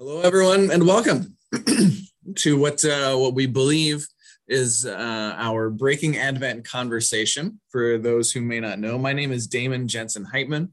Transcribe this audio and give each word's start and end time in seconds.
Hello, 0.00 0.20
everyone, 0.20 0.70
and 0.70 0.86
welcome 0.86 1.36
to 2.36 2.56
what 2.56 2.84
uh, 2.84 3.16
what 3.16 3.34
we 3.34 3.46
believe 3.46 4.06
is 4.46 4.86
uh, 4.86 5.34
our 5.36 5.70
Breaking 5.70 6.16
Advent 6.18 6.64
conversation. 6.64 7.58
For 7.70 7.98
those 7.98 8.30
who 8.30 8.40
may 8.40 8.60
not 8.60 8.78
know, 8.78 8.96
my 8.96 9.12
name 9.12 9.32
is 9.32 9.48
Damon 9.48 9.88
Jensen 9.88 10.24
Heitman, 10.24 10.68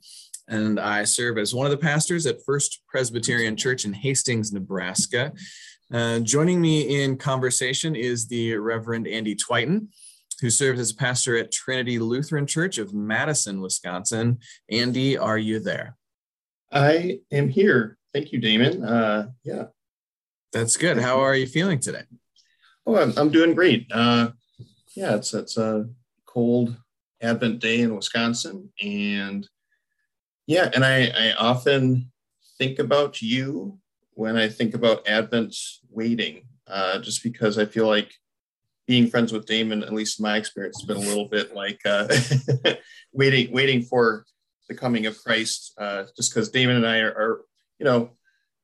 and 0.48 0.80
I 0.80 1.06
serve 1.06 1.40
as 1.40 1.56
one 1.56 1.66
of 1.66 1.72
the 1.72 1.78
pastors 1.78 2.28
at 2.28 2.46
First 2.46 2.84
Presbyterian 2.88 3.58
Church 3.58 3.84
in 3.84 3.94
Hastings, 3.94 4.54
Nebraska. 4.54 5.34
Uh, 5.92 6.20
joining 6.20 6.62
me 6.62 7.04
in 7.04 7.18
conversation 7.18 7.96
is 7.96 8.28
the 8.28 8.56
Reverend 8.58 9.08
Andy 9.08 9.36
Twiton, 9.36 9.88
who 10.40 10.52
serves 10.52 10.80
as 10.80 10.94
pastor 10.94 11.36
at 11.36 11.52
Trinity 11.52 11.98
Lutheran 11.98 12.46
Church 12.46 12.78
of 12.78 12.94
Madison, 12.94 13.60
Wisconsin. 13.60 14.38
Andy, 14.70 15.18
are 15.18 15.40
you 15.40 15.60
there? 15.60 15.98
I 16.72 17.22
am 17.32 17.50
here. 17.50 17.98
Thank 18.16 18.32
you, 18.32 18.40
Damon. 18.40 18.82
Uh, 18.82 19.28
yeah. 19.44 19.66
That's 20.54 20.78
good. 20.78 20.98
How 20.98 21.20
are 21.20 21.36
you 21.36 21.46
feeling 21.46 21.82
today? 21.82 22.04
Oh, 22.88 22.96
I'm, 22.96 23.12
I'm 23.18 23.30
doing 23.30 23.54
great. 23.54 23.92
Uh, 23.92 24.30
yeah, 24.96 25.16
it's 25.16 25.34
it's 25.34 25.58
a 25.58 25.90
cold 26.26 26.78
Advent 27.22 27.60
day 27.60 27.82
in 27.82 27.94
Wisconsin, 27.94 28.72
and 28.82 29.46
yeah, 30.48 30.70
and 30.74 30.86
I, 30.86 31.08
I 31.08 31.34
often 31.34 32.10
think 32.58 32.80
about 32.80 33.22
you 33.22 33.80
when 34.14 34.38
I 34.38 34.48
think 34.48 34.76
about 34.76 35.06
Advent 35.10 35.54
waiting, 35.90 36.48
uh, 36.68 37.00
just 37.00 37.22
because 37.22 37.58
I 37.58 37.66
feel 37.66 37.88
like 37.88 38.14
being 38.88 39.08
friends 39.08 39.34
with 39.34 39.46
Damon, 39.46 39.84
at 39.84 39.92
least 39.92 40.22
in 40.22 40.24
my 40.24 40.38
experience, 40.38 40.80
has 40.80 40.88
been 40.88 41.06
a 41.06 41.10
little 41.10 41.28
bit 41.28 41.54
like 41.54 41.82
uh, 41.84 42.08
waiting 43.12 43.52
waiting 43.52 43.82
for 43.82 44.26
the 44.70 44.74
coming 44.74 45.06
of 45.06 45.22
Christ. 45.22 45.74
Uh, 45.78 46.06
just 46.16 46.34
because 46.34 46.48
Damon 46.48 46.78
and 46.78 46.88
I 46.88 47.00
are, 47.00 47.12
are 47.12 47.42
you 47.80 47.86
know, 47.86 48.12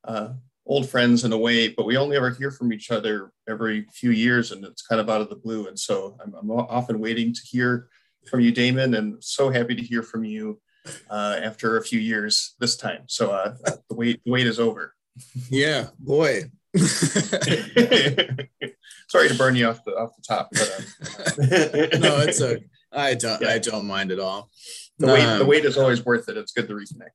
uh, 0.03 0.29
old 0.65 0.89
friends 0.89 1.23
in 1.23 1.34
a 1.34 1.37
way, 1.37 1.67
but 1.67 1.85
we 1.85 1.98
only 1.98 2.15
ever 2.15 2.29
hear 2.29 2.51
from 2.51 2.71
each 2.71 2.91
other 2.91 3.31
every 3.48 3.85
few 3.91 4.12
years, 4.12 4.51
and 4.51 4.63
it's 4.63 4.81
kind 4.81 5.01
of 5.01 5.09
out 5.09 5.21
of 5.21 5.29
the 5.29 5.35
blue. 5.35 5.68
And 5.68 5.77
so 5.77 6.18
I'm, 6.23 6.34
I'm 6.34 6.51
often 6.51 6.99
waiting 6.99 7.34
to 7.34 7.41
hear 7.43 7.90
from 8.29 8.41
you, 8.41 8.51
Damon, 8.51 8.93
and 8.93 9.23
so 9.23 9.49
happy 9.49 9.76
to 9.76 9.81
hear 9.81 10.03
from 10.03 10.23
you 10.23 10.62
uh, 11.09 11.40
after 11.41 11.77
a 11.77 11.84
few 11.84 11.99
years 11.99 12.55
this 12.59 12.76
time. 12.77 13.03
So 13.07 13.31
uh, 13.31 13.55
the 13.90 13.95
wait 13.95 14.21
the 14.23 14.31
wait 14.31 14.48
is 14.48 14.59
over. 14.59 14.93
Yeah, 15.49 15.87
boy. 15.99 16.43
Sorry 19.09 19.27
to 19.27 19.35
burn 19.37 19.57
you 19.57 19.68
off 19.68 19.84
the 19.84 19.91
off 19.98 20.15
the 20.15 20.23
top, 20.25 20.49
but 20.51 20.70
uh, 20.71 21.98
no, 21.99 22.20
it's 22.21 22.40
a 22.40 22.59
I 22.93 23.15
don't 23.15 23.41
yeah. 23.41 23.49
I 23.49 23.59
don't 23.59 23.85
mind 23.85 24.12
at 24.12 24.20
all. 24.20 24.49
The 24.99 25.07
wait 25.07 25.25
um, 25.25 25.40
the 25.40 25.46
wait 25.46 25.65
is 25.65 25.77
always 25.77 26.05
worth 26.05 26.29
it. 26.29 26.37
It's 26.37 26.53
good 26.53 26.68
to 26.70 26.73
reconnect. 26.73 27.09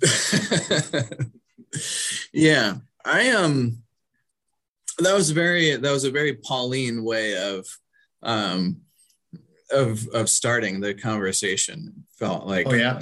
Yeah, 2.32 2.74
I 3.04 3.30
um 3.30 3.82
that 4.98 5.14
was 5.14 5.30
very 5.30 5.76
that 5.76 5.90
was 5.90 6.04
a 6.04 6.10
very 6.10 6.34
Pauline 6.34 7.04
way 7.04 7.36
of 7.36 7.66
um 8.22 8.82
of 9.70 10.06
of 10.08 10.28
starting 10.28 10.80
the 10.80 10.94
conversation. 10.94 12.04
Felt 12.18 12.46
like 12.46 12.66
oh 12.68 12.74
yeah, 12.74 13.00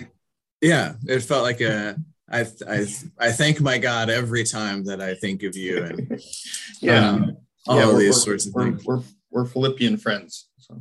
yeah, 0.60 0.94
it 1.06 1.20
felt 1.20 1.42
like 1.42 1.60
a 1.60 1.96
I 2.30 2.46
I 2.68 2.86
I 3.18 3.32
thank 3.32 3.60
my 3.60 3.78
God 3.78 4.10
every 4.10 4.44
time 4.44 4.84
that 4.84 5.00
I 5.00 5.14
think 5.14 5.42
of 5.42 5.56
you 5.56 5.84
and 5.84 6.22
yeah, 6.80 7.08
um, 7.08 7.36
all 7.66 7.78
yeah, 7.92 7.98
these 7.98 8.22
sorts 8.22 8.46
of 8.46 8.54
we're, 8.54 8.64
things. 8.64 8.84
We're 8.84 9.02
we're 9.30 9.46
Philippian 9.46 9.96
friends. 9.96 10.48
So. 10.66 10.80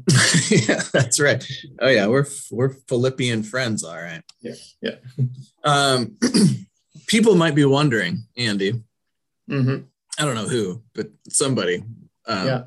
yeah, 0.50 0.81
that's 0.94 1.20
right. 1.20 1.45
Oh 1.80 1.89
yeah, 1.89 2.08
we're 2.08 2.26
we're 2.52 2.70
Philippian 2.88 3.44
friends. 3.44 3.84
All 3.84 3.95
right. 3.95 4.23
Yeah, 4.42 4.53
yeah. 4.81 4.95
Um, 5.64 6.17
people 7.08 7.36
might 7.36 7.56
be 7.56 7.66
wondering, 7.66 8.26
Andy. 8.38 8.81
Mm-hmm. 9.50 9.84
I 10.20 10.26
don't 10.26 10.36
know 10.36 10.48
who, 10.48 10.84
but 10.94 11.08
somebody. 11.28 11.84
Um, 12.28 12.48
yeah. 12.48 12.64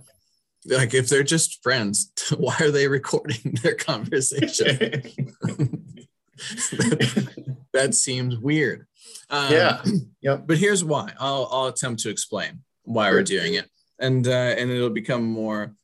Like 0.67 0.94
if 0.94 1.09
they're 1.09 1.22
just 1.22 1.62
friends, 1.62 2.12
why 2.37 2.56
are 2.60 2.71
they 2.71 2.88
recording 2.88 3.59
their 3.62 3.77
conversation? 3.77 5.03
that, 6.72 7.47
that, 7.72 7.94
seems 7.94 8.37
weird. 8.37 8.87
Um, 9.31 9.53
yeah. 9.53 9.83
Yep. 10.21 10.43
But 10.47 10.59
here's 10.59 10.84
why. 10.84 11.12
I'll 11.19 11.48
I'll 11.50 11.66
attempt 11.66 12.03
to 12.03 12.10
explain 12.10 12.60
why 12.83 13.10
we're 13.10 13.22
doing 13.22 13.54
it, 13.54 13.71
and 13.98 14.27
uh, 14.27 14.31
and 14.31 14.71
it'll 14.71 14.91
become 14.91 15.25
more 15.25 15.75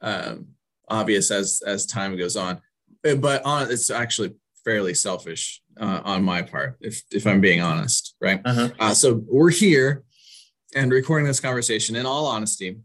um, 0.00 0.54
obvious 0.90 1.30
as 1.30 1.62
as 1.66 1.86
time 1.86 2.16
goes 2.16 2.36
on. 2.36 2.60
But 3.02 3.44
on 3.44 3.70
it's 3.70 3.90
actually 3.90 4.34
fairly 4.64 4.94
selfish 4.94 5.62
uh, 5.80 6.00
on 6.04 6.22
my 6.24 6.42
part, 6.42 6.76
if 6.80 7.02
if 7.10 7.26
I'm 7.26 7.40
being 7.40 7.60
honest, 7.60 8.14
right? 8.20 8.40
Uh-huh. 8.44 8.68
Uh, 8.78 8.94
so 8.94 9.22
we're 9.26 9.50
here 9.50 10.04
and 10.74 10.92
recording 10.92 11.26
this 11.26 11.40
conversation 11.40 11.96
in 11.96 12.06
all 12.06 12.26
honesty 12.26 12.78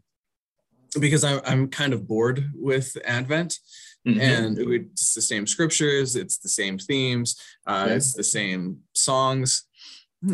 because 0.98 1.24
I'm 1.24 1.40
I'm 1.44 1.68
kind 1.68 1.92
of 1.92 2.06
bored 2.06 2.50
with 2.54 2.96
Advent. 3.04 3.58
Mm-hmm. 4.06 4.20
And 4.20 4.58
it's 4.58 5.14
the 5.14 5.22
same 5.22 5.46
scriptures, 5.46 6.14
it's 6.14 6.36
the 6.36 6.50
same 6.50 6.76
themes, 6.76 7.40
uh, 7.66 7.86
it's 7.88 8.12
the 8.12 8.22
same 8.22 8.80
songs 8.92 9.64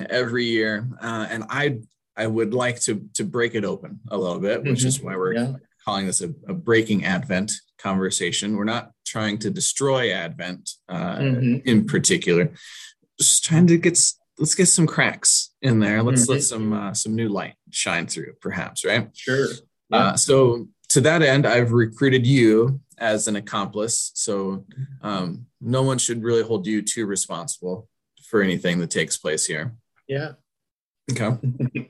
every 0.09 0.45
year, 0.45 0.89
uh, 1.01 1.27
and 1.31 1.45
I 1.49 1.79
I 2.17 2.27
would 2.27 2.53
like 2.53 2.81
to 2.83 3.09
to 3.15 3.25
break 3.25 3.55
it 3.55 3.65
open 3.65 4.01
a 4.09 4.19
little 4.19 4.41
bit, 4.41 4.65
which 4.65 4.81
mm-hmm. 4.81 4.89
is 4.89 5.01
why 5.01 5.17
we're 5.17 5.35
yeah. 5.35 5.53
Calling 5.85 6.07
this 6.07 6.21
a, 6.21 6.29
a, 6.49 6.55
breaking 6.55 7.05
Advent 7.05 7.53
conversation. 7.79 8.57
We're 8.57 8.65
not 8.65 8.93
trying 9.07 9.39
to 9.39 9.51
destroy 9.51 10.13
Advent 10.13 10.71
uh, 10.89 11.17
mm-hmm. 11.17 11.69
in 11.69 11.87
particular, 11.87 12.53
just 13.19 13.45
trying 13.45 13.67
to 13.69 13.79
get 13.79 13.99
let's 14.39 14.55
get 14.55 14.67
some 14.67 14.87
cracks 14.87 15.53
in 15.63 15.81
there. 15.81 16.03
Let's 16.03 16.29
let 16.29 16.43
some 16.43 16.73
uh, 16.73 16.95
some 16.95 17.15
new 17.15 17.29
light 17.29 17.55
shine 17.71 18.07
through, 18.07 18.35
perhaps, 18.41 18.85
right? 18.85 19.09
Sure. 19.15 19.47
Yeah. 19.91 19.99
Uh, 19.99 20.17
so 20.17 20.69
to 20.91 21.01
that 21.03 21.23
end, 21.23 21.47
I've 21.47 21.73
recruited 21.73 22.27
you 22.27 22.81
as 22.99 23.29
an 23.29 23.37
accomplice. 23.37 24.13
So 24.15 24.67
um, 25.03 25.47
no 25.61 25.83
one 25.83 25.99
should 25.99 26.23
really 26.23 26.43
hold 26.43 26.67
you 26.67 26.83
too 26.83 27.07
responsible 27.07 27.89
for 28.29 28.43
anything 28.43 28.79
that 28.81 28.91
takes 28.91 29.17
place 29.17 29.47
here. 29.47 29.75
Yeah. 30.07 30.33
Okay. 31.11 31.37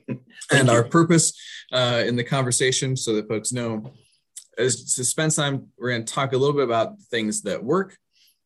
and 0.51 0.69
our 0.69 0.83
purpose 0.83 1.33
uh, 1.71 2.03
in 2.05 2.15
the 2.15 2.23
conversation, 2.23 2.95
so 2.95 3.15
that 3.15 3.27
folks 3.27 3.51
know, 3.51 3.91
is 4.57 4.95
to 4.95 5.03
spend 5.03 5.31
time. 5.33 5.67
We're 5.77 5.91
going 5.91 6.05
to 6.05 6.13
talk 6.13 6.33
a 6.33 6.37
little 6.37 6.55
bit 6.55 6.65
about 6.65 6.99
things 7.03 7.41
that 7.43 7.63
work 7.63 7.97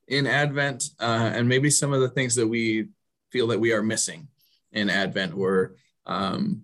in 0.07 0.27
Advent, 0.27 0.89
uh, 0.99 1.31
and 1.33 1.49
maybe 1.49 1.69
some 1.69 1.93
of 1.93 2.01
the 2.01 2.09
things 2.09 2.35
that 2.35 2.47
we 2.47 2.89
feel 3.31 3.47
that 3.47 3.59
we 3.59 3.73
are 3.73 3.83
missing 3.83 4.27
in 4.71 4.89
Advent, 4.89 5.33
or 5.33 5.75
um, 6.05 6.63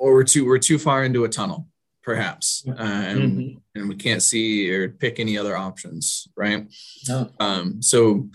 or 0.00 0.14
we're 0.14 0.24
too 0.24 0.44
we're 0.46 0.58
too 0.58 0.78
far 0.78 1.04
into 1.04 1.24
a 1.24 1.28
tunnel 1.28 1.66
perhaps 2.02 2.64
uh, 2.66 2.82
and, 2.82 3.20
mm-hmm. 3.20 3.58
and 3.78 3.88
we 3.88 3.94
can't 3.94 4.22
see 4.22 4.72
or 4.72 4.88
pick 4.88 5.20
any 5.20 5.36
other 5.36 5.56
options 5.56 6.26
right 6.34 6.66
no. 7.08 7.30
um, 7.38 7.80
so 7.82 8.28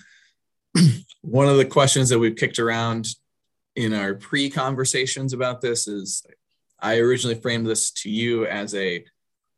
one 1.21 1.47
of 1.47 1.57
the 1.57 1.65
questions 1.65 2.09
that 2.09 2.19
we've 2.19 2.35
kicked 2.35 2.59
around 2.59 3.07
in 3.75 3.93
our 3.93 4.15
pre-conversations 4.15 5.33
about 5.33 5.61
this 5.61 5.87
is 5.87 6.25
i 6.79 6.97
originally 6.97 7.39
framed 7.39 7.65
this 7.65 7.91
to 7.91 8.09
you 8.09 8.45
as 8.45 8.73
a 8.75 9.03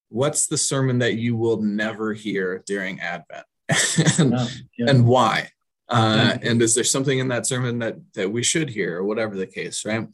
what's 0.10 0.48
the 0.48 0.58
sermon 0.58 1.00
that 1.00 1.16
you 1.16 1.36
will 1.36 1.62
never 1.62 2.14
hear 2.14 2.64
during 2.66 3.00
advent? 3.00 3.46
And, 4.20 4.34
oh, 4.36 4.48
yeah. 4.78 4.90
and 4.90 5.06
why? 5.06 5.50
Uh, 5.90 6.38
yeah. 6.42 6.50
and 6.50 6.62
is 6.62 6.76
there 6.76 6.84
something 6.84 7.20
in 7.20 7.28
that 7.30 7.46
sermon 7.46 7.80
that 7.80 7.96
that 8.14 8.32
we 8.32 8.44
should 8.44 8.70
hear 8.70 8.98
or 8.98 9.04
whatever 9.04 9.36
the 9.36 9.48
case 9.48 9.86
right? 9.86 10.08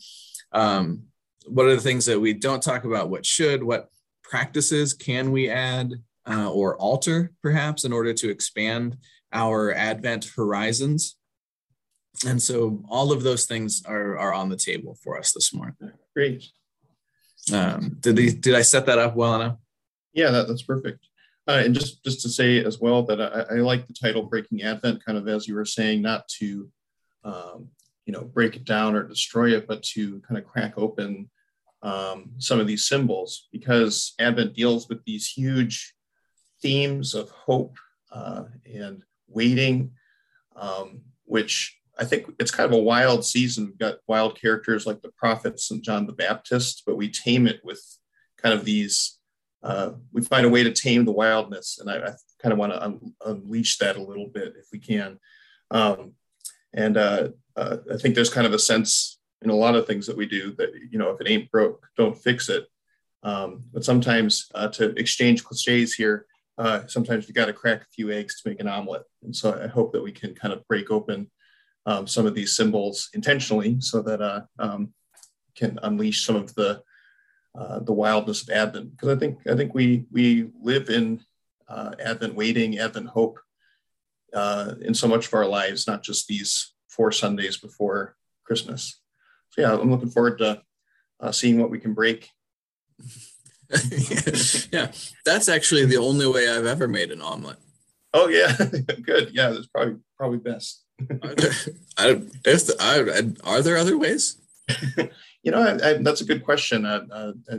Um, 0.51 1.03
what 1.45 1.65
are 1.65 1.75
the 1.75 1.81
things 1.81 2.05
that 2.05 2.19
we 2.19 2.33
don't 2.33 2.61
talk 2.61 2.83
about? 2.83 3.09
What 3.09 3.25
should? 3.25 3.63
What 3.63 3.89
practices 4.23 4.93
can 4.93 5.31
we 5.31 5.49
add 5.49 5.93
uh, 6.27 6.51
or 6.51 6.77
alter 6.77 7.31
perhaps 7.41 7.85
in 7.85 7.93
order 7.93 8.13
to 8.13 8.29
expand 8.29 8.97
our 9.31 9.73
advent 9.73 10.31
horizons 10.35 11.15
and 12.27 12.41
so 12.41 12.83
all 12.89 13.11
of 13.11 13.23
those 13.23 13.45
things 13.45 13.83
are, 13.85 14.17
are 14.17 14.33
on 14.33 14.49
the 14.49 14.55
table 14.55 14.97
for 15.03 15.17
us 15.17 15.31
this 15.31 15.53
morning. 15.53 15.75
Great. 16.15 16.45
Um, 17.51 17.97
did, 17.99 18.17
he, 18.17 18.29
did 18.31 18.55
i 18.55 18.61
set 18.61 18.85
that 18.85 18.99
up 18.99 19.15
well 19.15 19.35
enough? 19.35 19.57
Yeah 20.13 20.31
that, 20.31 20.47
that's 20.47 20.61
perfect. 20.61 21.07
Uh, 21.45 21.61
and 21.65 21.75
just 21.75 22.01
just 22.05 22.21
to 22.21 22.29
say 22.29 22.63
as 22.63 22.79
well 22.79 23.03
that 23.03 23.19
I, 23.19 23.55
I, 23.55 23.59
like 23.59 23.85
the 23.85 23.93
title 23.93 24.23
breaking 24.23 24.61
advent 24.61 25.03
kind 25.03 25.17
of 25.17 25.27
as 25.27 25.45
you 25.45 25.55
were 25.55 25.65
saying 25.65 26.01
not 26.01 26.25
to 26.39 26.69
um, 27.25 27.67
you 28.05 28.13
know 28.13 28.23
break 28.23 28.55
it 28.55 28.63
down 28.63 28.95
or 28.95 29.03
destroy 29.03 29.53
it 29.53 29.67
but 29.67 29.83
to 29.83 30.21
kind 30.21 30.37
of 30.37 30.45
crack 30.45 30.75
open 30.77 31.29
um, 31.83 32.31
some 32.37 32.59
of 32.59 32.67
these 32.67 32.87
symbols 32.87 33.49
because 33.51 34.13
Advent 34.19 34.55
deals 34.55 34.87
with 34.87 35.03
these 35.03 35.27
huge 35.27 35.93
themes 36.61 37.13
of 37.13 37.29
hope 37.29 37.75
uh, 38.11 38.43
and 38.65 39.03
waiting, 39.27 39.91
um, 40.55 41.01
which 41.25 41.77
I 41.99 42.05
think 42.05 42.33
it's 42.39 42.51
kind 42.51 42.71
of 42.71 42.77
a 42.77 42.81
wild 42.81 43.25
season. 43.25 43.65
We've 43.65 43.77
got 43.77 43.99
wild 44.07 44.39
characters 44.39 44.85
like 44.85 45.01
the 45.01 45.11
prophets 45.11 45.69
and 45.71 45.83
John 45.83 46.07
the 46.07 46.13
Baptist, 46.13 46.83
but 46.85 46.97
we 46.97 47.09
tame 47.09 47.47
it 47.47 47.61
with 47.63 47.81
kind 48.37 48.53
of 48.53 48.65
these. 48.65 49.19
Uh, 49.61 49.91
we 50.11 50.21
find 50.21 50.45
a 50.45 50.49
way 50.49 50.63
to 50.63 50.71
tame 50.71 51.05
the 51.05 51.11
wildness, 51.11 51.79
and 51.79 51.89
I, 51.89 51.97
I 51.97 52.13
kind 52.41 52.51
of 52.51 52.57
want 52.57 52.73
to 52.73 52.83
un- 52.83 53.13
unleash 53.25 53.77
that 53.77 53.95
a 53.95 54.03
little 54.03 54.27
bit 54.27 54.55
if 54.57 54.65
we 54.71 54.79
can. 54.79 55.19
Um, 55.71 56.13
and 56.73 56.97
uh, 56.97 57.29
uh, 57.55 57.77
I 57.91 57.97
think 57.97 58.15
there's 58.15 58.33
kind 58.33 58.47
of 58.47 58.53
a 58.53 58.59
sense 58.59 59.19
in 59.43 59.49
a 59.49 59.55
lot 59.55 59.75
of 59.75 59.85
things 59.85 60.07
that 60.07 60.17
we 60.17 60.25
do 60.25 60.53
that 60.53 60.71
you 60.91 60.97
know 60.97 61.09
if 61.09 61.21
it 61.21 61.29
ain't 61.29 61.51
broke 61.51 61.87
don't 61.97 62.17
fix 62.17 62.49
it 62.49 62.67
um, 63.23 63.63
but 63.73 63.85
sometimes 63.85 64.49
uh, 64.55 64.67
to 64.69 64.97
exchange 64.97 65.43
cliches 65.43 65.93
here 65.93 66.25
uh, 66.57 66.85
sometimes 66.87 67.27
you 67.27 67.33
got 67.33 67.45
to 67.45 67.53
crack 67.53 67.81
a 67.81 67.93
few 67.93 68.11
eggs 68.11 68.41
to 68.41 68.49
make 68.49 68.59
an 68.59 68.67
omelet 68.67 69.03
and 69.23 69.35
so 69.35 69.59
i 69.61 69.67
hope 69.67 69.91
that 69.91 70.03
we 70.03 70.11
can 70.11 70.33
kind 70.33 70.53
of 70.53 70.65
break 70.67 70.89
open 70.91 71.29
um, 71.85 72.07
some 72.07 72.25
of 72.25 72.33
these 72.33 72.55
symbols 72.55 73.09
intentionally 73.13 73.79
so 73.79 74.01
that 74.01 74.21
uh, 74.21 74.41
um, 74.59 74.93
can 75.55 75.79
unleash 75.83 76.25
some 76.25 76.35
of 76.35 76.53
the 76.55 76.81
uh, 77.55 77.79
the 77.79 77.93
wildness 77.93 78.41
of 78.41 78.49
advent 78.49 78.91
because 78.91 79.15
i 79.15 79.19
think 79.19 79.37
i 79.47 79.55
think 79.55 79.73
we 79.75 80.05
we 80.11 80.49
live 80.59 80.89
in 80.89 81.21
uh, 81.67 81.91
advent 82.03 82.33
waiting 82.33 82.79
advent 82.79 83.07
hope 83.07 83.39
uh, 84.33 84.73
in 84.81 84.93
so 84.93 85.07
much 85.07 85.27
of 85.27 85.33
our 85.33 85.45
lives 85.45 85.85
not 85.87 86.01
just 86.01 86.27
these 86.27 86.73
four 86.87 87.11
sundays 87.11 87.57
before 87.57 88.15
christmas 88.43 88.99
so 89.53 89.61
yeah, 89.61 89.73
I'm 89.73 89.91
looking 89.91 90.09
forward 90.09 90.39
to 90.39 90.63
uh, 91.19 91.31
seeing 91.31 91.59
what 91.59 91.69
we 91.69 91.79
can 91.79 91.93
break. 91.93 92.27
yeah, 94.71 94.91
that's 95.25 95.47
actually 95.47 95.85
the 95.85 95.97
only 95.97 96.25
way 96.25 96.49
I've 96.49 96.65
ever 96.65 96.87
made 96.87 97.11
an 97.11 97.21
omelet. 97.21 97.57
Oh 98.15 98.29
yeah, 98.29 98.55
good. 99.01 99.29
Yeah, 99.31 99.49
that's 99.49 99.67
probably 99.67 99.97
probably 100.17 100.39
best. 100.39 100.82
I, 101.97 102.21
if 102.45 102.67
the, 102.67 102.75
I, 102.79 103.49
are 103.49 103.61
there 103.61 103.77
other 103.77 103.97
ways? 103.97 104.37
you 105.43 105.51
know, 105.51 105.61
I, 105.61 105.89
I, 105.89 105.93
that's 106.01 106.21
a 106.21 106.25
good 106.25 106.43
question. 106.43 106.85
Uh, 106.85 107.05
uh, 107.11 107.57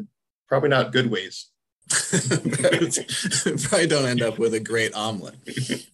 probably 0.49 0.71
not 0.71 0.93
good 0.93 1.11
ways. 1.11 1.47
probably 1.91 3.87
don't 3.87 4.07
end 4.07 4.23
up 4.23 4.39
with 4.39 4.55
a 4.55 4.61
great 4.61 4.95
omelet. 4.95 5.35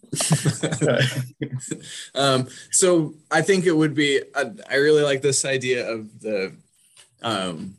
um, 2.14 2.48
so 2.70 3.14
I 3.30 3.42
think 3.42 3.66
it 3.66 3.76
would 3.76 3.94
be. 3.94 4.22
I, 4.34 4.52
I 4.70 4.76
really 4.76 5.02
like 5.02 5.20
this 5.20 5.44
idea 5.44 5.90
of 5.90 6.20
the 6.20 6.52
um, 7.22 7.74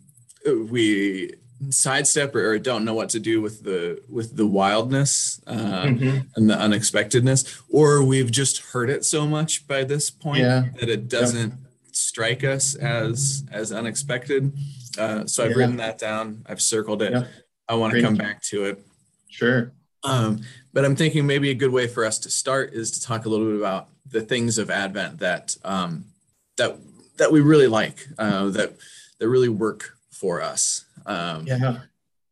we 0.45 1.33
sidestep 1.69 2.35
or, 2.35 2.51
or, 2.51 2.59
don't 2.59 2.83
know 2.83 2.93
what 2.93 3.09
to 3.09 3.19
do 3.19 3.41
with 3.41 3.63
the 3.63 4.01
with 4.09 4.35
the 4.35 4.47
wildness 4.47 5.41
uh, 5.47 5.83
mm-hmm. 5.83 6.19
and 6.35 6.49
the 6.49 6.57
unexpectedness, 6.57 7.61
or 7.69 8.03
we've 8.03 8.31
just 8.31 8.59
heard 8.59 8.89
it 8.89 9.05
so 9.05 9.27
much 9.27 9.67
by 9.67 9.83
this 9.83 10.09
point 10.09 10.39
yeah. 10.39 10.65
that 10.79 10.89
it 10.89 11.07
doesn't 11.07 11.53
strike 11.91 12.43
us 12.43 12.75
as 12.75 13.43
as 13.51 13.71
unexpected. 13.71 14.53
Uh, 14.97 15.25
so 15.25 15.43
I've 15.43 15.51
yeah. 15.51 15.57
written 15.57 15.77
that 15.77 15.97
down. 15.97 16.43
I've 16.47 16.61
circled 16.61 17.01
it. 17.01 17.27
I 17.67 17.75
want 17.75 17.93
to 17.93 18.01
come 18.01 18.15
back 18.15 18.41
to 18.43 18.65
it. 18.65 18.85
Sure. 19.29 19.71
Um, 20.03 20.41
but 20.73 20.83
I'm 20.83 20.95
thinking 20.95 21.27
maybe 21.27 21.51
a 21.51 21.55
good 21.55 21.71
way 21.71 21.87
for 21.87 22.05
us 22.05 22.19
to 22.19 22.29
start 22.29 22.73
is 22.73 22.91
to 22.91 23.01
talk 23.01 23.25
a 23.25 23.29
little 23.29 23.47
bit 23.47 23.57
about 23.57 23.89
the 24.05 24.21
things 24.21 24.57
of 24.57 24.69
Advent 24.69 25.19
that 25.19 25.55
um, 25.63 26.05
that 26.57 26.77
that 27.17 27.31
we 27.31 27.41
really 27.41 27.67
like, 27.67 28.07
uh, 28.17 28.49
that 28.49 28.73
that 29.19 29.29
really 29.29 29.49
work 29.49 29.97
for 30.11 30.41
us. 30.41 30.85
Um, 31.05 31.45
yeah. 31.47 31.79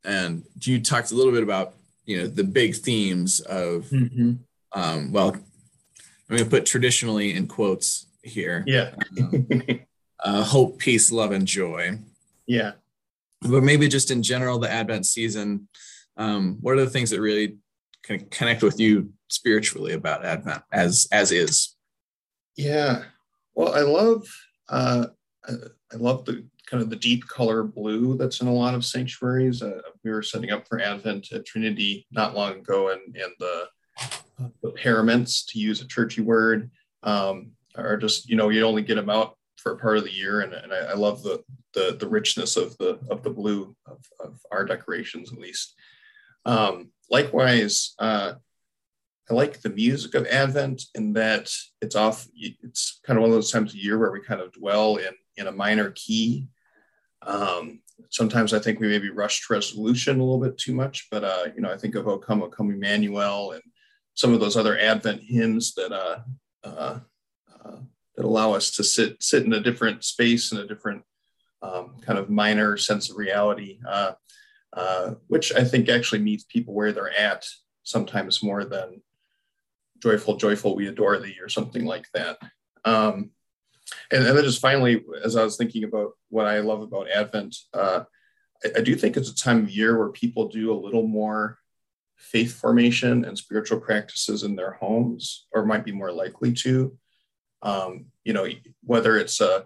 And 0.03 0.43
you 0.61 0.81
talked 0.81 1.11
a 1.11 1.15
little 1.15 1.33
bit 1.33 1.43
about 1.43 1.73
you 2.05 2.17
know 2.17 2.27
the 2.27 2.43
big 2.43 2.75
themes 2.75 3.39
of 3.41 3.85
mm-hmm. 3.85 4.33
um, 4.73 5.11
well, 5.11 5.29
I'm 5.29 6.37
going 6.37 6.43
to 6.43 6.49
put 6.49 6.65
traditionally 6.65 7.33
in 7.33 7.47
quotes 7.47 8.07
here. 8.23 8.63
Yeah. 8.65 8.91
uh, 10.23 10.43
hope, 10.43 10.79
peace, 10.79 11.11
love, 11.11 11.31
and 11.31 11.45
joy. 11.45 11.99
Yeah. 12.47 12.73
But 13.41 13.63
maybe 13.63 13.87
just 13.87 14.11
in 14.11 14.23
general, 14.23 14.59
the 14.59 14.69
Advent 14.69 15.05
season 15.05 15.67
um, 16.19 16.57
what 16.61 16.77
are 16.77 16.81
the 16.81 16.89
things 16.89 17.09
that 17.09 17.21
really 17.21 17.55
can 18.03 18.19
connect 18.29 18.61
with 18.61 18.79
you 18.79 19.11
spiritually 19.29 19.93
about 19.93 20.25
Advent 20.25 20.61
as 20.71 21.07
as 21.11 21.31
is? 21.31 21.75
Yeah, 22.55 23.03
well, 23.55 23.73
I 23.73 23.81
love 23.81 24.27
uh, 24.67 25.07
I 25.47 25.95
love 25.95 26.25
the 26.25 26.45
kind 26.69 26.83
of 26.83 26.89
the 26.89 26.95
deep 26.95 27.27
color 27.27 27.63
blue 27.63 28.15
that's 28.17 28.41
in 28.41 28.47
a 28.47 28.53
lot 28.53 28.75
of 28.75 28.85
sanctuaries. 28.85 29.61
Uh, 29.61 29.81
we 30.03 30.11
were 30.11 30.21
setting 30.21 30.51
up 30.51 30.67
for 30.67 30.79
Advent 30.79 31.31
at 31.31 31.45
Trinity 31.45 32.05
not 32.11 32.35
long 32.35 32.57
ago, 32.57 32.89
and 32.89 33.15
and 33.15 33.33
the 33.39 33.67
the 34.61 34.71
paraments, 34.71 35.45
to 35.45 35.59
use 35.59 35.81
a 35.81 35.87
churchy 35.87 36.21
word, 36.21 36.69
um, 37.03 37.51
are 37.75 37.97
just 37.97 38.29
you 38.29 38.35
know 38.35 38.49
you 38.49 38.63
only 38.63 38.81
get 38.81 38.95
them 38.95 39.09
out 39.09 39.35
for 39.57 39.73
a 39.73 39.77
part 39.77 39.97
of 39.97 40.03
the 40.03 40.13
year, 40.13 40.41
and, 40.41 40.53
and 40.53 40.71
I, 40.71 40.91
I 40.91 40.93
love 40.93 41.23
the, 41.23 41.43
the 41.73 41.97
the 41.99 42.07
richness 42.07 42.55
of 42.55 42.77
the 42.77 42.99
of 43.09 43.23
the 43.23 43.29
blue 43.29 43.75
of, 43.85 43.97
of 44.19 44.39
our 44.51 44.65
decorations 44.65 45.33
at 45.33 45.39
least. 45.39 45.75
Um, 46.45 46.91
likewise, 47.09 47.95
uh, 47.99 48.33
I 49.29 49.33
like 49.33 49.61
the 49.61 49.69
music 49.69 50.15
of 50.15 50.25
Advent 50.27 50.83
in 50.95 51.13
that 51.13 51.51
it's 51.81 51.95
off. 51.95 52.27
It's 52.35 52.99
kind 53.05 53.17
of 53.17 53.21
one 53.21 53.31
of 53.31 53.35
those 53.35 53.51
times 53.51 53.73
of 53.73 53.79
year 53.79 53.97
where 53.97 54.11
we 54.11 54.21
kind 54.21 54.41
of 54.41 54.53
dwell 54.53 54.97
in 54.97 55.13
in 55.37 55.47
a 55.47 55.51
minor 55.51 55.91
key. 55.91 56.47
Um, 57.21 57.81
sometimes 58.09 58.53
I 58.53 58.59
think 58.59 58.79
we 58.79 58.87
maybe 58.87 59.09
rush 59.09 59.47
to 59.47 59.53
resolution 59.53 60.19
a 60.19 60.23
little 60.23 60.39
bit 60.39 60.57
too 60.57 60.73
much, 60.73 61.07
but 61.11 61.23
uh, 61.23 61.45
you 61.55 61.61
know 61.61 61.71
I 61.71 61.77
think 61.77 61.95
of 61.95 62.07
"O 62.07 62.17
Come, 62.17 62.43
O 62.43 62.47
Come 62.47 62.71
Emmanuel" 62.71 63.51
and 63.51 63.63
some 64.13 64.33
of 64.33 64.39
those 64.39 64.57
other 64.57 64.77
Advent 64.77 65.21
hymns 65.23 65.73
that 65.75 65.91
uh, 65.91 66.19
uh, 66.63 66.99
uh, 67.53 67.77
that 68.15 68.25
allow 68.25 68.53
us 68.53 68.71
to 68.71 68.83
sit 68.83 69.21
sit 69.21 69.43
in 69.45 69.53
a 69.53 69.59
different 69.59 70.03
space 70.03 70.51
and 70.51 70.61
a 70.61 70.67
different 70.67 71.03
um, 71.61 71.97
kind 72.01 72.17
of 72.17 72.29
minor 72.29 72.77
sense 72.77 73.09
of 73.09 73.17
reality. 73.17 73.79
Uh, 73.87 74.13
uh, 74.73 75.15
which 75.27 75.51
I 75.53 75.63
think 75.63 75.89
actually 75.89 76.19
meets 76.19 76.43
people 76.43 76.75
where 76.75 76.91
they're 76.91 77.17
at 77.19 77.45
sometimes 77.83 78.43
more 78.43 78.65
than 78.65 79.01
joyful, 79.97 80.37
joyful, 80.37 80.75
we 80.75 80.87
adore 80.87 81.17
thee, 81.17 81.37
or 81.41 81.49
something 81.49 81.85
like 81.85 82.05
that. 82.13 82.37
Um, 82.85 83.31
and, 84.11 84.25
and, 84.25 84.37
then 84.37 84.43
just 84.43 84.61
finally, 84.61 85.03
as 85.23 85.35
I 85.35 85.43
was 85.43 85.57
thinking 85.57 85.83
about 85.83 86.11
what 86.29 86.45
I 86.45 86.59
love 86.59 86.81
about 86.81 87.09
Advent, 87.09 87.55
uh, 87.73 88.03
I, 88.63 88.69
I, 88.77 88.81
do 88.81 88.95
think 88.95 89.17
it's 89.17 89.29
a 89.29 89.35
time 89.35 89.63
of 89.63 89.69
year 89.69 89.97
where 89.97 90.09
people 90.09 90.47
do 90.47 90.71
a 90.71 90.81
little 90.83 91.07
more 91.07 91.57
faith 92.17 92.59
formation 92.59 93.23
and 93.23 93.37
spiritual 93.37 93.79
practices 93.79 94.43
in 94.43 94.55
their 94.55 94.73
homes, 94.73 95.47
or 95.51 95.65
might 95.65 95.85
be 95.85 95.91
more 95.91 96.11
likely 96.11 96.53
to. 96.53 96.97
Um, 97.61 98.07
you 98.23 98.33
know, 98.33 98.47
whether 98.83 99.17
it's 99.17 99.41
a 99.41 99.65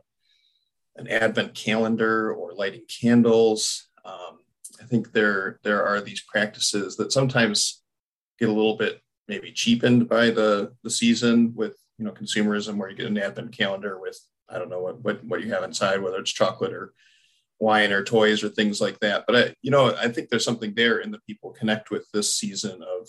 an 0.96 1.08
Advent 1.08 1.56
calendar 1.56 2.32
or 2.34 2.54
lighting 2.54 2.86
candles, 2.88 3.88
um, 4.06 4.40
I 4.82 4.86
think 4.86 5.12
there 5.12 5.60
there 5.64 5.86
are 5.86 6.02
these 6.02 6.22
practices 6.22 6.98
that 6.98 7.12
sometimes 7.12 7.82
get 8.40 8.50
a 8.50 8.54
little 8.54 8.78
bit 8.78 9.02
maybe 9.28 9.52
cheapened 9.52 10.10
by 10.10 10.30
the 10.30 10.74
the 10.84 10.90
season 10.90 11.54
with 11.56 11.78
you 11.98 12.06
know 12.06 12.12
consumerism, 12.12 12.78
where 12.78 12.90
you 12.90 12.96
get 12.96 13.08
an 13.08 13.18
advent 13.18 13.52
calendar 13.58 14.00
with 14.00 14.20
I 14.54 14.60
don't 14.60 14.70
know 14.70 14.82
what 14.82 15.02
what 15.02 15.24
what 15.24 15.44
you 15.44 15.52
have 15.52 15.64
inside, 15.64 16.02
whether 16.02 16.20
it's 16.20 16.32
chocolate 16.32 16.74
or 16.74 16.94
wine 17.60 17.92
or 17.92 18.04
toys 18.04 18.44
or 18.44 18.50
things 18.50 18.82
like 18.82 19.00
that. 19.00 19.26
But 19.28 19.36
I 19.36 19.56
you 19.62 19.72
know 19.72 19.96
I 19.96 20.10
think 20.10 20.30
there's 20.30 20.46
something 20.46 20.74
there 20.76 21.00
in 21.00 21.12
that 21.12 21.26
people 21.26 21.52
connect 21.52 21.92
with 21.92 22.06
this 22.12 22.36
season 22.36 22.84
of 22.84 23.08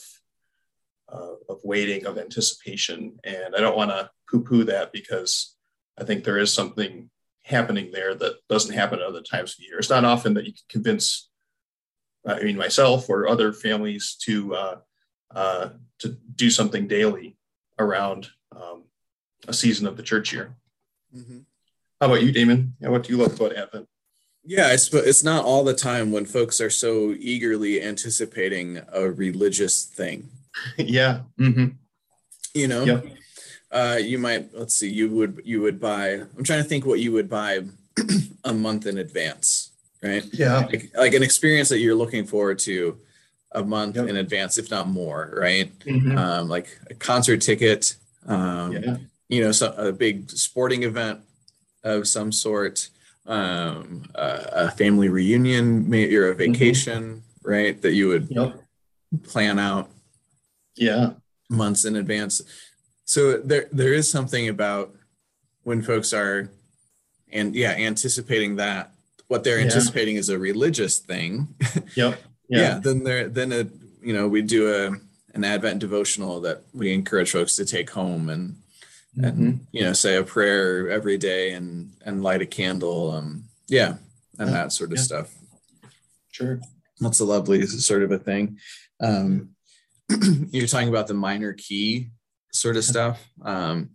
uh, 1.12 1.34
of 1.48 1.60
waiting, 1.64 2.06
of 2.06 2.18
anticipation, 2.18 3.18
and 3.24 3.54
I 3.54 3.60
don't 3.60 3.76
want 3.76 3.90
to 3.90 4.10
poo-poo 4.30 4.64
that 4.64 4.92
because 4.92 5.54
I 5.98 6.04
think 6.04 6.24
there 6.24 6.38
is 6.38 6.52
something 6.52 7.10
happening 7.42 7.90
there 7.92 8.14
that 8.14 8.36
doesn't 8.48 8.74
happen 8.74 9.00
at 9.00 9.04
other 9.04 9.20
times 9.20 9.52
of 9.52 9.58
the 9.58 9.64
year. 9.64 9.78
It's 9.78 9.90
not 9.90 10.04
often 10.04 10.34
that 10.34 10.46
you 10.46 10.52
can 10.52 10.62
convince 10.68 11.28
I 12.26 12.42
mean, 12.42 12.56
myself 12.56 13.10
or 13.10 13.28
other 13.28 13.52
families 13.52 14.16
to 14.22 14.54
uh, 14.54 14.76
uh, 15.34 15.68
to 15.98 16.16
do 16.34 16.50
something 16.50 16.86
daily 16.86 17.36
around 17.78 18.28
um, 18.54 18.84
a 19.46 19.52
season 19.52 19.86
of 19.86 19.96
the 19.96 20.02
church 20.02 20.32
year. 20.32 20.56
Mm-hmm. 21.14 21.38
How 22.00 22.06
about 22.06 22.22
you, 22.22 22.32
Damon? 22.32 22.74
Yeah, 22.80 22.88
what 22.88 23.04
do 23.04 23.12
you 23.12 23.22
love 23.22 23.38
about 23.38 23.56
Advent? 23.56 23.88
Yeah, 24.44 24.66
I 24.66 24.76
suppose 24.76 25.06
it's 25.06 25.24
not 25.24 25.44
all 25.44 25.64
the 25.64 25.74
time 25.74 26.12
when 26.12 26.26
folks 26.26 26.60
are 26.60 26.70
so 26.70 27.14
eagerly 27.18 27.82
anticipating 27.82 28.80
a 28.92 29.10
religious 29.10 29.84
thing. 29.84 30.28
yeah. 30.76 31.20
Mm-hmm. 31.38 31.68
You 32.52 32.68
know, 32.68 32.84
yep. 32.84 33.06
uh, 33.70 33.98
you 34.00 34.18
might 34.18 34.54
let's 34.54 34.74
see, 34.74 34.90
you 34.90 35.10
would 35.10 35.42
you 35.44 35.60
would 35.62 35.80
buy. 35.80 36.10
I'm 36.10 36.44
trying 36.44 36.62
to 36.62 36.68
think 36.68 36.84
what 36.84 37.00
you 37.00 37.12
would 37.12 37.28
buy 37.28 37.64
a 38.44 38.52
month 38.52 38.86
in 38.86 38.98
advance 38.98 39.70
right? 40.04 40.24
Yeah. 40.32 40.66
Like, 40.66 40.90
like, 40.96 41.14
an 41.14 41.22
experience 41.22 41.70
that 41.70 41.78
you're 41.78 41.94
looking 41.94 42.26
forward 42.26 42.58
to 42.60 42.98
a 43.52 43.64
month 43.64 43.96
yep. 43.96 44.08
in 44.08 44.16
advance, 44.16 44.58
if 44.58 44.70
not 44.70 44.88
more, 44.88 45.34
right? 45.36 45.76
Mm-hmm. 45.80 46.18
Um, 46.18 46.48
like 46.48 46.78
a 46.90 46.94
concert 46.94 47.40
ticket, 47.40 47.96
um, 48.26 48.72
yeah. 48.72 48.96
You 49.28 49.42
know, 49.42 49.52
so, 49.52 49.72
a 49.76 49.92
big 49.92 50.30
sporting 50.30 50.82
event 50.82 51.20
of 51.82 52.06
some 52.08 52.32
sort, 52.32 52.88
um, 53.26 54.04
a 54.14 54.70
family 54.70 55.08
reunion, 55.08 55.88
maybe 55.88 56.16
or 56.16 56.28
a 56.28 56.34
mm-hmm. 56.34 56.52
vacation, 56.52 57.02
mm-hmm. 57.02 57.50
right? 57.50 57.82
That 57.82 57.92
you 57.92 58.08
would 58.08 58.28
yep. 58.30 58.60
plan 59.24 59.58
out. 59.58 59.90
Yeah. 60.76 61.12
Months 61.48 61.84
in 61.84 61.96
advance. 61.96 62.42
So 63.04 63.38
there, 63.38 63.68
there 63.70 63.92
is 63.92 64.10
something 64.10 64.48
about 64.48 64.94
when 65.62 65.82
folks 65.82 66.12
are, 66.12 66.50
and 67.32 67.54
yeah, 67.54 67.72
anticipating 67.72 68.56
that 68.56 68.94
what 69.28 69.44
they're 69.44 69.58
anticipating 69.58 70.16
is 70.16 70.28
a 70.28 70.38
religious 70.38 70.98
thing. 70.98 71.54
Yep. 71.96 72.20
Yeah. 72.48 72.60
yeah. 72.60 72.78
Then 72.78 73.04
there, 73.04 73.28
then 73.28 73.52
it, 73.52 73.68
you 74.02 74.12
know, 74.12 74.28
we 74.28 74.42
do 74.42 74.72
a 74.72 74.90
an 75.34 75.44
Advent 75.44 75.80
devotional 75.80 76.40
that 76.42 76.62
we 76.72 76.92
encourage 76.92 77.32
folks 77.32 77.56
to 77.56 77.64
take 77.64 77.90
home 77.90 78.28
and 78.28 78.56
mm-hmm. 79.16 79.24
and 79.24 79.66
you 79.72 79.82
know 79.82 79.92
say 79.92 80.16
a 80.16 80.22
prayer 80.22 80.88
every 80.90 81.16
day 81.16 81.52
and 81.52 81.92
and 82.04 82.22
light 82.22 82.42
a 82.42 82.46
candle 82.46 83.10
um 83.10 83.44
yeah 83.68 83.94
and 84.38 84.48
that 84.50 84.72
sort 84.72 84.90
of 84.90 84.98
yeah. 84.98 85.02
stuff 85.02 85.34
sure 86.30 86.60
that's 87.00 87.20
a 87.20 87.24
lovely 87.24 87.66
sort 87.66 88.02
of 88.02 88.10
a 88.10 88.18
thing 88.18 88.58
um 89.00 89.50
you're 90.50 90.66
talking 90.66 90.88
about 90.88 91.06
the 91.06 91.14
minor 91.14 91.52
key 91.52 92.10
sort 92.52 92.76
of 92.76 92.84
stuff 92.84 93.28
um 93.42 93.90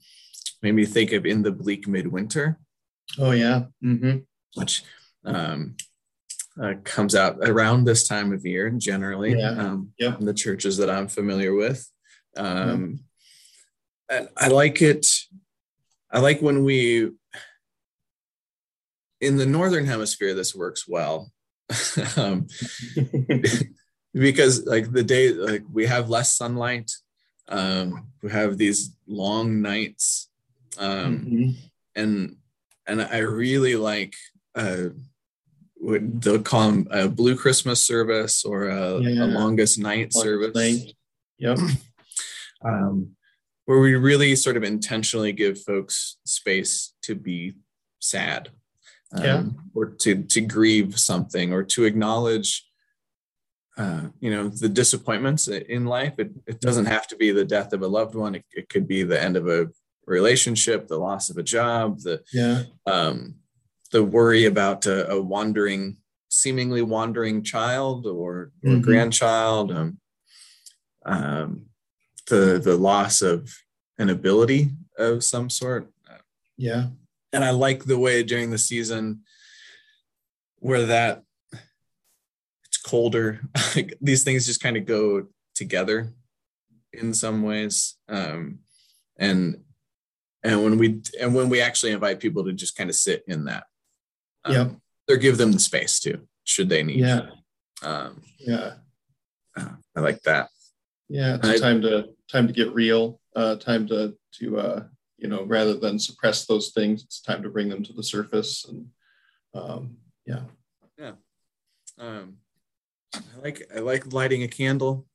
made 0.61 0.73
me 0.73 0.85
think 0.85 1.11
of 1.11 1.25
in 1.25 1.41
the 1.41 1.51
bleak 1.51 1.87
midwinter 1.87 2.59
oh 3.17 3.31
yeah 3.31 3.63
mm-hmm. 3.83 4.17
which 4.55 4.83
um 5.25 5.75
uh, 6.61 6.73
comes 6.83 7.15
out 7.15 7.37
around 7.43 7.85
this 7.85 8.05
time 8.05 8.33
of 8.33 8.45
year 8.45 8.69
generally 8.71 9.37
yeah. 9.39 9.51
Um, 9.51 9.93
yeah. 9.97 10.17
in 10.17 10.25
the 10.25 10.33
churches 10.33 10.77
that 10.77 10.89
i'm 10.89 11.07
familiar 11.07 11.53
with 11.53 11.89
um, 12.35 12.69
and 12.69 12.99
I 14.37 14.47
like 14.47 14.81
it. 14.81 15.05
I 16.11 16.19
like 16.19 16.41
when 16.41 16.63
we 16.63 17.11
in 19.21 19.37
the 19.37 19.45
northern 19.45 19.85
hemisphere 19.85 20.33
this 20.33 20.55
works 20.55 20.87
well 20.87 21.31
um, 22.17 22.47
because 24.13 24.65
like 24.65 24.91
the 24.91 25.03
day 25.03 25.31
like 25.31 25.63
we 25.71 25.85
have 25.85 26.09
less 26.09 26.35
sunlight 26.35 26.91
um, 27.49 28.07
we 28.21 28.31
have 28.31 28.57
these 28.57 28.95
long 29.07 29.61
nights 29.61 30.29
um, 30.77 31.19
mm-hmm. 31.19 31.51
and 31.95 32.35
and 32.87 33.01
i 33.01 33.19
really 33.19 33.75
like 33.75 34.15
uh, 34.55 34.85
what 35.75 36.01
they'll 36.21 36.41
call 36.41 36.71
them 36.71 36.87
a 36.91 37.07
blue 37.07 37.35
christmas 37.35 37.83
service 37.83 38.43
or 38.43 38.69
a, 38.69 38.99
yeah. 38.99 39.23
a 39.23 39.27
longest 39.27 39.77
night 39.77 40.11
longest 40.13 40.21
service 40.21 40.55
night. 40.55 40.93
yep 41.37 41.57
um, 42.65 43.15
where 43.69 43.77
we 43.77 43.93
really 43.93 44.35
sort 44.35 44.57
of 44.57 44.63
intentionally 44.63 45.31
give 45.31 45.61
folks 45.61 46.17
space 46.25 46.95
to 47.03 47.13
be 47.13 47.53
sad 47.99 48.49
um, 49.13 49.23
yeah. 49.23 49.43
or 49.75 49.85
to 49.85 50.23
to 50.23 50.41
grieve 50.41 50.99
something 50.99 51.53
or 51.53 51.61
to 51.61 51.85
acknowledge 51.85 52.67
uh, 53.77 54.05
you 54.19 54.31
know 54.31 54.49
the 54.49 54.67
disappointments 54.67 55.47
in 55.47 55.85
life 55.85 56.15
it, 56.17 56.31
it 56.47 56.59
doesn't 56.59 56.87
have 56.87 57.05
to 57.05 57.15
be 57.15 57.29
the 57.29 57.45
death 57.45 57.71
of 57.71 57.83
a 57.83 57.87
loved 57.87 58.15
one 58.15 58.33
it, 58.33 58.43
it 58.53 58.69
could 58.69 58.87
be 58.87 59.03
the 59.03 59.21
end 59.21 59.37
of 59.37 59.47
a 59.47 59.67
relationship 60.07 60.87
the 60.87 60.97
loss 60.97 61.29
of 61.29 61.37
a 61.37 61.43
job 61.43 61.99
the 61.99 62.19
yeah 62.33 62.63
um, 62.87 63.35
the 63.91 64.03
worry 64.03 64.45
about 64.45 64.87
a, 64.87 65.11
a, 65.11 65.21
wandering 65.21 65.97
seemingly 66.29 66.81
wandering 66.81 67.43
child 67.43 68.07
or, 68.07 68.15
or 68.15 68.51
mm-hmm. 68.65 68.81
grandchild 68.81 69.71
um, 69.71 69.99
um, 71.05 71.68
the 72.29 72.61
the 72.63 72.77
loss 72.77 73.21
of 73.21 73.53
an 73.97 74.09
ability 74.09 74.69
of 74.97 75.23
some 75.23 75.49
sort. 75.49 75.91
Yeah. 76.57 76.87
And 77.31 77.43
I 77.43 77.51
like 77.51 77.85
the 77.85 77.99
way 77.99 78.23
during 78.23 78.49
the 78.49 78.57
season 78.57 79.21
where 80.57 80.85
that 80.87 81.23
it's 82.65 82.77
colder. 82.77 83.41
like 83.75 83.97
these 84.01 84.23
things 84.23 84.45
just 84.45 84.61
kind 84.61 84.77
of 84.77 84.85
go 84.85 85.27
together 85.55 86.13
in 86.93 87.13
some 87.13 87.43
ways. 87.43 87.95
Um, 88.07 88.59
and 89.17 89.61
and 90.43 90.63
when 90.63 90.77
we 90.77 91.01
and 91.19 91.35
when 91.35 91.49
we 91.49 91.61
actually 91.61 91.91
invite 91.91 92.19
people 92.19 92.45
to 92.45 92.53
just 92.53 92.75
kind 92.75 92.89
of 92.89 92.95
sit 92.95 93.23
in 93.27 93.45
that, 93.45 93.65
um, 94.45 94.53
yeah, 94.53 94.69
or 95.09 95.17
give 95.17 95.37
them 95.37 95.51
the 95.51 95.59
space 95.59 95.99
to, 96.01 96.21
should 96.45 96.69
they 96.69 96.83
need. 96.83 96.99
Yeah. 96.99 97.29
Um, 97.83 98.21
yeah. 98.37 98.75
Uh, 99.55 99.69
I 99.95 99.99
like 99.99 100.21
that. 100.23 100.49
Yeah, 101.09 101.35
it's 101.35 101.47
I, 101.47 101.57
time 101.57 101.81
to 101.81 102.09
time 102.31 102.47
to 102.47 102.53
get 102.53 102.73
real. 102.73 103.19
Uh, 103.35 103.55
time 103.55 103.87
to 103.87 104.15
to 104.35 104.59
uh, 104.59 104.83
you 105.17 105.27
know 105.27 105.43
rather 105.43 105.73
than 105.73 105.99
suppress 105.99 106.45
those 106.45 106.69
things, 106.69 107.03
it's 107.03 107.19
time 107.19 107.41
to 107.43 107.49
bring 107.49 107.67
them 107.67 107.83
to 107.83 107.93
the 107.93 108.03
surface. 108.03 108.65
And 108.65 108.87
um, 109.55 109.97
yeah, 110.25 110.43
yeah. 110.97 111.13
Um, 111.97 112.37
I 113.15 113.41
like 113.41 113.63
I 113.75 113.79
like 113.79 114.13
lighting 114.13 114.43
a 114.43 114.47
candle, 114.47 115.07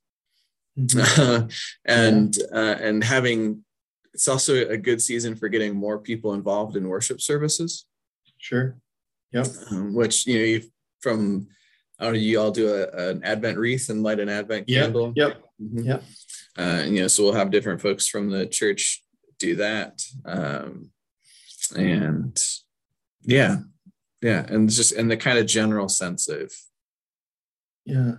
mm-hmm. 0.78 1.46
and 1.84 2.36
yeah. 2.36 2.58
uh, 2.58 2.76
and 2.80 3.02
having. 3.02 3.64
It's 4.12 4.28
also 4.28 4.68
a 4.68 4.76
good 4.76 5.02
season 5.02 5.34
for 5.34 5.48
getting 5.48 5.74
more 5.74 5.98
people 5.98 6.34
involved 6.34 6.76
in 6.76 6.86
worship 6.86 7.20
services. 7.20 7.86
Sure. 8.38 8.76
Yep. 9.32 9.46
Um, 9.72 9.92
which 9.92 10.24
you 10.24 10.38
know 10.38 10.44
you, 10.44 10.62
from 11.00 11.48
Oh, 12.04 12.12
you 12.12 12.38
all 12.38 12.50
do 12.50 12.68
a, 12.68 13.08
an 13.08 13.24
Advent 13.24 13.56
wreath 13.56 13.88
and 13.88 14.02
light 14.02 14.20
an 14.20 14.28
Advent 14.28 14.68
candle. 14.68 15.12
Yep. 15.16 15.42
Mm-hmm. 15.62 15.78
Yep. 15.84 16.02
Uh, 16.58 16.60
and, 16.60 16.94
you 16.94 17.02
know, 17.02 17.08
so 17.08 17.22
we'll 17.22 17.32
have 17.32 17.50
different 17.50 17.80
folks 17.80 18.06
from 18.06 18.28
the 18.28 18.46
church 18.46 19.02
do 19.38 19.56
that. 19.56 20.02
Um, 20.26 20.90
and 21.74 22.38
yeah, 23.22 23.56
yeah, 24.20 24.44
and 24.48 24.68
just 24.68 24.92
in 24.92 25.08
the 25.08 25.16
kind 25.16 25.38
of 25.38 25.46
general 25.46 25.88
sense 25.88 26.28
of 26.28 26.52
yeah, 27.86 28.12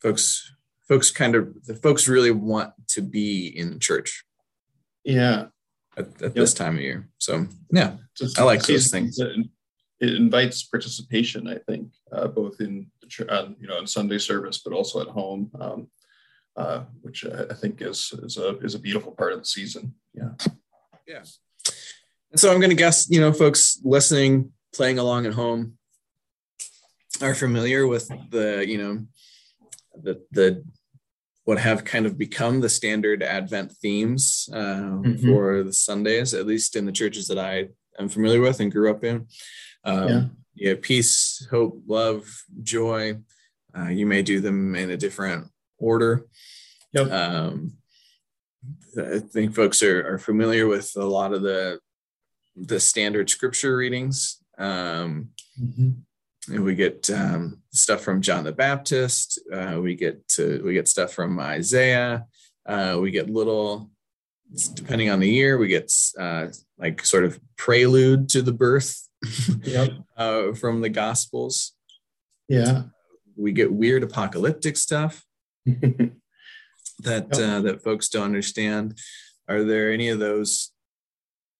folks, 0.00 0.50
folks 0.88 1.10
kind 1.10 1.34
of 1.34 1.66
the 1.66 1.74
folks 1.74 2.08
really 2.08 2.30
want 2.30 2.72
to 2.88 3.02
be 3.02 3.46
in 3.46 3.78
church. 3.78 4.24
Yeah. 5.04 5.46
At, 5.96 6.06
at 6.16 6.22
yep. 6.22 6.34
this 6.34 6.54
time 6.54 6.76
of 6.76 6.80
year. 6.80 7.08
So 7.18 7.46
yeah, 7.72 7.96
just 8.16 8.38
I 8.38 8.44
like 8.44 8.62
those 8.62 8.90
things. 8.90 9.18
It 10.00 10.14
invites 10.14 10.62
participation, 10.62 11.48
I 11.48 11.58
think, 11.68 11.90
uh, 12.12 12.28
both 12.28 12.60
in 12.60 12.86
uh, 13.28 13.48
you 13.60 13.66
know 13.66 13.78
in 13.78 13.86
Sunday 13.86 14.18
service, 14.18 14.58
but 14.58 14.72
also 14.72 15.00
at 15.00 15.08
home, 15.08 15.50
um, 15.60 15.88
uh, 16.56 16.84
which 17.02 17.24
I 17.24 17.54
think 17.54 17.82
is 17.82 18.12
is 18.22 18.36
a 18.36 18.58
is 18.58 18.74
a 18.74 18.78
beautiful 18.78 19.12
part 19.12 19.32
of 19.32 19.40
the 19.40 19.44
season. 19.44 19.94
Yeah, 20.14 20.30
yeah. 21.06 21.24
And 22.30 22.40
so 22.40 22.52
I'm 22.52 22.60
going 22.60 22.70
to 22.70 22.76
guess 22.76 23.08
you 23.10 23.20
know 23.20 23.32
folks 23.32 23.80
listening, 23.84 24.52
playing 24.74 24.98
along 24.98 25.26
at 25.26 25.34
home, 25.34 25.78
are 27.20 27.34
familiar 27.34 27.86
with 27.86 28.08
the 28.30 28.64
you 28.66 28.78
know 28.78 29.06
the 30.00 30.22
the 30.30 30.64
what 31.44 31.58
have 31.58 31.84
kind 31.84 32.04
of 32.04 32.18
become 32.18 32.60
the 32.60 32.68
standard 32.68 33.22
Advent 33.22 33.72
themes 33.80 34.50
uh, 34.52 35.00
mm-hmm. 35.00 35.26
for 35.26 35.62
the 35.62 35.72
Sundays, 35.72 36.34
at 36.34 36.46
least 36.46 36.76
in 36.76 36.84
the 36.84 36.92
churches 36.92 37.26
that 37.28 37.38
I 37.38 37.68
am 37.98 38.10
familiar 38.10 38.40
with 38.40 38.60
and 38.60 38.70
grew 38.70 38.90
up 38.90 39.02
in. 39.02 39.26
Um, 39.84 40.08
yeah 40.08 40.24
yeah, 40.58 40.74
peace, 40.80 41.46
hope, 41.50 41.80
love, 41.86 42.44
joy. 42.62 43.16
Uh, 43.76 43.88
you 43.88 44.06
may 44.06 44.22
do 44.22 44.40
them 44.40 44.74
in 44.74 44.90
a 44.90 44.96
different 44.96 45.46
order. 45.78 46.26
Yep. 46.92 47.10
Um, 47.10 47.74
I 48.96 49.20
think 49.20 49.54
folks 49.54 49.82
are, 49.82 50.14
are 50.14 50.18
familiar 50.18 50.66
with 50.66 50.92
a 50.96 51.04
lot 51.04 51.32
of 51.32 51.42
the 51.42 51.78
the 52.56 52.80
standard 52.80 53.30
scripture 53.30 53.76
readings. 53.76 54.42
Um, 54.58 55.28
mm-hmm. 55.60 55.90
And 56.52 56.64
we 56.64 56.74
get 56.74 57.08
um, 57.10 57.62
stuff 57.72 58.00
from 58.00 58.20
John 58.20 58.42
the 58.42 58.52
Baptist. 58.52 59.38
Uh, 59.52 59.78
we 59.80 59.94
get 59.94 60.26
to 60.30 60.60
we 60.64 60.72
get 60.72 60.88
stuff 60.88 61.12
from 61.12 61.38
Isaiah. 61.38 62.26
Uh, 62.66 62.98
we 63.00 63.12
get 63.12 63.30
little, 63.30 63.90
depending 64.74 65.08
on 65.10 65.20
the 65.20 65.30
year, 65.30 65.56
we 65.56 65.68
get 65.68 65.92
uh, 66.18 66.48
like 66.78 67.04
sort 67.04 67.24
of 67.24 67.38
prelude 67.56 68.28
to 68.30 68.42
the 68.42 68.52
birth 68.52 69.07
yep. 69.62 69.90
uh, 70.16 70.52
from 70.52 70.80
the 70.80 70.88
Gospels. 70.88 71.72
Yeah. 72.48 72.84
We 73.36 73.52
get 73.52 73.72
weird 73.72 74.02
apocalyptic 74.02 74.76
stuff 74.76 75.24
that 75.66 76.12
yep. 77.00 77.32
uh, 77.32 77.60
that 77.60 77.82
folks 77.82 78.08
don't 78.08 78.24
understand. 78.24 78.98
Are 79.48 79.64
there 79.64 79.92
any 79.92 80.08
of 80.08 80.18
those 80.18 80.72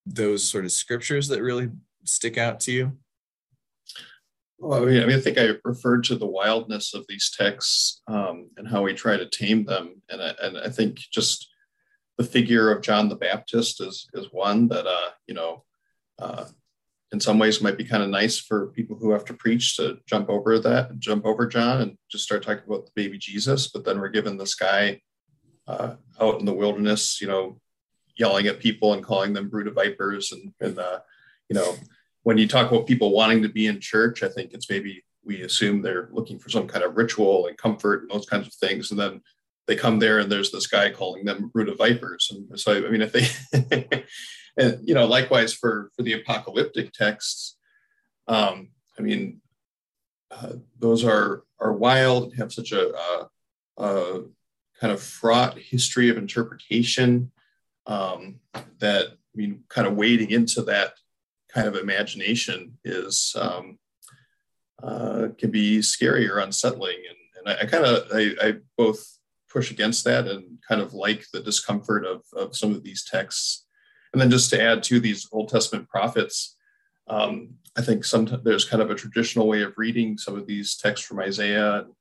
those 0.07 0.43
sort 0.43 0.65
of 0.65 0.73
scriptures 0.73 1.29
that 1.29 1.43
really 1.43 1.71
stick 2.05 2.39
out 2.39 2.61
to 2.61 2.73
you? 2.73 2.99
Well, 4.59 4.83
I 4.83 4.87
mean, 4.87 5.03
I, 5.03 5.07
mean, 5.07 5.17
I 5.17 5.21
think 5.21 5.39
I 5.39 5.51
referred 5.65 6.03
to 6.05 6.17
the 6.17 6.27
wildness 6.27 6.93
of 6.93 7.05
these 7.09 7.31
texts 7.31 8.03
um, 8.09 8.49
and 8.57 8.67
how 8.67 8.83
we 8.83 8.93
try 8.93 9.17
to 9.17 9.29
tame 9.29 9.65
them, 9.65 10.03
and 10.11 10.21
I, 10.21 10.35
and 10.43 10.59
I 10.59 10.69
think 10.69 10.99
just 11.13 11.49
the 12.17 12.25
figure 12.25 12.73
of 12.73 12.83
John 12.83 13.09
the 13.09 13.17
Baptist 13.17 13.81
is 13.81 14.09
is 14.15 14.27
one 14.33 14.67
that 14.69 14.87
uh, 14.87 15.11
you 15.29 15.35
know 15.35 15.65
uh, 16.19 16.47
in 17.13 17.21
some 17.21 17.39
ways 17.39 17.63
might 17.63 17.79
be 17.79 17.85
kind 17.85 18.03
of 18.03 18.11
nice 18.11 18.39
for 18.39 18.67
people 18.69 18.97
who 18.97 19.11
have 19.13 19.25
to 19.27 19.35
preach 19.35 19.77
to 19.77 19.99
jump 20.07 20.29
over 20.29 20.59
that, 20.59 20.99
jump 20.99 21.25
over 21.25 21.47
John 21.47 21.81
and 21.81 21.97
just 22.11 22.25
start 22.25 22.43
talking 22.43 22.65
about 22.67 22.87
the 22.87 22.93
baby 22.95 23.17
Jesus. 23.19 23.69
But 23.69 23.85
then 23.85 23.99
we're 23.99 24.09
given 24.09 24.37
this 24.37 24.55
guy 24.55 25.01
uh, 25.67 25.95
out 26.21 26.41
in 26.41 26.45
the 26.45 26.53
wilderness, 26.53 27.21
you 27.21 27.27
know, 27.27 27.61
yelling 28.17 28.47
at 28.47 28.59
people 28.59 28.93
and 28.93 29.03
calling 29.03 29.33
them 29.33 29.49
brood 29.49 29.69
of 29.69 29.75
vipers. 29.75 30.33
And, 30.33 30.53
and 30.61 30.79
uh, 30.79 31.01
you 31.49 31.55
know, 31.55 31.77
when 32.25 32.37
you 32.37 32.47
talk 32.47 32.71
about 32.71 32.87
people 32.87 33.13
wanting 33.13 33.43
to 33.43 33.49
be 33.49 33.67
in 33.67 33.81
church, 33.81 34.23
I 34.23 34.29
think 34.29 34.53
it's 34.53 34.69
maybe 34.69 35.03
we 35.25 35.43
assume 35.43 35.81
they're 35.81 36.11
looking 36.13 36.39
for 36.39 36.51
some 36.51 36.67
kind 36.67 36.85
of 36.85 36.97
ritual 36.97 37.47
and 37.47 37.57
comfort 37.57 38.03
and 38.03 38.11
those 38.11 38.27
kinds 38.27 38.47
of 38.47 38.55
things. 38.55 38.91
And 38.91 39.01
then 39.01 39.23
they 39.67 39.77
come 39.77 39.99
there 39.99 40.19
and 40.19 40.31
there's 40.31 40.51
this 40.51 40.67
guy 40.67 40.91
calling 40.91 41.25
them 41.25 41.49
brood 41.49 41.69
of 41.69 41.79
vipers. 41.79 42.31
And 42.31 42.59
so, 42.59 42.87
I 42.87 42.91
mean, 42.91 43.03
if 43.03 43.13
they, 43.13 44.05
and 44.59 44.87
you 44.87 44.95
know 44.95 45.07
likewise 45.07 45.53
for 45.53 45.91
for 45.97 46.03
the 46.03 46.13
apocalyptic 46.13 46.93
texts 46.93 47.57
um 48.27 48.69
i 48.99 49.03
mean 49.03 49.41
uh, 50.31 50.53
those 50.79 51.05
are 51.05 51.45
are 51.59 51.73
wild 51.73 52.35
have 52.35 52.53
such 52.53 52.73
a, 52.73 52.93
kind 54.81 54.93
of 54.93 55.03
fraught 55.03 55.59
history 55.59 56.09
of 56.09 56.19
interpretation 56.19 57.31
um, 57.87 58.39
that 58.79 59.07
i 59.07 59.35
mean, 59.35 59.65
kind 59.69 59.87
of 59.87 59.97
wading 59.97 60.31
into 60.31 60.63
that 60.63 60.93
kind 61.53 61.67
of 61.67 61.75
imagination 61.75 62.79
is 62.85 63.35
um, 63.41 63.79
uh, 64.83 65.29
can 65.39 65.51
be 65.51 65.83
scary 65.83 66.29
or 66.29 66.39
unsettling. 66.39 66.99
And, 67.09 67.49
and 67.49 67.59
I, 67.59 67.63
I 67.63 67.67
kind 67.67 67.85
of 67.85 68.07
I, 68.13 68.35
I, 68.41 68.55
both 68.77 69.19
push 69.51 69.71
against 69.71 70.05
that 70.05 70.27
and 70.29 70.59
kind 70.69 70.81
of 70.81 70.95
like 70.95 71.25
the 71.33 71.41
discomfort 71.41 72.05
of, 72.05 72.23
of 72.35 72.57
some 72.57 72.75
of 72.75 72.83
these 72.83 73.03
texts. 73.03 73.67
And 74.13 74.21
then 74.21 74.31
just 74.31 74.51
to 74.51 74.63
add 74.63 74.83
to 74.85 75.01
these 75.01 75.29
Old 75.33 75.49
Testament 75.49 75.89
prophets, 75.89 76.57
um, 77.09 77.55
I 77.77 77.83
think 77.83 78.05
sometimes 78.05 78.43
there's 78.45 78.65
kind 78.65 78.83
of 78.83 78.91
a 78.91 78.95
traditional 78.95 79.49
way 79.49 79.63
of 79.63 79.75
reading 79.77 80.19
some 80.19 80.37
of 80.37 80.47
these 80.47 80.77
texts 80.77 81.07
from 81.07 81.21
Isaiah 81.21 81.81
and 81.81 81.93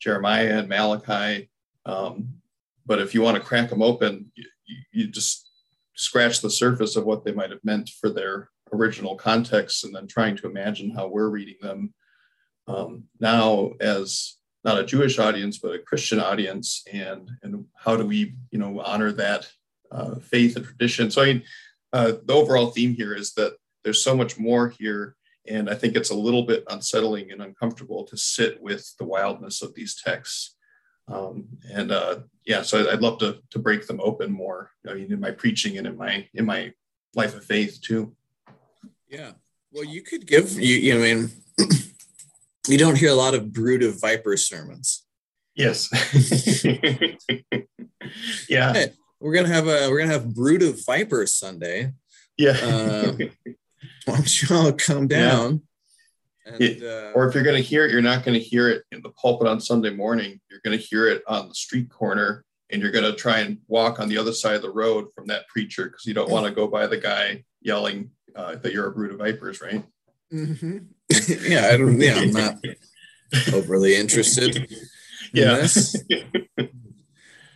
Jeremiah 0.00 0.58
and 0.58 0.68
Malachi. 0.68 1.50
Um, 1.86 2.34
but 2.86 3.00
if 3.00 3.14
you 3.14 3.22
want 3.22 3.36
to 3.36 3.42
crack 3.42 3.70
them 3.70 3.82
open, 3.82 4.30
you, 4.34 4.44
you 4.92 5.06
just 5.08 5.48
scratch 5.94 6.40
the 6.40 6.50
surface 6.50 6.96
of 6.96 7.04
what 7.04 7.24
they 7.24 7.32
might 7.32 7.50
have 7.50 7.64
meant 7.64 7.88
for 7.88 8.10
their 8.10 8.50
original 8.72 9.16
context 9.16 9.84
and 9.84 9.94
then 9.94 10.06
trying 10.06 10.36
to 10.36 10.48
imagine 10.48 10.90
how 10.90 11.06
we're 11.06 11.28
reading 11.28 11.56
them 11.60 11.94
um, 12.66 13.04
now 13.20 13.72
as 13.80 14.36
not 14.64 14.78
a 14.78 14.84
Jewish 14.84 15.18
audience, 15.18 15.58
but 15.58 15.74
a 15.74 15.78
Christian 15.78 16.18
audience, 16.18 16.82
and 16.90 17.30
and 17.42 17.66
how 17.76 17.96
do 17.96 18.06
we 18.06 18.34
you 18.50 18.58
know 18.58 18.80
honor 18.80 19.12
that 19.12 19.50
uh, 19.94 20.16
faith 20.16 20.56
and 20.56 20.64
tradition? 20.64 21.10
So 21.10 21.22
I 21.22 21.26
mean, 21.26 21.42
uh, 21.92 22.12
the 22.24 22.34
overall 22.34 22.70
theme 22.70 22.94
here 22.94 23.14
is 23.14 23.32
that 23.34 23.56
there's 23.84 24.02
so 24.02 24.16
much 24.16 24.38
more 24.38 24.68
here, 24.68 25.16
and 25.46 25.70
I 25.70 25.74
think 25.74 25.94
it's 25.94 26.10
a 26.10 26.14
little 26.14 26.42
bit 26.42 26.64
unsettling 26.68 27.30
and 27.30 27.40
uncomfortable 27.40 28.04
to 28.04 28.16
sit 28.16 28.60
with 28.60 28.92
the 28.98 29.04
wildness 29.04 29.62
of 29.62 29.74
these 29.74 29.94
texts. 29.94 30.56
Um, 31.06 31.46
and 31.70 31.92
uh, 31.92 32.20
yeah, 32.44 32.62
so 32.62 32.90
I'd 32.90 33.02
love 33.02 33.18
to 33.18 33.38
to 33.50 33.58
break 33.58 33.86
them 33.86 34.00
open 34.02 34.32
more. 34.32 34.70
I 34.88 34.94
mean, 34.94 35.12
in 35.12 35.20
my 35.20 35.30
preaching 35.30 35.78
and 35.78 35.86
in 35.86 35.96
my 35.96 36.26
in 36.34 36.44
my 36.46 36.72
life 37.14 37.36
of 37.36 37.44
faith 37.44 37.80
too. 37.82 38.14
Yeah. 39.08 39.32
Well, 39.70 39.84
you 39.84 40.02
could 40.02 40.26
give 40.26 40.52
you. 40.52 40.76
You 40.76 40.94
know, 40.94 41.04
I 41.04 41.14
mean, 41.14 41.30
you 42.68 42.78
don't 42.78 42.98
hear 42.98 43.10
a 43.10 43.14
lot 43.14 43.34
of 43.34 43.52
brood 43.52 43.82
of 43.82 44.00
viper 44.00 44.36
sermons. 44.36 45.04
Yes. 45.54 45.88
yeah. 48.48 48.86
Hey, 49.24 49.28
we're 49.28 49.34
gonna 49.34 49.48
have 49.48 49.68
a 49.68 49.88
we're 49.90 49.98
gonna 49.98 50.12
have 50.12 50.34
brood 50.34 50.62
of 50.62 50.84
vipers 50.84 51.34
Sunday. 51.34 51.92
Yeah. 52.36 52.58
uh, 52.62 53.12
why 54.04 54.16
don't 54.16 54.42
you 54.42 54.54
all 54.54 54.72
come 54.72 55.08
down? 55.08 55.62
Yeah. 56.58 56.68
And, 56.68 56.82
uh, 56.82 57.12
or 57.14 57.26
if 57.26 57.34
you're 57.34 57.42
going 57.42 57.56
to 57.56 57.66
hear 57.66 57.86
it, 57.86 57.90
you're 57.90 58.02
not 58.02 58.22
going 58.22 58.38
to 58.38 58.44
hear 58.44 58.68
it 58.68 58.82
in 58.92 59.00
the 59.00 59.08
pulpit 59.08 59.48
on 59.48 59.60
Sunday 59.60 59.88
morning. 59.88 60.42
You're 60.50 60.60
going 60.62 60.78
to 60.78 60.84
hear 60.84 61.08
it 61.08 61.22
on 61.26 61.48
the 61.48 61.54
street 61.54 61.88
corner, 61.88 62.44
and 62.68 62.82
you're 62.82 62.90
going 62.90 63.10
to 63.10 63.14
try 63.14 63.38
and 63.38 63.56
walk 63.66 63.98
on 63.98 64.10
the 64.10 64.18
other 64.18 64.34
side 64.34 64.56
of 64.56 64.60
the 64.60 64.70
road 64.70 65.06
from 65.14 65.26
that 65.28 65.48
preacher 65.48 65.84
because 65.84 66.04
you 66.04 66.12
don't 66.12 66.28
want 66.28 66.44
to 66.44 66.52
go 66.52 66.66
by 66.66 66.86
the 66.86 66.98
guy 66.98 67.44
yelling 67.62 68.10
uh, 68.36 68.56
that 68.56 68.74
you're 68.74 68.88
a 68.88 68.92
brood 68.92 69.12
of 69.12 69.18
vipers, 69.20 69.62
right? 69.62 69.82
Mm-hmm. 70.30 70.78
yeah, 71.50 71.70
I 71.72 71.78
don't. 71.78 71.98
Yeah, 71.98 72.16
I'm 72.16 72.30
not 72.30 72.58
overly 73.54 73.96
interested. 73.96 74.54
In 74.70 74.76
yeah. 75.32 75.66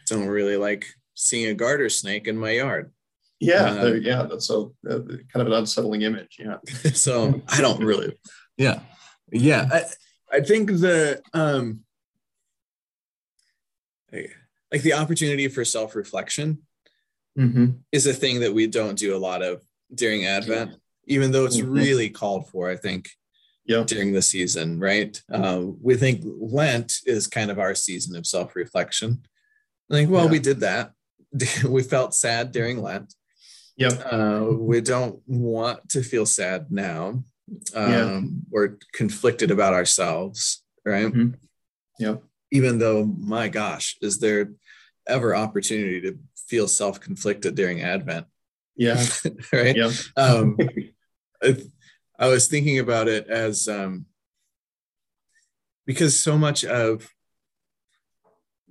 Don't 0.06 0.28
really 0.28 0.56
like 0.56 0.86
seeing 1.18 1.50
a 1.50 1.54
garter 1.54 1.88
snake 1.88 2.28
in 2.28 2.38
my 2.38 2.52
yard. 2.52 2.92
Yeah, 3.40 3.80
uh, 3.80 3.92
yeah, 3.92 4.22
that's 4.22 4.50
a 4.50 4.58
uh, 4.58 4.68
kind 4.88 5.34
of 5.34 5.46
an 5.48 5.52
unsettling 5.52 6.02
image. 6.02 6.38
Yeah. 6.38 6.56
so 6.94 7.42
I 7.48 7.60
don't 7.60 7.84
really. 7.84 8.16
Yeah, 8.60 8.80
yeah. 9.30 9.68
I 9.70 9.84
I 10.38 10.40
think 10.40 10.68
the 10.68 11.22
um 11.32 11.84
like 14.10 14.82
the 14.82 14.94
opportunity 14.94 15.46
for 15.46 15.64
self 15.64 15.94
reflection 15.94 16.62
mm-hmm. 17.38 17.66
is 17.92 18.08
a 18.08 18.12
thing 18.12 18.40
that 18.40 18.52
we 18.52 18.66
don't 18.66 18.98
do 18.98 19.14
a 19.14 19.24
lot 19.28 19.42
of 19.42 19.62
during 19.94 20.24
Advent, 20.24 20.74
even 21.06 21.30
though 21.30 21.44
it's 21.44 21.58
mm-hmm. 21.58 21.70
really 21.70 22.10
called 22.10 22.48
for. 22.48 22.68
I 22.68 22.74
think 22.74 23.10
yeah. 23.64 23.84
during 23.86 24.12
the 24.12 24.22
season, 24.22 24.80
right? 24.80 25.22
Uh, 25.32 25.66
we 25.80 25.94
think 25.94 26.22
Lent 26.24 26.94
is 27.06 27.28
kind 27.28 27.48
of 27.48 27.60
our 27.60 27.76
season 27.76 28.16
of 28.16 28.26
self 28.26 28.56
reflection. 28.56 29.22
Like, 29.88 30.08
well, 30.08 30.24
yeah. 30.24 30.30
we 30.32 30.38
did 30.40 30.60
that. 30.60 30.92
we 31.64 31.82
felt 31.82 32.14
sad 32.14 32.52
during 32.52 32.82
Lent. 32.82 33.14
Yeah. 33.76 33.90
Uh, 33.90 34.48
we 34.50 34.80
don't 34.80 35.20
want 35.26 35.88
to 35.90 36.02
feel 36.02 36.26
sad 36.26 36.70
now. 36.70 37.22
Um, 37.74 37.92
yeah. 37.92 38.20
We're 38.50 38.78
conflicted 38.92 39.50
about 39.50 39.74
ourselves, 39.74 40.64
right? 40.84 41.06
Mm-hmm. 41.06 41.34
Yeah. 41.98 42.16
Even 42.50 42.78
though, 42.78 43.04
my 43.04 43.48
gosh, 43.48 43.96
is 44.02 44.18
there 44.18 44.52
ever 45.06 45.34
opportunity 45.34 46.00
to 46.02 46.18
feel 46.48 46.66
self 46.66 47.00
conflicted 47.00 47.54
during 47.54 47.82
Advent? 47.82 48.26
Yeah. 48.76 49.04
right. 49.52 49.76
Yeah. 49.76 49.92
um, 50.16 50.56
I 52.18 52.26
was 52.26 52.48
thinking 52.48 52.80
about 52.80 53.06
it 53.06 53.28
as 53.28 53.68
um, 53.68 54.06
because 55.86 56.18
so 56.18 56.36
much 56.36 56.64
of 56.64 57.08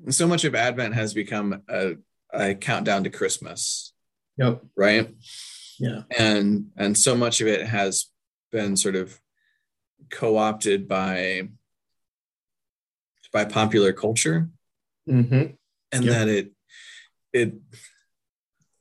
so 0.09 0.27
much 0.27 0.43
of 0.43 0.53
Advent 0.53 0.93
has 0.93 1.13
become 1.13 1.63
a, 1.69 1.93
a 2.33 2.55
countdown 2.55 3.03
to 3.03 3.09
Christmas. 3.09 3.93
Yep. 4.37 4.63
Right. 4.75 5.09
Yeah. 5.79 6.03
And 6.17 6.67
and 6.77 6.97
so 6.97 7.15
much 7.15 7.41
of 7.41 7.47
it 7.47 7.67
has 7.67 8.07
been 8.51 8.75
sort 8.77 8.95
of 8.95 9.19
co-opted 10.09 10.87
by 10.87 11.49
by 13.33 13.45
popular 13.45 13.93
culture, 13.93 14.49
mm-hmm. 15.07 15.53
and 15.91 16.03
yep. 16.03 16.13
that 16.13 16.27
it 16.27 16.51
it 17.33 17.53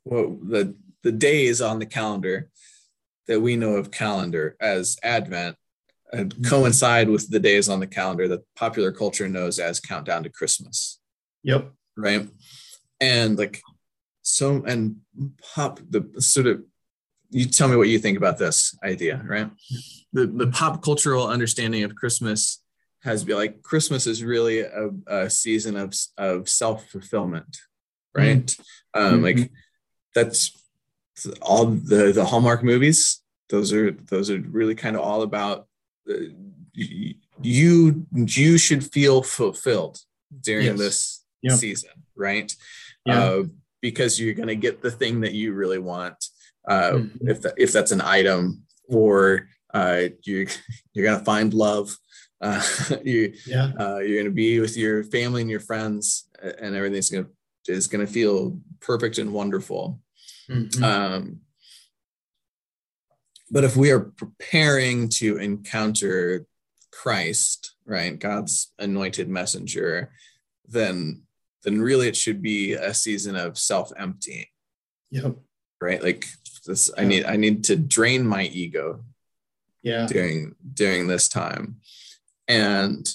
well 0.05 0.39
the 0.43 0.75
the 1.03 1.13
days 1.13 1.61
on 1.61 1.79
the 1.79 1.87
calendar 1.87 2.51
that 3.29 3.41
we 3.41 3.57
know 3.57 3.73
of 3.73 3.91
calendar 3.91 4.57
as 4.61 4.97
Advent 5.03 5.57
and 6.13 6.35
mm-hmm. 6.35 6.45
coincide 6.49 7.09
with 7.09 7.29
the 7.31 7.41
days 7.41 7.69
on 7.69 7.81
the 7.81 7.87
calendar 7.87 8.29
that 8.29 8.45
popular 8.55 8.93
culture 8.93 9.29
knows 9.29 9.59
as 9.59 9.81
countdown 9.81 10.23
to 10.23 10.31
Christmas. 10.31 11.01
Yep. 11.43 11.73
Right. 11.97 12.29
And 13.01 13.39
like 13.39 13.61
so 14.23 14.63
and 14.67 14.97
pop 15.55 15.81
the 15.89 16.09
sort 16.19 16.47
of 16.47 16.63
you 17.31 17.47
tell 17.47 17.69
me 17.69 17.77
what 17.77 17.89
you 17.89 17.99
think 17.99 18.17
about 18.17 18.39
this 18.39 18.77
idea, 18.85 19.23
right? 19.27 19.51
The 20.13 20.27
the 20.27 20.47
pop 20.49 20.83
cultural 20.83 21.27
understanding 21.27 21.83
of 21.85 21.95
Christmas 21.95 22.63
has 23.03 23.25
been 23.25 23.37
like 23.37 23.63
Christmas 23.63 24.07
is 24.07 24.25
really 24.25 24.61
a, 24.61 24.91
a 25.07 25.31
season 25.31 25.77
of 25.77 25.95
of 26.19 26.49
self 26.49 26.89
fulfillment, 26.89 27.59
right? 28.15 28.47
Mm-hmm. 28.47 29.15
Um, 29.15 29.23
like 29.23 29.37
mm-hmm. 29.37 29.55
that's 30.15 30.53
all 31.43 31.67
the 31.67 32.13
the 32.13 32.25
Hallmark 32.25 32.63
movies. 32.63 33.23
Those 33.49 33.73
are 33.73 33.93
those 33.93 34.31
are 34.31 34.41
really 34.41 34.75
kind 34.75 34.97
of 34.97 35.03
all 35.03 35.23
about 35.23 35.67
uh, 36.11 36.15
you. 36.73 37.15
You 37.43 38.59
should 38.59 38.85
feel 38.85 39.23
fulfilled 39.23 39.99
during 40.41 40.79
yes. 40.79 41.23
this 41.43 41.61
season, 41.61 41.91
right? 42.17 42.55
Yeah. 43.07 43.25
Uh, 43.25 43.43
because 43.81 44.19
you're 44.19 44.35
going 44.35 44.49
to 44.49 44.57
get 44.57 44.83
the 44.83 44.91
thing 44.91 45.21
that 45.21 45.33
you 45.33 45.53
really 45.53 45.79
want. 45.79 46.17
Uh, 46.69 46.93
mm-hmm. 46.93 47.29
If 47.29 47.43
that, 47.43 47.55
if 47.57 47.73
that's 47.73 47.93
an 47.93 48.01
item, 48.01 48.63
or 48.89 49.49
uh, 49.73 50.03
you 50.25 50.47
you're 50.93 51.07
going 51.07 51.19
to 51.19 51.25
find 51.25 51.55
love. 51.55 51.97
Uh, 52.41 52.63
you 53.05 53.33
yeah. 53.47 53.73
Uh, 53.79 53.99
you're 53.99 54.17
going 54.17 54.25
to 54.25 54.31
be 54.31 54.61
with 54.61 54.77
your 54.77 55.05
family 55.05 55.43
and 55.43 55.51
your 55.51 55.61
friends, 55.61 56.29
and 56.43 56.75
everything's 56.75 57.11
going 57.11 57.25
to 57.25 57.31
is 57.69 57.89
going 57.89 58.05
to 58.05 58.13
feel 58.13 58.59
perfect 58.81 59.19
and 59.19 59.33
wonderful. 59.33 60.01
Mm-hmm. 60.49 60.85
Um, 60.85 61.41
but 63.51 63.65
if 63.65 63.77
we 63.77 63.91
are 63.91 64.01
preparing 64.01 65.09
to 65.11 65.37
encounter 65.39 66.47
Christ, 66.93 67.75
right, 67.85 68.19
God's 68.19 68.73
anointed 68.79 69.29
messenger, 69.29 70.13
then 70.69 71.23
then 71.67 71.83
really 71.83 72.07
it 72.07 72.17
should 72.17 72.41
be 72.41 72.75
a 72.75 72.95
season 72.95 73.35
of 73.35 73.59
self-emptying. 73.59 74.47
Yep. 75.11 75.37
Right. 75.81 76.03
Like 76.03 76.25
this, 76.65 76.91
I 76.97 77.05
need 77.05 77.27
I 77.27 77.37
need 77.37 77.65
to 77.65 77.77
drain 77.77 78.27
my 78.27 78.45
ego. 78.45 79.05
Yeah. 79.83 80.07
During 80.07 80.55
during 80.75 81.07
this 81.07 81.29
time, 81.29 81.77
and 82.49 83.09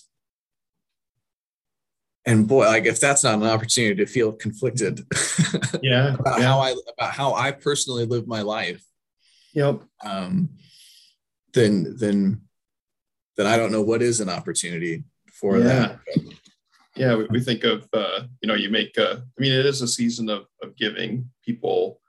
and 2.25 2.47
boy 2.47 2.65
like 2.67 2.85
if 2.85 2.99
that's 2.99 3.23
not 3.23 3.35
an 3.35 3.43
opportunity 3.43 3.95
to 3.95 4.05
feel 4.05 4.31
conflicted 4.31 5.05
yeah 5.81 6.13
about 6.13 6.39
yeah. 6.39 6.45
how 6.45 6.59
i 6.59 6.75
about 6.97 7.11
how 7.11 7.33
i 7.33 7.51
personally 7.51 8.05
live 8.05 8.27
my 8.27 8.41
life 8.41 8.83
yep 9.53 9.81
um 10.03 10.49
then 11.53 11.95
then 11.97 12.41
then 13.37 13.47
i 13.47 13.57
don't 13.57 13.71
know 13.71 13.81
what 13.81 14.01
is 14.01 14.19
an 14.19 14.29
opportunity 14.29 15.03
for 15.31 15.57
yeah. 15.57 15.63
that 15.63 15.99
yeah 17.01 17.15
we, 17.15 17.25
we, 17.31 17.39
think 17.39 17.63
of 17.63 17.87
uh 17.93 18.21
you 18.41 18.47
know 18.47 18.53
you 18.53 18.69
make 18.69 18.97
uh 18.97 19.17
i 19.19 19.41
mean 19.41 19.53
it 19.53 19.65
is 19.65 19.81
a 19.81 19.87
season 19.87 20.29
of, 20.29 20.45
of 20.63 20.75
giving 20.75 21.29
people 21.43 21.99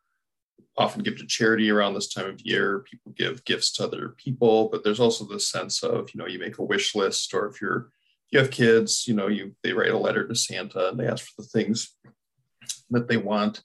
often 0.78 1.02
give 1.02 1.16
to 1.18 1.26
charity 1.26 1.70
around 1.70 1.94
this 1.94 2.12
time 2.12 2.28
of 2.28 2.40
year 2.42 2.84
people 2.90 3.12
give 3.16 3.44
gifts 3.44 3.72
to 3.72 3.84
other 3.84 4.14
people 4.24 4.68
but 4.70 4.82
there's 4.84 5.00
also 5.00 5.24
this 5.24 5.48
sense 5.48 5.82
of 5.82 6.10
you 6.12 6.18
know 6.18 6.26
you 6.26 6.38
make 6.38 6.58
a 6.58 6.64
wish 6.64 6.94
list 6.94 7.34
or 7.34 7.46
if 7.46 7.60
you're 7.60 7.90
you 8.32 8.38
have 8.38 8.50
kids, 8.50 9.06
you 9.06 9.14
know, 9.14 9.28
you 9.28 9.54
they 9.62 9.72
write 9.72 9.90
a 9.90 9.98
letter 9.98 10.26
to 10.26 10.34
Santa 10.34 10.88
and 10.88 10.98
they 10.98 11.06
ask 11.06 11.26
for 11.26 11.42
the 11.42 11.48
things 11.48 11.94
that 12.90 13.06
they 13.06 13.18
want. 13.18 13.62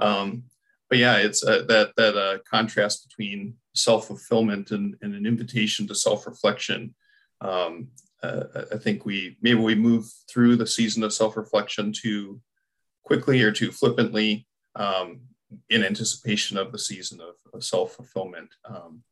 Um, 0.00 0.44
but 0.90 0.98
yeah, 0.98 1.18
it's 1.18 1.44
uh, 1.44 1.62
that 1.68 1.92
that 1.96 2.16
uh, 2.16 2.38
contrast 2.50 3.08
between 3.08 3.54
self 3.74 4.08
fulfillment 4.08 4.72
and, 4.72 4.96
and, 5.00 5.14
an 5.14 5.24
invitation 5.24 5.86
to 5.86 5.94
self 5.94 6.26
reflection. 6.26 6.94
Um, 7.40 7.88
uh, 8.22 8.44
I 8.72 8.78
think 8.78 9.04
we 9.04 9.36
maybe 9.42 9.60
we 9.60 9.74
move 9.74 10.06
through 10.28 10.56
the 10.56 10.66
season 10.66 11.02
of 11.02 11.12
self 11.12 11.36
reflection 11.36 11.92
too 11.92 12.40
quickly 13.02 13.42
or 13.42 13.50
too 13.50 13.72
flippantly 13.72 14.46
um, 14.76 15.20
in 15.68 15.84
anticipation 15.84 16.56
of 16.56 16.72
the 16.72 16.78
season 16.78 17.20
of, 17.20 17.34
of 17.52 17.64
self 17.64 17.94
fulfillment. 17.94 18.54
Um, 18.64 19.02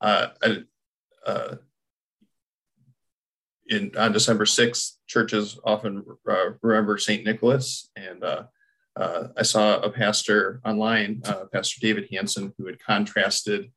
uh, 0.00 0.28
uh, 1.26 1.56
in 3.68 3.92
on 3.98 4.12
December 4.12 4.44
6th, 4.44 4.92
churches 5.06 5.58
often 5.64 6.04
uh, 6.28 6.50
remember 6.62 6.96
St. 6.98 7.24
Nicholas. 7.24 7.90
And 7.96 8.24
uh, 8.24 8.44
uh, 8.96 9.28
I 9.36 9.42
saw 9.42 9.80
a 9.80 9.90
pastor 9.90 10.60
online, 10.64 11.22
Pastor 11.52 11.80
David 11.80 12.08
Hanson, 12.10 12.54
who 12.56 12.66
had 12.66 12.80
contrasted 12.80 13.70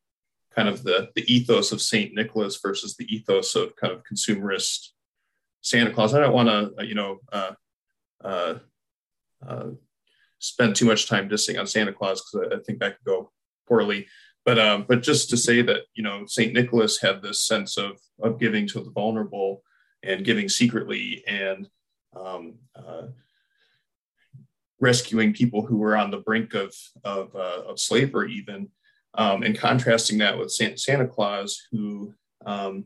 kind 0.56 0.68
of 0.68 0.84
the, 0.84 1.10
the 1.16 1.34
ethos 1.34 1.72
of 1.72 1.82
St. 1.82 2.14
Nicholas 2.14 2.60
versus 2.62 2.96
the 2.96 3.06
ethos 3.14 3.56
of 3.56 3.76
kind 3.76 3.94
of 3.94 4.04
consumerist 4.04 4.90
Santa 5.62 5.92
Claus. 5.92 6.14
I 6.14 6.20
don't 6.20 6.34
want 6.34 6.50
to, 6.50 6.86
you 6.86 6.96
know, 6.96 7.20
uh, 7.32 7.52
uh, 8.24 8.56
uh, 9.48 9.68
spend 10.40 10.76
too 10.76 10.86
much 10.86 11.08
time 11.08 11.30
dissing 11.30 11.60
on 11.60 11.68
Santa 11.68 11.94
Claus 11.94 12.22
because 12.22 12.50
I, 12.52 12.56
I 12.56 12.60
think 12.60 12.80
that 12.80 12.98
could 12.98 13.06
go 13.06 13.32
poorly. 13.68 14.08
But 14.44 14.58
um, 14.58 14.86
but 14.88 15.04
just 15.04 15.30
to 15.30 15.38
say 15.38 15.62
that 15.62 15.84
you 15.94 16.02
know 16.02 16.26
Saint 16.26 16.54
Nicholas 16.54 17.00
had 17.00 17.22
this 17.22 17.46
sense 17.46 17.78
of 17.78 18.00
of 18.20 18.40
giving 18.40 18.68
to 18.70 18.80
the 18.80 18.90
vulnerable 18.90 19.62
and 20.04 20.26
giving 20.26 20.50
secretly 20.50 21.24
and 21.28 21.70
um, 22.16 22.56
uh, 22.76 23.04
rescuing 24.80 25.32
people 25.32 25.64
who 25.64 25.78
were 25.78 25.96
on 25.96 26.12
the 26.12 26.18
brink 26.18 26.54
of 26.54 26.74
of, 27.04 27.36
uh, 27.36 27.62
of 27.68 27.80
slavery, 27.80 28.34
even, 28.34 28.70
um, 29.14 29.44
and 29.44 29.58
contrasting 29.58 30.18
that 30.20 30.38
with 30.38 30.52
Santa 30.52 31.08
Claus, 31.08 31.62
who 31.72 32.14
um, 32.46 32.86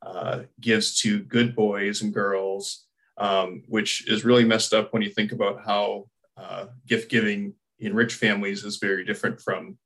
uh, 0.00 0.40
gives 0.60 1.00
to 1.02 1.20
good 1.20 1.54
boys 1.54 2.02
and 2.02 2.14
girls, 2.14 2.86
um, 3.18 3.62
which 3.68 4.08
is 4.08 4.24
really 4.24 4.44
messed 4.44 4.72
up 4.72 4.92
when 4.92 5.02
you 5.02 5.10
think 5.10 5.32
about 5.32 5.64
how 5.64 6.06
uh, 6.36 6.66
gift 6.86 7.10
giving 7.10 7.54
in 7.78 7.94
rich 7.94 8.14
families 8.14 8.64
is 8.64 8.76
very 8.76 9.04
different 9.04 9.40
from 9.40 9.76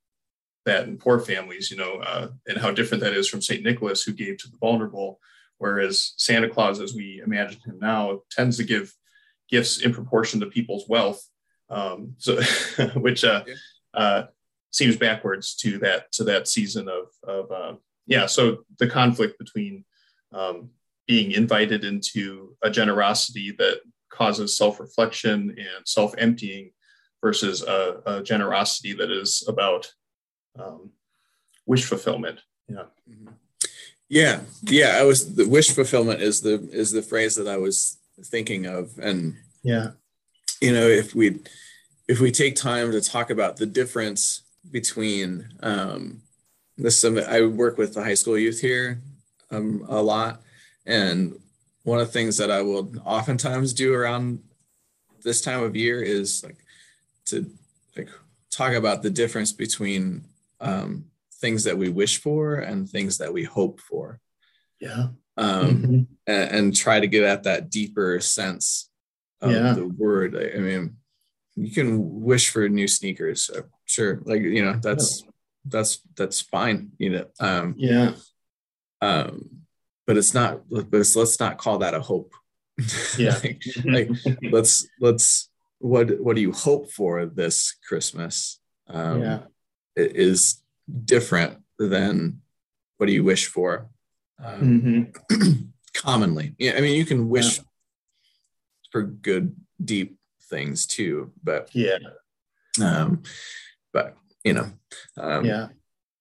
that 0.64 0.86
in 0.86 0.98
poor 0.98 1.18
families, 1.18 1.70
you 1.70 1.76
know, 1.76 1.94
uh, 2.00 2.28
and 2.46 2.58
how 2.58 2.70
different 2.70 3.02
that 3.02 3.12
is 3.12 3.28
from 3.28 3.40
St. 3.40 3.62
Nicholas, 3.62 4.02
who 4.02 4.12
gave 4.12 4.36
to 4.38 4.50
the 4.50 4.56
vulnerable 4.58 5.20
whereas 5.58 6.12
Santa 6.16 6.48
Claus, 6.48 6.80
as 6.80 6.94
we 6.94 7.22
imagine 7.24 7.60
him 7.64 7.78
now, 7.80 8.20
tends 8.30 8.56
to 8.58 8.64
give 8.64 8.92
gifts 9.50 9.80
in 9.80 9.92
proportion 9.92 10.40
to 10.40 10.46
people's 10.46 10.88
wealth, 10.88 11.22
um, 11.70 12.14
so 12.18 12.40
which 12.96 13.24
uh, 13.24 13.44
uh, 13.94 14.24
seems 14.76 14.96
backwards 14.96 15.54
to 15.56 15.78
that 15.78 16.12
to 16.12 16.24
that 16.24 16.46
season 16.48 16.88
of 16.88 17.06
of 17.26 17.50
uh, 17.50 17.74
yeah. 18.06 18.26
So 18.26 18.64
the 18.78 18.88
conflict 18.88 19.38
between 19.38 19.84
um, 20.32 20.70
being 21.06 21.32
invited 21.32 21.84
into 21.84 22.56
a 22.62 22.70
generosity 22.70 23.52
that 23.58 23.80
causes 24.10 24.56
self 24.56 24.78
reflection 24.78 25.50
and 25.50 25.86
self 25.86 26.14
emptying 26.18 26.72
versus 27.22 27.62
a, 27.62 28.02
a, 28.06 28.22
generosity 28.22 28.92
that 28.92 29.10
is 29.10 29.44
about 29.48 29.90
um, 30.58 30.90
wish 31.64 31.84
fulfillment. 31.84 32.40
Yeah. 32.68 32.84
Yeah, 34.08 34.40
yeah. 34.62 34.98
I 35.00 35.02
was 35.02 35.34
the 35.34 35.48
wish 35.48 35.72
fulfillment 35.72 36.22
is 36.22 36.40
the 36.40 36.68
is 36.70 36.92
the 36.92 37.02
phrase 37.02 37.34
that 37.36 37.48
I 37.48 37.56
was 37.56 37.98
thinking 38.26 38.66
of, 38.66 38.96
and 38.98 39.34
yeah, 39.64 39.92
you 40.60 40.72
know, 40.72 40.86
if 40.86 41.12
we 41.12 41.40
if 42.06 42.20
we 42.20 42.30
take 42.30 42.54
time 42.54 42.92
to 42.92 43.00
talk 43.00 43.30
about 43.30 43.56
the 43.56 43.66
difference 43.66 44.42
between 44.70 45.48
um, 45.60 46.22
this, 46.76 47.04
I 47.04 47.42
work 47.42 47.78
with 47.78 47.94
the 47.94 48.02
high 48.02 48.14
school 48.14 48.38
youth 48.38 48.60
here 48.60 49.00
um, 49.50 49.84
a 49.88 50.00
lot, 50.02 50.42
and 50.84 51.38
one 51.84 52.00
of 52.00 52.06
the 52.06 52.12
things 52.12 52.36
that 52.38 52.50
I 52.50 52.62
will 52.62 52.92
oftentimes 53.04 53.72
do 53.72 53.94
around 53.94 54.40
this 55.22 55.40
time 55.40 55.62
of 55.62 55.76
year 55.76 56.02
is 56.02 56.42
like 56.44 56.56
to 57.26 57.50
like 57.96 58.08
talk 58.50 58.72
about 58.72 59.02
the 59.02 59.10
difference 59.10 59.52
between 59.52 60.24
um, 60.60 61.04
things 61.34 61.64
that 61.64 61.76
we 61.76 61.88
wish 61.88 62.20
for 62.20 62.56
and 62.56 62.88
things 62.88 63.18
that 63.18 63.32
we 63.32 63.44
hope 63.44 63.80
for. 63.80 64.20
Yeah. 64.80 65.08
Um, 65.36 65.66
mm-hmm. 65.66 66.02
and, 66.26 66.50
and, 66.50 66.76
try 66.76 66.98
to 66.98 67.06
get 67.06 67.22
at 67.22 67.42
that 67.42 67.70
deeper 67.70 68.20
sense 68.20 68.88
of 69.42 69.52
yeah. 69.52 69.74
the 69.74 69.86
word. 69.86 70.34
I, 70.34 70.56
I, 70.56 70.60
mean, 70.60 70.96
you 71.56 71.70
can 71.70 72.20
wish 72.22 72.50
for 72.50 72.68
new 72.68 72.86
sneakers, 72.86 73.50
sure. 73.84 74.20
Like 74.24 74.42
you 74.42 74.64
know, 74.64 74.78
that's 74.80 75.24
that's 75.64 76.00
that's 76.16 76.40
fine. 76.40 76.92
You 76.98 77.10
know. 77.10 77.26
Um, 77.40 77.74
yeah. 77.76 78.12
Um, 79.00 79.50
but 80.06 80.16
it's 80.16 80.34
not. 80.34 80.68
But 80.68 80.86
it's, 80.92 81.16
let's 81.16 81.40
not 81.40 81.58
call 81.58 81.78
that 81.78 81.94
a 81.94 82.00
hope. 82.00 82.32
Yeah. 83.16 83.38
like, 83.42 83.62
like 83.86 84.10
let's 84.52 84.86
let's 85.00 85.48
what 85.78 86.20
what 86.20 86.36
do 86.36 86.42
you 86.42 86.52
hope 86.52 86.90
for 86.90 87.24
this 87.24 87.74
Christmas? 87.88 88.60
Um, 88.88 89.22
yeah. 89.22 89.38
Is 89.96 90.62
different 91.04 91.58
than 91.78 92.42
what 92.96 93.06
do 93.06 93.12
you 93.12 93.24
wish 93.24 93.46
for 93.46 93.88
um, 94.42 95.10
mm-hmm. 95.30 95.62
commonly 95.94 96.54
yeah 96.58 96.74
i 96.76 96.80
mean 96.80 96.96
you 96.96 97.04
can 97.04 97.28
wish 97.28 97.58
yeah. 97.58 97.64
for 98.92 99.02
good 99.02 99.54
deep 99.82 100.15
things 100.48 100.86
too 100.86 101.32
but 101.42 101.68
yeah. 101.72 101.98
um 102.82 103.22
but 103.92 104.16
you 104.44 104.52
know 104.52 104.70
um 105.18 105.44
yeah. 105.44 105.68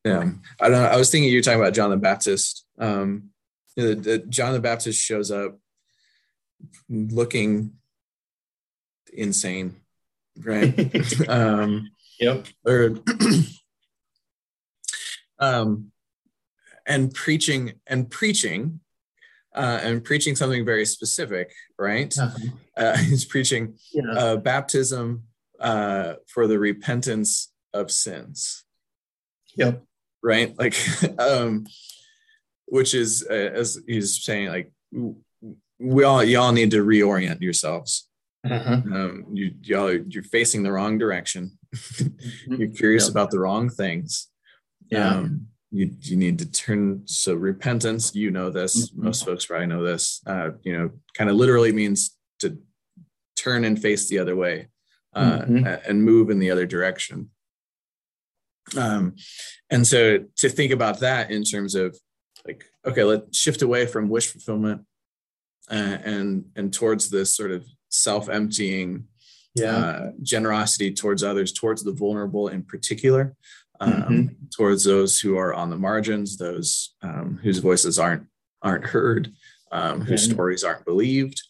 yeah. 0.03 0.31
I 0.59 0.69
don't 0.69 0.81
know 0.81 0.85
i 0.85 0.97
was 0.97 1.09
thinking 1.09 1.31
you 1.31 1.38
were 1.38 1.43
talking 1.43 1.61
about 1.61 1.73
john 1.73 1.89
the 1.89 1.97
baptist. 1.97 2.65
Um 2.79 3.29
you 3.75 3.83
know, 3.83 3.89
the, 3.89 3.95
the 3.95 4.17
john 4.19 4.53
the 4.53 4.59
baptist 4.59 5.01
shows 5.01 5.31
up 5.31 5.57
looking 6.89 7.73
insane 9.13 9.75
right? 10.43 10.73
Um 11.29 11.91
yep. 12.19 12.45
or 12.65 12.97
um, 15.39 15.91
and 16.85 17.13
preaching 17.13 17.73
and 17.88 18.09
preaching 18.09 18.79
uh, 19.56 19.80
and 19.82 20.04
preaching 20.04 20.36
something 20.36 20.65
very 20.65 20.86
specific, 20.86 21.54
right? 21.80 22.13
Uh-huh. 22.18 22.38
Uh, 22.78 22.98
he's 23.10 23.26
preaching 23.26 23.76
yeah. 23.94 24.12
uh, 24.12 24.38
baptism 24.38 25.24
uh, 25.60 26.15
for 26.28 26.48
the 26.48 26.60
repentance 26.60 27.52
of 27.74 27.91
sins. 27.91 28.63
Yep. 29.56 29.84
Right. 30.24 30.58
Like, 30.58 30.76
um, 31.20 31.65
which 32.65 32.94
is 32.94 33.26
uh, 33.30 33.34
as 33.34 33.80
he's 33.88 34.24
saying, 34.24 34.50
like 34.50 34.72
we 35.80 36.04
all 36.04 36.24
y'all 36.24 36.52
need 36.52 36.72
to 36.72 36.84
reorient 36.84 37.41
yourselves. 37.41 38.10
Uh-huh. 38.50 38.74
Um, 38.74 39.26
you 39.34 39.54
y'all 39.62 39.94
you're 39.94 40.24
facing 40.24 40.63
the 40.63 40.72
wrong 40.72 40.98
direction. 40.98 41.58
Mm-hmm. 41.76 42.56
you're 42.56 42.70
curious 42.70 43.06
yep. 43.06 43.12
about 43.12 43.32
the 43.32 43.39
wrong 43.39 43.70
things 43.70 44.30
yeah. 44.89 45.10
Um, 45.10 45.48
you, 45.75 45.91
you 45.99 46.15
need 46.15 46.39
to 46.39 46.49
turn 46.49 47.01
so 47.05 47.33
repentance 47.33 48.15
you 48.15 48.31
know 48.31 48.49
this 48.49 48.89
mm-hmm. 48.89 49.05
most 49.05 49.25
folks 49.25 49.45
probably 49.45 49.67
know 49.67 49.83
this 49.83 50.21
uh, 50.25 50.51
you 50.63 50.75
know 50.75 50.89
kind 51.13 51.29
of 51.29 51.35
literally 51.35 51.73
means 51.73 52.17
to 52.39 52.57
turn 53.35 53.65
and 53.65 53.81
face 53.81 54.07
the 54.07 54.19
other 54.19 54.35
way 54.35 54.69
uh, 55.13 55.39
mm-hmm. 55.39 55.65
and 55.89 56.03
move 56.03 56.29
in 56.29 56.39
the 56.39 56.49
other 56.49 56.65
direction 56.65 57.29
um, 58.77 59.15
and 59.69 59.85
so 59.85 60.19
to 60.38 60.49
think 60.49 60.71
about 60.71 60.99
that 60.99 61.29
in 61.29 61.43
terms 61.43 61.75
of 61.75 61.97
like 62.47 62.63
okay 62.85 63.03
let's 63.03 63.38
shift 63.38 63.61
away 63.61 63.85
from 63.85 64.07
wish 64.07 64.27
fulfillment 64.27 64.81
uh, 65.69 65.97
and 66.03 66.45
and 66.55 66.73
towards 66.73 67.09
this 67.09 67.35
sort 67.35 67.51
of 67.51 67.65
self-emptying 67.89 69.05
yeah. 69.55 69.75
uh, 69.75 70.11
generosity 70.21 70.93
towards 70.93 71.21
others 71.21 71.51
towards 71.51 71.83
the 71.83 71.91
vulnerable 71.91 72.47
in 72.47 72.63
particular 72.63 73.35
um, 73.79 73.91
mm-hmm. 73.91 74.45
towards 74.55 74.83
those 74.83 75.19
who 75.19 75.38
are 75.38 75.53
on 75.53 75.69
the 75.69 75.77
margins, 75.77 76.38
those 76.38 76.95
um, 77.01 77.39
whose 77.41 77.59
voices 77.59 77.99
aren't 77.99 78.27
aren't 78.61 78.85
heard, 78.85 79.31
um, 79.71 80.01
whose 80.01 80.23
stories 80.23 80.63
aren't 80.63 80.85
believed. 80.85 81.41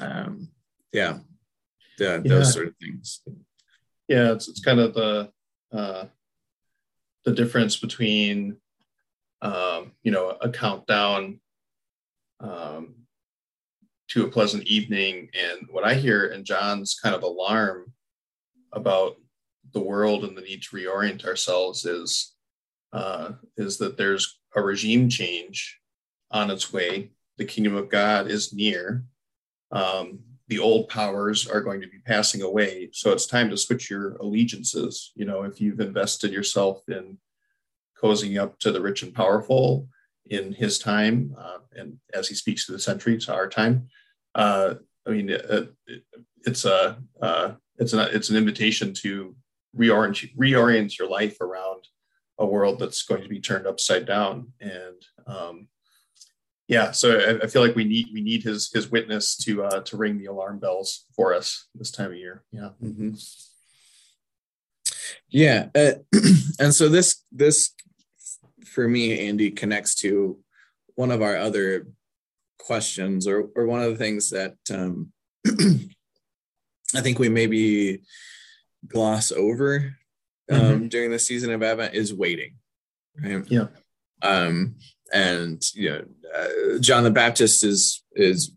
Um, 0.00 0.48
yeah, 0.92 1.18
yeah, 1.98 2.18
those 2.18 2.52
sort 2.52 2.68
of 2.68 2.74
things. 2.80 3.22
Yeah, 4.08 4.32
it's 4.32 4.48
it's 4.48 4.60
kind 4.60 4.80
of 4.80 4.94
the 4.94 5.30
uh, 5.72 6.04
the 7.24 7.32
difference 7.32 7.76
between 7.76 8.56
um, 9.42 9.92
you 10.02 10.12
know 10.12 10.36
a 10.40 10.50
countdown 10.50 11.40
um, 12.40 12.94
to 14.08 14.24
a 14.24 14.30
pleasant 14.30 14.64
evening 14.64 15.28
and 15.34 15.68
what 15.70 15.84
I 15.84 15.94
hear 15.94 16.26
in 16.26 16.44
John's 16.44 16.94
kind 16.94 17.14
of 17.14 17.22
alarm 17.22 17.92
about 18.72 19.16
the 19.76 19.82
world 19.82 20.24
and 20.24 20.34
the 20.34 20.40
need 20.40 20.62
to 20.62 20.74
reorient 20.74 21.26
ourselves 21.26 21.84
is 21.84 22.34
uh, 22.94 23.32
is 23.58 23.76
that 23.76 23.98
there's 23.98 24.38
a 24.54 24.62
regime 24.62 25.10
change 25.10 25.78
on 26.30 26.50
its 26.50 26.72
way. 26.72 27.10
The 27.36 27.44
kingdom 27.44 27.76
of 27.76 27.90
God 27.90 28.30
is 28.30 28.54
near, 28.54 29.04
um, 29.70 30.20
the 30.48 30.58
old 30.58 30.88
powers 30.88 31.46
are 31.46 31.60
going 31.60 31.82
to 31.82 31.88
be 31.88 31.98
passing 32.06 32.40
away. 32.40 32.88
So 32.92 33.12
it's 33.12 33.26
time 33.26 33.50
to 33.50 33.56
switch 33.58 33.90
your 33.90 34.16
allegiances. 34.16 35.12
You 35.14 35.26
know, 35.26 35.42
if 35.42 35.60
you've 35.60 35.80
invested 35.80 36.32
yourself 36.32 36.82
in 36.88 37.18
cozying 38.02 38.40
up 38.40 38.58
to 38.60 38.72
the 38.72 38.80
rich 38.80 39.02
and 39.02 39.14
powerful 39.14 39.88
in 40.30 40.54
his 40.54 40.78
time, 40.78 41.34
uh, 41.38 41.58
and 41.74 41.98
as 42.14 42.28
he 42.28 42.34
speaks 42.34 42.64
to 42.64 42.72
the 42.72 42.78
century, 42.78 43.18
to 43.18 43.34
our 43.34 43.48
time, 43.48 43.88
uh, 44.34 44.74
I 45.06 45.10
mean, 45.10 45.28
it, 45.28 45.44
it, 45.86 46.02
it's 46.46 46.64
a 46.64 46.96
uh, 47.20 47.52
it's 47.78 47.92
an 47.92 48.08
it's 48.12 48.30
an 48.30 48.36
invitation 48.36 48.94
to 49.02 49.34
reorient 49.76 50.34
reorient 50.36 50.98
your 50.98 51.08
life 51.08 51.40
around 51.40 51.86
a 52.38 52.46
world 52.46 52.78
that's 52.78 53.02
going 53.02 53.22
to 53.22 53.28
be 53.28 53.40
turned 53.40 53.66
upside 53.66 54.06
down. 54.06 54.52
And 54.60 55.02
um, 55.26 55.68
yeah 56.68 56.90
so 56.90 57.18
I, 57.18 57.44
I, 57.44 57.46
feel 57.46 57.62
like 57.64 57.76
we 57.76 57.84
need 57.84 58.08
we 58.12 58.20
need 58.20 58.42
his 58.42 58.70
his 58.72 58.90
witness 58.90 59.36
to 59.38 59.64
uh, 59.64 59.80
to 59.82 59.96
ring 59.96 60.18
the 60.18 60.26
alarm 60.26 60.58
bells 60.58 61.04
for 61.14 61.34
us 61.34 61.68
this 61.74 61.90
time 61.90 62.10
of 62.10 62.16
year. 62.16 62.42
Yeah. 62.52 62.70
Mm-hmm. 62.82 63.14
yeah 65.28 65.68
uh, 65.74 65.92
and 66.60 66.74
so 66.74 66.88
this 66.88 67.22
this 67.32 67.72
for 68.64 68.88
me 68.88 69.28
andy 69.28 69.50
connects 69.50 69.94
to 69.96 70.38
one 70.96 71.10
of 71.10 71.22
our 71.22 71.36
other 71.36 71.86
questions 72.58 73.26
or 73.26 73.48
or 73.54 73.66
one 73.66 73.82
of 73.82 73.90
the 73.90 73.96
things 73.96 74.30
that 74.30 74.56
um, 74.70 75.12
i 76.94 77.00
think 77.00 77.18
we 77.18 77.28
maybe 77.28 78.02
gloss 78.88 79.32
over 79.32 79.96
um, 80.50 80.60
mm-hmm. 80.60 80.88
during 80.88 81.10
the 81.10 81.18
season 81.18 81.50
of 81.52 81.62
Advent 81.62 81.94
is 81.94 82.14
waiting, 82.14 82.54
right? 83.22 83.44
Yeah. 83.48 83.66
Um, 84.22 84.76
and 85.12 85.62
you 85.74 85.90
know, 85.90 86.04
uh, 86.34 86.78
John 86.80 87.04
the 87.04 87.10
Baptist 87.10 87.64
is 87.64 88.02
is 88.12 88.52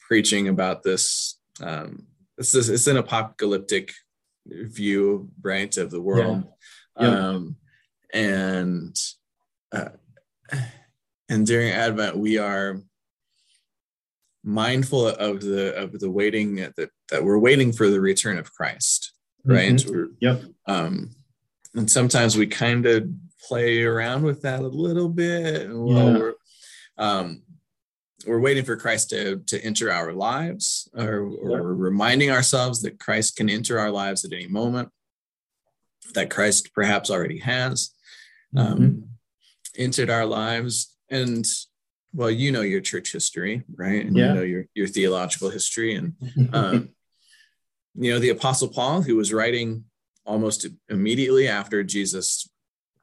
preaching 0.00 0.48
about 0.48 0.82
this. 0.82 1.38
Um, 1.60 2.06
it's 2.38 2.52
this, 2.52 2.68
it's 2.68 2.86
an 2.86 2.96
apocalyptic 2.96 3.92
view, 4.46 5.30
right, 5.42 5.74
of 5.76 5.90
the 5.90 6.00
world. 6.00 6.44
Yeah. 7.00 7.08
Yeah. 7.08 7.28
Um, 7.28 7.56
and 8.12 8.96
uh, 9.72 9.88
and 11.28 11.46
during 11.46 11.72
Advent, 11.72 12.16
we 12.16 12.38
are 12.38 12.80
mindful 14.44 15.08
of 15.08 15.40
the 15.40 15.74
of 15.74 15.98
the 15.98 16.10
waiting 16.10 16.56
that 16.56 16.90
that 17.10 17.24
we're 17.24 17.38
waiting 17.38 17.72
for 17.72 17.88
the 17.90 18.00
return 18.00 18.38
of 18.38 18.52
Christ 18.52 19.12
right? 19.46 19.72
Mm-hmm. 19.72 20.12
Yep. 20.20 20.42
Um, 20.66 21.10
and 21.74 21.90
sometimes 21.90 22.36
we 22.36 22.46
kind 22.46 22.86
of 22.86 23.08
play 23.48 23.82
around 23.82 24.22
with 24.22 24.42
that 24.42 24.60
a 24.60 24.66
little 24.66 25.08
bit. 25.08 25.68
Well, 25.70 25.88
yeah. 25.88 26.18
we're, 26.18 26.34
um, 26.98 27.42
we're 28.26 28.40
waiting 28.40 28.64
for 28.64 28.76
Christ 28.76 29.10
to, 29.10 29.36
to 29.46 29.60
enter 29.62 29.92
our 29.92 30.12
lives, 30.12 30.88
or, 30.94 31.26
or 31.26 31.50
yeah. 31.50 31.60
we're 31.60 31.74
reminding 31.74 32.30
ourselves 32.30 32.82
that 32.82 32.98
Christ 32.98 33.36
can 33.36 33.48
enter 33.48 33.78
our 33.78 33.90
lives 33.90 34.24
at 34.24 34.32
any 34.32 34.48
moment, 34.48 34.88
that 36.14 36.30
Christ 36.30 36.72
perhaps 36.74 37.10
already 37.10 37.38
has 37.38 37.94
um, 38.56 38.78
mm-hmm. 38.78 39.00
entered 39.76 40.10
our 40.10 40.26
lives. 40.26 40.96
And 41.10 41.46
well, 42.12 42.30
you 42.30 42.50
know 42.50 42.62
your 42.62 42.80
church 42.80 43.12
history, 43.12 43.62
right? 43.76 44.04
And 44.04 44.16
yeah. 44.16 44.28
you 44.28 44.34
know 44.34 44.42
your, 44.42 44.64
your 44.74 44.86
theological 44.88 45.50
history. 45.50 45.94
And 45.94 46.14
um, 46.52 46.88
you 47.98 48.12
know, 48.12 48.18
the 48.18 48.30
Apostle 48.30 48.68
Paul, 48.68 49.02
who 49.02 49.16
was 49.16 49.32
writing 49.32 49.84
almost 50.24 50.66
immediately 50.88 51.48
after 51.48 51.82
Jesus' 51.82 52.48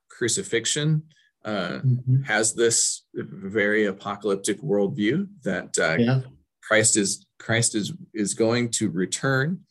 crucifixion, 0.10 1.04
uh, 1.46 1.80
mm-hmm. 1.84 2.24
has 2.24 2.54
this 2.54 3.04
very 3.14 3.86
apocalyptic 3.86 4.62
worldview 4.62 5.28
that 5.44 5.78
uh, 5.78 5.98
yeah. 5.98 6.22
Christ 6.62 6.96
is 6.96 7.26
Christ 7.40 7.76
is 7.76 7.94
is 8.14 8.34
going 8.34 8.70
to 8.72 8.90
return 8.90 9.62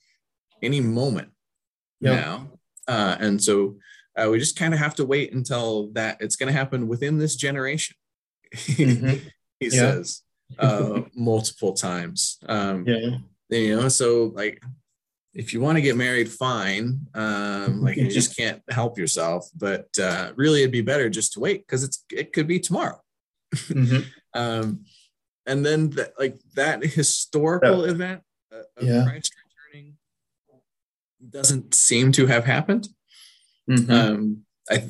any 0.63 0.81
moment 0.81 1.31
yep. 2.01 2.21
now, 2.21 2.51
uh, 2.89 3.17
and 3.19 3.43
so 3.43 3.77
uh, 4.17 4.29
we 4.31 4.39
just 4.39 4.59
kind 4.59 4.75
of 4.75 4.81
have 4.81 4.95
to 4.97 5.07
wait 5.07 5.33
until 5.33 5.91
that 5.93 6.19
it's 6.21 6.37
going 6.37 6.53
to 6.53 6.59
happen 6.59 6.89
within 6.89 7.19
this 7.19 7.37
generation. 7.37 7.97
Mm-hmm. 8.53 9.29
he 9.61 9.67
yeah. 9.67 9.71
says 9.71 10.23
uh, 10.59 11.01
multiple 11.15 11.73
times. 11.73 12.39
Um, 12.47 12.85
yeah. 12.87 13.17
You 13.49 13.77
know, 13.77 13.89
so 13.89 14.33
like 14.35 14.63
if 15.35 15.55
you 15.55 15.61
want 15.61 15.77
to 15.77 15.83
get 15.83 15.97
married, 15.97 16.31
fine. 16.31 17.07
Um, 17.15 17.83
like 17.83 17.97
you 17.97 18.09
just 18.09 18.37
can't 18.37 18.63
help 18.69 18.99
yourself. 18.99 19.49
But 19.57 19.89
uh, 19.99 20.33
really, 20.37 20.61
it'd 20.61 20.73
be 20.73 20.83
better 20.83 21.09
just 21.09 21.33
to 21.35 21.41
wait 21.41 21.67
because 21.67 21.85
it's 21.85 22.05
it 22.11 22.33
could 22.33 22.47
be 22.47 22.61
tomorrow. 22.61 23.01
Mm-hmm. 23.55 24.01
um, 24.35 24.85
and 25.47 25.65
then 25.65 25.91
the, 25.91 26.13
like 26.19 26.39
that 26.55 26.83
historical 26.83 27.85
event 27.85 28.23
of 28.53 28.65
yeah. 28.81 29.05
Christ 29.05 29.35
returning 29.73 29.95
doesn't 31.29 31.75
seem 31.75 32.13
to 32.13 32.27
have 32.27 32.45
happened. 32.45 32.89
Mm-hmm. 33.71 33.91
Um, 33.91 34.45
I 34.71 34.89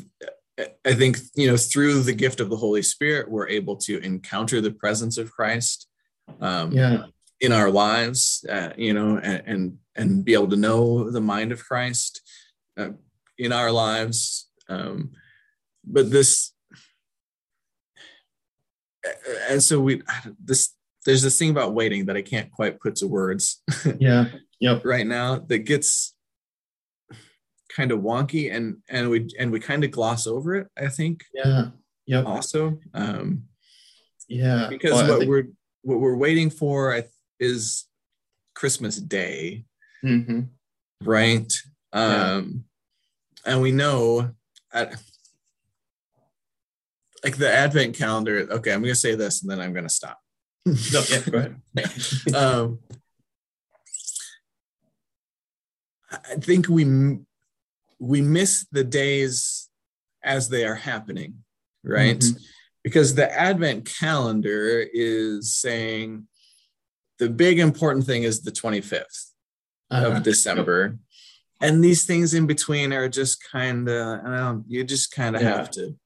I 0.84 0.94
think 0.94 1.18
you 1.34 1.46
know 1.46 1.56
through 1.56 2.02
the 2.02 2.12
gift 2.12 2.40
of 2.40 2.50
the 2.50 2.56
Holy 2.56 2.82
Spirit, 2.82 3.30
we're 3.30 3.48
able 3.48 3.76
to 3.76 3.98
encounter 3.98 4.60
the 4.60 4.72
presence 4.72 5.18
of 5.18 5.30
Christ. 5.30 5.86
Um, 6.40 6.72
yeah 6.72 7.04
in 7.42 7.50
our 7.52 7.70
lives, 7.70 8.46
uh, 8.48 8.70
you 8.76 8.94
know, 8.94 9.18
and, 9.18 9.42
and, 9.46 9.78
and 9.96 10.24
be 10.24 10.34
able 10.34 10.48
to 10.48 10.56
know 10.56 11.10
the 11.10 11.20
mind 11.20 11.52
of 11.52 11.64
Christ 11.64 12.20
uh, 12.78 12.90
in 13.38 13.52
our 13.52 13.70
lives. 13.70 14.48
Um, 14.68 15.12
but 15.84 16.10
this, 16.10 16.52
and 19.50 19.62
so 19.62 19.80
we 19.80 20.02
this 20.42 20.74
there's 21.04 21.22
this 21.22 21.38
thing 21.38 21.50
about 21.50 21.74
waiting 21.74 22.06
that 22.06 22.16
I 22.16 22.22
can't 22.22 22.50
quite 22.50 22.80
put 22.80 22.96
to 22.96 23.08
words. 23.08 23.62
yeah. 23.98 24.26
Yep. 24.60 24.84
right 24.84 25.06
now 25.06 25.40
that 25.48 25.58
gets 25.60 26.14
kind 27.74 27.90
of 27.90 27.98
wonky 28.00 28.54
and 28.54 28.76
and 28.88 29.10
we 29.10 29.28
and 29.38 29.50
we 29.50 29.58
kind 29.58 29.82
of 29.82 29.90
gloss 29.90 30.26
over 30.26 30.54
it. 30.54 30.68
I 30.78 30.88
think. 30.88 31.24
Yeah. 31.34 31.70
Yep. 32.06 32.26
Also. 32.26 32.78
Um, 32.94 33.44
yeah. 34.28 34.68
Because 34.70 34.92
well, 34.92 35.08
what 35.08 35.18
think- 35.18 35.30
we're 35.30 35.48
what 35.82 36.00
we're 36.00 36.16
waiting 36.16 36.50
for, 36.50 36.94
I 36.94 37.04
is 37.40 37.86
Christmas 38.54 38.96
Day, 38.96 39.64
mm-hmm. 40.04 40.40
right? 41.04 41.52
Um, 41.92 42.64
yeah. 43.44 43.52
And 43.52 43.60
we 43.60 43.72
know 43.72 44.30
at 44.72 44.94
like 47.24 47.36
the 47.36 47.52
Advent 47.52 47.96
calendar. 47.96 48.46
Okay, 48.50 48.72
I'm 48.72 48.82
going 48.82 48.92
to 48.92 48.98
say 48.98 49.14
this 49.14 49.42
and 49.42 49.50
then 49.50 49.60
I'm 49.60 49.72
going 49.72 49.86
to 49.86 49.92
stop. 49.92 50.18
no, 50.66 50.74
yeah, 51.08 51.20
go 51.28 51.38
ahead. 51.38 52.34
um, 52.34 52.78
I 56.10 56.36
think 56.36 56.68
we 56.68 57.18
we 57.98 58.20
miss 58.20 58.66
the 58.70 58.84
days 58.84 59.68
as 60.22 60.48
they 60.48 60.64
are 60.64 60.74
happening, 60.74 61.42
right? 61.82 62.18
Mm-hmm. 62.18 62.38
Because 62.84 63.14
the 63.14 63.32
Advent 63.32 63.86
calendar 63.98 64.84
is 64.92 65.54
saying 65.54 66.26
the 67.18 67.28
big 67.28 67.58
important 67.58 68.04
thing 68.04 68.24
is 68.24 68.42
the 68.42 68.50
25th 68.50 68.92
uh-huh. 68.94 69.31
Of 69.92 70.22
December. 70.22 70.98
And 71.60 71.84
these 71.84 72.04
things 72.04 72.34
in 72.34 72.46
between 72.46 72.92
are 72.92 73.08
just 73.08 73.38
kind 73.52 73.88
of, 73.88 74.64
you 74.66 74.82
just 74.82 75.12
kind 75.12 75.36
of 75.36 75.42
yeah. 75.42 75.56
have 75.56 75.70
to, 75.72 75.82
you 75.82 75.96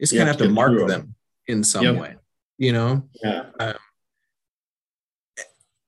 just 0.00 0.12
kind 0.12 0.28
of 0.28 0.38
have 0.38 0.46
to 0.46 0.48
mark 0.48 0.86
them 0.86 1.14
in 1.46 1.64
some 1.64 1.84
yep. 1.84 1.96
way, 1.96 2.16
you 2.58 2.72
know? 2.72 3.08
Yeah. 3.22 3.46
Um, 3.58 3.74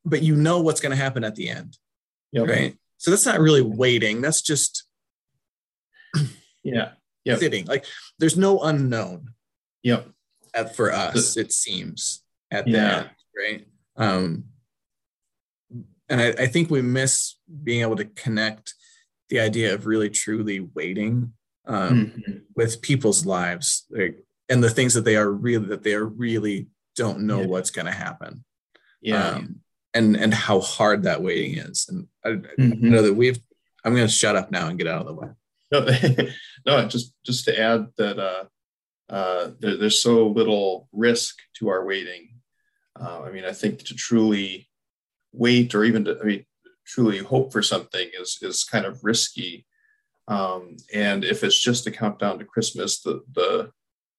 but 0.05 0.23
you 0.23 0.35
know 0.35 0.61
what's 0.61 0.81
going 0.81 0.97
to 0.97 1.03
happen 1.03 1.25
at 1.25 1.35
the 1.35 1.51
end. 1.51 1.77
Yep. 2.33 2.49
Right. 2.49 2.77
So 2.97 3.11
that's 3.11 3.27
not 3.27 3.41
really 3.41 3.63
waiting. 3.63 4.23
That's 4.23 4.41
just, 4.41 4.85
yeah. 6.63 6.93
Yep. 7.25 7.39
Sitting. 7.39 7.67
Like 7.67 7.85
there's 8.19 8.39
no 8.39 8.61
unknown. 8.61 9.35
Yep. 9.83 10.09
At, 10.55 10.75
for 10.75 10.91
us, 10.91 11.37
it 11.37 11.53
seems 11.53 12.23
at 12.51 12.67
yeah. 12.67 12.81
that, 12.81 13.11
right? 13.39 13.67
Um, 13.97 14.45
and 16.09 16.21
I, 16.21 16.29
I, 16.29 16.47
think 16.47 16.71
we 16.71 16.83
miss 16.83 17.37
being 17.65 17.83
able 17.83 17.97
to 17.97 18.05
connect 18.05 18.75
the 19.29 19.41
idea 19.41 19.75
of 19.75 19.87
really 19.87 20.11
truly 20.11 20.61
waiting 20.61 21.33
um, 21.67 22.13
mm-hmm. 22.17 22.39
with 22.57 22.81
people's 22.81 23.27
lives 23.27 23.87
like, 23.91 24.25
and 24.49 24.65
the 24.65 24.71
things 24.71 24.95
that 24.95 25.05
they 25.05 25.17
are 25.17 25.31
really 25.31 25.67
that 25.67 25.83
they 25.83 25.95
are 25.95 26.07
really 26.07 26.69
don't 26.97 27.21
know 27.21 27.41
yeah. 27.41 27.47
what's 27.47 27.71
going 27.71 27.87
to 27.87 27.93
happen 27.93 28.45
yeah 29.01 29.31
um, 29.31 29.61
and 29.95 30.17
and 30.17 30.33
how 30.33 30.61
hard 30.61 31.03
that 31.03 31.23
waiting 31.23 31.59
is 31.59 31.87
and 31.89 32.07
I, 32.25 32.29
mm-hmm. 32.29 32.87
I 32.87 32.89
know 32.89 33.03
that 33.03 33.15
we've 33.15 33.39
i'm 33.85 33.95
going 33.95 34.07
to 34.07 34.13
shut 34.13 34.37
up 34.37 34.51
now 34.51 34.69
and 34.69 34.79
get 34.79 34.89
out 34.89 35.03
of 35.03 35.07
the 35.07 35.15
way 35.15 35.29
no, 35.71 36.31
no 36.67 36.89
just 36.89 37.13
just 37.25 37.45
to 37.45 37.59
add 37.59 37.89
that 37.99 38.19
uh, 38.19 38.45
uh, 39.11 39.51
there, 39.59 39.77
there's 39.77 40.03
so 40.03 40.29
little 40.29 40.89
risk 40.93 41.37
to 41.59 41.69
our 41.69 41.85
waiting 41.85 42.41
uh, 42.99 43.23
i 43.23 43.31
mean 43.31 43.45
i 43.45 43.53
think 43.53 43.85
to 43.85 43.95
truly 43.95 44.68
wait 45.39 45.75
or 45.75 45.85
even 45.85 46.05
to 46.05 46.19
I 46.21 46.25
mean, 46.25 46.45
truly 46.87 47.19
hope 47.19 47.53
for 47.53 47.63
something 47.63 48.09
is 48.19 48.39
is 48.43 48.65
kind 48.65 48.85
of 48.85 49.03
risky. 49.03 49.67
Um, 50.27 50.77
and 50.93 51.25
if 51.25 51.43
it's 51.43 51.59
just 51.59 51.87
a 51.87 51.91
countdown 51.91 52.39
to 52.39 52.45
Christmas, 52.45 53.01
the 53.01 53.23
the 53.33 53.71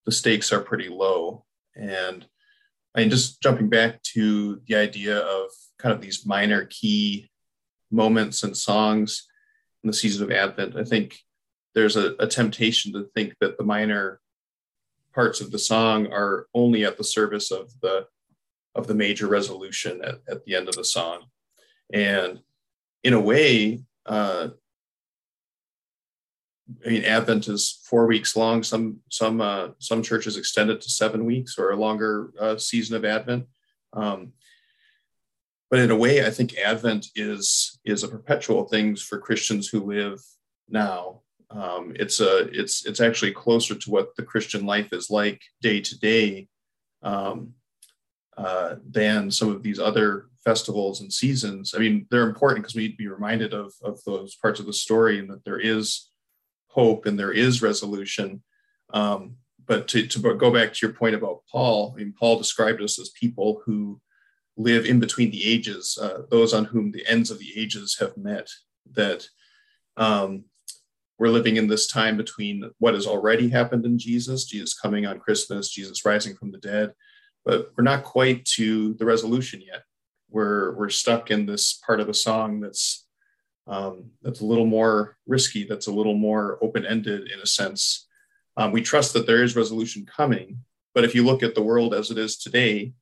the 0.06 0.12
stakes 0.12 0.52
are 0.52 0.62
pretty 0.62 0.90
low. 0.90 1.46
And 1.76 2.26
I 2.96 3.02
mean, 3.02 3.10
just 3.10 3.42
jumping 3.42 3.70
back 3.70 4.02
to 4.16 4.62
the 4.68 4.76
idea 4.76 5.20
of 5.20 5.50
kind 5.78 5.94
of 5.94 6.02
these 6.02 6.26
minor 6.26 6.66
key 6.66 7.30
moments 7.92 8.44
and 8.44 8.56
songs 8.56 9.28
in 9.84 9.88
the 9.88 9.94
season 9.94 10.24
of 10.24 10.32
Advent, 10.32 10.76
I 10.76 10.84
think 10.84 11.18
there's 11.76 11.96
a, 11.96 12.16
a 12.20 12.28
temptation 12.28 12.92
to 12.94 13.08
think 13.16 13.36
that 13.40 13.58
the 13.58 13.64
minor 13.64 14.20
parts 15.14 15.42
of 15.42 15.52
the 15.52 15.60
song 15.60 16.08
are 16.12 16.48
only 16.54 16.86
at 16.86 16.98
the 16.98 17.04
service 17.04 17.52
of 17.52 17.70
the 17.82 18.06
of 18.76 18.88
the 18.88 18.96
major 18.96 19.28
resolution 19.28 20.02
at, 20.04 20.20
at 20.30 20.46
the 20.46 20.56
end 20.56 20.70
of 20.70 20.76
the 20.76 20.86
song. 20.86 21.26
And 21.92 22.40
in 23.04 23.14
a 23.14 23.20
way, 23.20 23.84
uh, 24.06 24.50
I 26.86 26.90
mean, 26.90 27.04
Advent 27.04 27.48
is 27.48 27.82
four 27.84 28.06
weeks 28.06 28.36
long. 28.36 28.62
Some 28.64 29.00
some 29.10 29.42
uh, 29.42 29.70
some 29.80 30.04
churches 30.04 30.38
extend 30.38 30.70
it 30.70 30.82
to 30.82 30.90
seven 30.90 31.26
weeks 31.26 31.58
or 31.58 31.72
a 31.72 31.76
longer 31.76 32.32
uh, 32.40 32.58
season 32.58 32.96
of 32.96 33.06
Advent. 33.06 33.48
Um, 33.94 34.34
but 35.70 35.80
in 35.80 35.92
a 35.92 35.96
way, 35.96 36.26
I 36.26 36.30
think 36.30 36.58
Advent 36.58 37.08
is 37.16 37.80
is 37.86 38.04
a 38.04 38.08
perpetual 38.08 38.66
thing 38.66 38.96
for 38.96 39.20
Christians 39.20 39.68
who 39.68 39.82
live 39.82 40.20
now. 40.68 41.22
Um, 41.50 41.94
it's 41.96 42.20
a 42.20 42.50
it's 42.52 42.86
it's 42.86 43.02
actually 43.02 43.32
closer 43.32 43.76
to 43.76 43.90
what 43.90 44.16
the 44.16 44.24
Christian 44.24 44.66
life 44.66 44.94
is 44.94 45.10
like 45.10 45.42
day 45.62 45.82
to 45.82 46.00
day 46.00 46.48
um, 47.02 47.54
uh, 48.40 48.76
than 48.90 49.30
some 49.30 49.50
of 49.50 49.64
these 49.64 49.80
other 49.80 50.28
festivals 50.46 51.02
and 51.02 51.12
seasons. 51.12 51.74
I 51.76 51.80
mean, 51.80 52.08
they're 52.10 52.28
important 52.28 52.64
because 52.64 52.74
we 52.74 52.84
need 52.84 52.92
to 52.92 53.04
be 53.04 53.10
reminded 53.10 53.54
of 53.54 53.74
of 53.84 54.02
those 54.06 54.36
parts 54.36 54.62
of 54.62 54.66
the 54.66 54.74
story 54.74 55.20
and 55.20 55.30
that 55.30 55.44
there 55.44 55.60
is 55.60 56.10
hope 56.68 57.06
and 57.06 57.20
there 57.20 57.34
is 57.34 57.62
resolution. 57.62 58.42
Um, 58.94 59.36
but 59.66 59.90
to, 59.90 60.08
to 60.08 60.36
go 60.36 60.52
back 60.52 60.72
to 60.72 60.80
your 60.82 60.94
point 60.94 61.16
about 61.16 61.42
Paul, 61.52 61.94
I 61.94 62.00
mean, 62.00 62.14
Paul 62.18 62.38
described 62.38 62.82
us 62.82 62.98
as 62.98 63.10
people 63.10 63.62
who 63.66 64.00
live 64.56 64.86
in 64.86 65.02
between 65.02 65.32
the 65.32 65.44
ages, 65.44 65.98
uh, 66.02 66.20
those 66.32 66.54
on 66.54 66.66
whom 66.66 66.92
the 66.92 67.06
ends 67.08 67.30
of 67.30 67.40
the 67.40 67.52
ages 67.58 67.98
have 68.00 68.16
met, 68.18 68.50
that 68.94 69.28
um, 69.98 70.46
we're 71.18 71.28
living 71.28 71.58
in 71.58 71.68
this 71.68 71.88
time 71.88 72.16
between 72.16 72.72
what 72.80 72.94
has 72.94 73.06
already 73.06 73.50
happened 73.50 73.86
in 73.86 74.00
Jesus, 74.00 74.46
Jesus 74.46 74.74
coming 74.74 75.06
on 75.06 75.20
Christmas, 75.20 75.70
Jesus 75.70 76.06
rising 76.06 76.36
from 76.36 76.52
the 76.52 76.58
dead, 76.60 76.94
but 77.50 77.72
we're 77.76 77.84
not 77.84 78.04
quite 78.04 78.46
to 78.46 78.94
the 79.00 79.06
resolution 79.06 79.60
yet. 79.60 79.82
We're, 80.30 80.74
we're 80.74 80.90
stuck 80.90 81.32
in 81.32 81.48
this 81.48 81.74
part 81.74 82.00
of 82.00 82.06
the 82.06 82.14
song 82.14 82.60
that's 82.60 83.08
um, 83.66 84.12
that's 84.22 84.42
a 84.42 84.46
little 84.46 84.68
more 84.68 85.18
risky, 85.26 85.64
that's 85.64 85.88
a 85.88 85.92
little 85.92 86.14
more 86.14 86.60
open 86.62 86.86
ended 86.86 87.32
in 87.32 87.40
a 87.40 87.48
sense. 87.48 88.08
Um, 88.56 88.72
we 88.72 88.84
trust 88.84 89.14
that 89.14 89.26
there 89.26 89.44
is 89.44 89.56
resolution 89.56 90.06
coming, 90.06 90.60
but 90.94 91.04
if 91.04 91.16
you 91.16 91.26
look 91.26 91.42
at 91.42 91.56
the 91.56 91.64
world 91.64 91.96
as 91.96 92.12
it 92.12 92.20
is 92.20 92.38
today, 92.38 92.94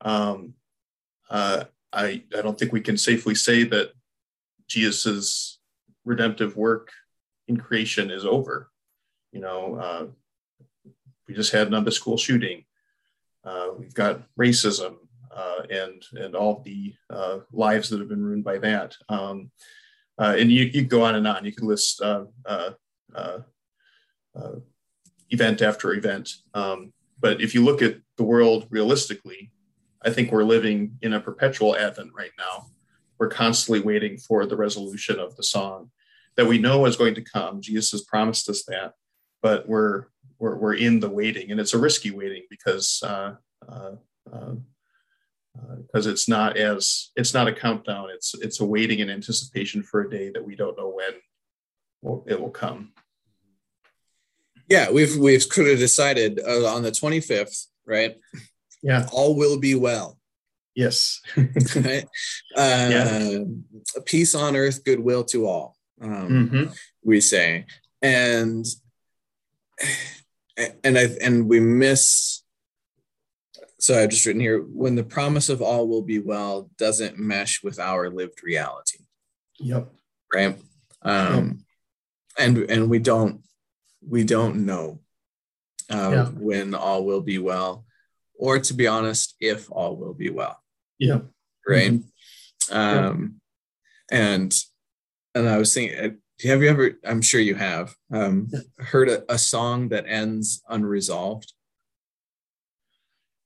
um, 0.00 0.54
uh, 1.30 1.64
I, 1.92 2.24
I 2.36 2.42
don't 2.42 2.58
think 2.58 2.72
we 2.72 2.80
can 2.80 2.96
safely 2.96 3.36
say 3.36 3.62
that 3.64 3.92
Jesus's 4.68 5.58
redemptive 6.04 6.56
work 6.56 6.90
in 7.46 7.56
creation 7.56 8.10
is 8.10 8.24
over. 8.24 8.70
You 9.30 9.40
know, 9.40 9.76
uh, 9.76 10.06
we 11.28 11.34
just 11.34 11.52
had 11.52 11.68
another 11.68 11.92
school 11.92 12.16
shooting. 12.16 12.64
Uh, 13.44 13.68
we've 13.78 13.94
got 13.94 14.22
racism 14.38 14.96
uh, 15.34 15.62
and 15.70 16.02
and 16.14 16.34
all 16.34 16.62
the 16.64 16.94
uh, 17.10 17.38
lives 17.52 17.90
that 17.90 17.98
have 17.98 18.08
been 18.08 18.24
ruined 18.24 18.44
by 18.44 18.58
that. 18.58 18.96
Um, 19.08 19.50
uh, 20.18 20.36
and 20.38 20.50
you, 20.50 20.64
you 20.64 20.84
go 20.84 21.02
on 21.02 21.16
and 21.16 21.26
on. 21.26 21.44
You 21.44 21.52
can 21.52 21.66
list 21.66 22.00
uh, 22.00 22.24
uh, 22.46 22.70
event 25.30 25.60
after 25.60 25.92
event. 25.92 26.30
Um, 26.54 26.92
but 27.20 27.40
if 27.40 27.54
you 27.54 27.64
look 27.64 27.82
at 27.82 27.96
the 28.16 28.22
world 28.22 28.66
realistically, 28.70 29.50
I 30.02 30.10
think 30.10 30.30
we're 30.30 30.44
living 30.44 30.98
in 31.02 31.14
a 31.14 31.20
perpetual 31.20 31.76
advent 31.76 32.12
right 32.14 32.30
now. 32.38 32.66
We're 33.18 33.28
constantly 33.28 33.80
waiting 33.80 34.18
for 34.18 34.46
the 34.46 34.56
resolution 34.56 35.18
of 35.18 35.36
the 35.36 35.42
song 35.42 35.90
that 36.36 36.46
we 36.46 36.58
know 36.58 36.84
is 36.86 36.96
going 36.96 37.14
to 37.14 37.22
come. 37.22 37.60
Jesus 37.60 37.92
has 37.92 38.02
promised 38.02 38.48
us 38.48 38.64
that, 38.64 38.92
but 39.42 39.68
we're 39.68 40.06
we're, 40.38 40.56
we're 40.56 40.74
in 40.74 41.00
the 41.00 41.08
waiting, 41.08 41.50
and 41.50 41.60
it's 41.60 41.74
a 41.74 41.78
risky 41.78 42.10
waiting 42.10 42.42
because 42.50 43.02
uh, 43.02 43.34
uh, 43.68 43.92
uh, 44.32 44.54
because 45.86 46.06
uh, 46.06 46.10
it's 46.10 46.28
not 46.28 46.56
as 46.56 47.10
it's 47.16 47.34
not 47.34 47.48
a 47.48 47.52
countdown. 47.52 48.08
It's 48.10 48.34
it's 48.34 48.60
a 48.60 48.64
waiting 48.64 49.00
and 49.00 49.10
anticipation 49.10 49.82
for 49.82 50.02
a 50.02 50.10
day 50.10 50.30
that 50.30 50.44
we 50.44 50.56
don't 50.56 50.76
know 50.76 50.88
when 50.88 52.22
it 52.26 52.40
will 52.40 52.50
come. 52.50 52.92
Yeah, 54.68 54.90
we've 54.90 55.16
we've 55.16 55.48
could 55.48 55.66
have 55.66 55.78
decided 55.78 56.40
uh, 56.40 56.66
on 56.74 56.82
the 56.82 56.90
25th, 56.90 57.66
right? 57.86 58.16
Yeah, 58.82 59.06
all 59.12 59.36
will 59.36 59.58
be 59.58 59.74
well. 59.74 60.18
Yes. 60.74 61.20
right? 61.36 62.04
Uh, 62.56 62.56
yeah. 62.90 63.38
Peace 64.04 64.34
on 64.34 64.56
earth, 64.56 64.84
goodwill 64.84 65.24
to 65.24 65.46
all. 65.46 65.76
Um, 66.00 66.28
mm-hmm. 66.50 66.72
We 67.04 67.20
say, 67.20 67.66
and 68.02 68.66
and 70.56 70.98
I 70.98 71.08
and 71.20 71.48
we 71.48 71.60
miss 71.60 72.42
so 73.78 74.00
I've 74.00 74.08
just 74.08 74.24
written 74.24 74.40
here 74.40 74.60
when 74.60 74.94
the 74.94 75.04
promise 75.04 75.50
of 75.50 75.60
all 75.60 75.86
will 75.86 76.02
be 76.02 76.18
well 76.18 76.70
doesn't 76.78 77.18
mesh 77.18 77.62
with 77.62 77.78
our 77.78 78.08
lived 78.08 78.42
reality. 78.42 79.00
Yep. 79.60 79.92
Right. 80.32 80.56
Um, 81.02 81.64
yep. 82.38 82.46
and 82.46 82.70
and 82.70 82.90
we 82.90 82.98
don't 82.98 83.42
we 84.08 84.24
don't 84.24 84.64
know 84.64 85.00
uh, 85.90 86.10
yeah. 86.10 86.26
when 86.28 86.74
all 86.74 87.04
will 87.04 87.20
be 87.20 87.38
well, 87.38 87.84
or 88.38 88.58
to 88.58 88.74
be 88.74 88.86
honest, 88.86 89.36
if 89.40 89.70
all 89.70 89.96
will 89.96 90.14
be 90.14 90.30
well. 90.30 90.58
Yeah. 90.98 91.20
Right. 91.68 91.92
Mm-hmm. 91.92 92.76
Um, 92.76 93.40
and 94.10 94.54
and 95.34 95.48
I 95.48 95.58
was 95.58 95.74
thinking, 95.74 96.18
have 96.42 96.62
you 96.62 96.68
ever? 96.68 96.92
I'm 97.04 97.22
sure 97.22 97.40
you 97.40 97.54
have 97.54 97.94
um, 98.12 98.50
heard 98.78 99.08
a, 99.08 99.32
a 99.32 99.38
song 99.38 99.88
that 99.90 100.04
ends 100.08 100.62
unresolved. 100.68 101.52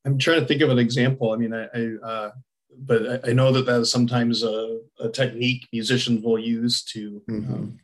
I'm 0.05 0.19
trying 0.19 0.41
to 0.41 0.47
think 0.47 0.63
of 0.63 0.71
an 0.71 0.79
example. 0.79 1.33
I 1.33 1.37
mean, 1.37 1.53
I, 1.53 1.65
I 1.75 2.07
uh, 2.07 2.31
but 2.79 3.25
I, 3.25 3.31
I, 3.31 3.33
know 3.33 3.53
that 3.53 3.67
that 3.67 3.81
is 3.81 3.91
sometimes 3.91 4.43
a, 4.43 4.79
a 5.01 5.09
technique 5.09 5.69
musicians 5.73 6.25
will 6.25 6.39
use 6.39 6.83
to 6.85 7.23
mm-hmm. 7.29 7.53
um, 7.53 7.79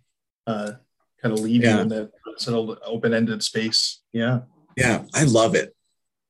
uh, 0.46 0.72
kind 1.20 1.34
of 1.34 1.40
lead 1.40 1.62
yeah. 1.62 1.76
you 1.76 1.80
in 1.82 1.88
that 1.88 2.10
sort 2.38 2.56
of 2.56 2.78
open-ended 2.84 3.42
space. 3.42 4.00
Yeah, 4.12 4.40
yeah, 4.76 5.04
I 5.12 5.24
love 5.24 5.54
it. 5.54 5.74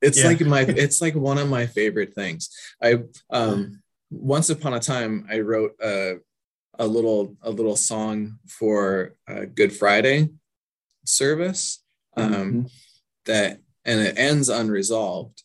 It's 0.03 0.19
yeah. 0.19 0.29
like 0.29 0.41
my, 0.41 0.61
it's 0.69 1.01
like 1.01 1.15
one 1.15 1.39
of 1.39 1.49
my 1.49 1.67
favorite 1.67 2.15
things. 2.15 2.51
I 2.83 3.05
um, 3.31 3.83
once 4.11 4.51
upon 4.51 4.75
a 4.75 4.81
time 4.81 5.27
I 5.31 5.41
wrote 5.41 5.73
a 5.83 6.17
a 6.79 6.87
little 6.87 7.37
a 7.43 7.51
little 7.51 7.77
song 7.77 8.39
for 8.49 9.15
a 9.29 9.47
Good 9.47 9.73
Friday 9.73 10.31
service 11.05 11.83
um, 12.17 12.33
mm-hmm. 12.33 12.61
that 13.27 13.61
and 13.85 14.01
it 14.01 14.19
ends 14.19 14.49
unresolved 14.49 15.45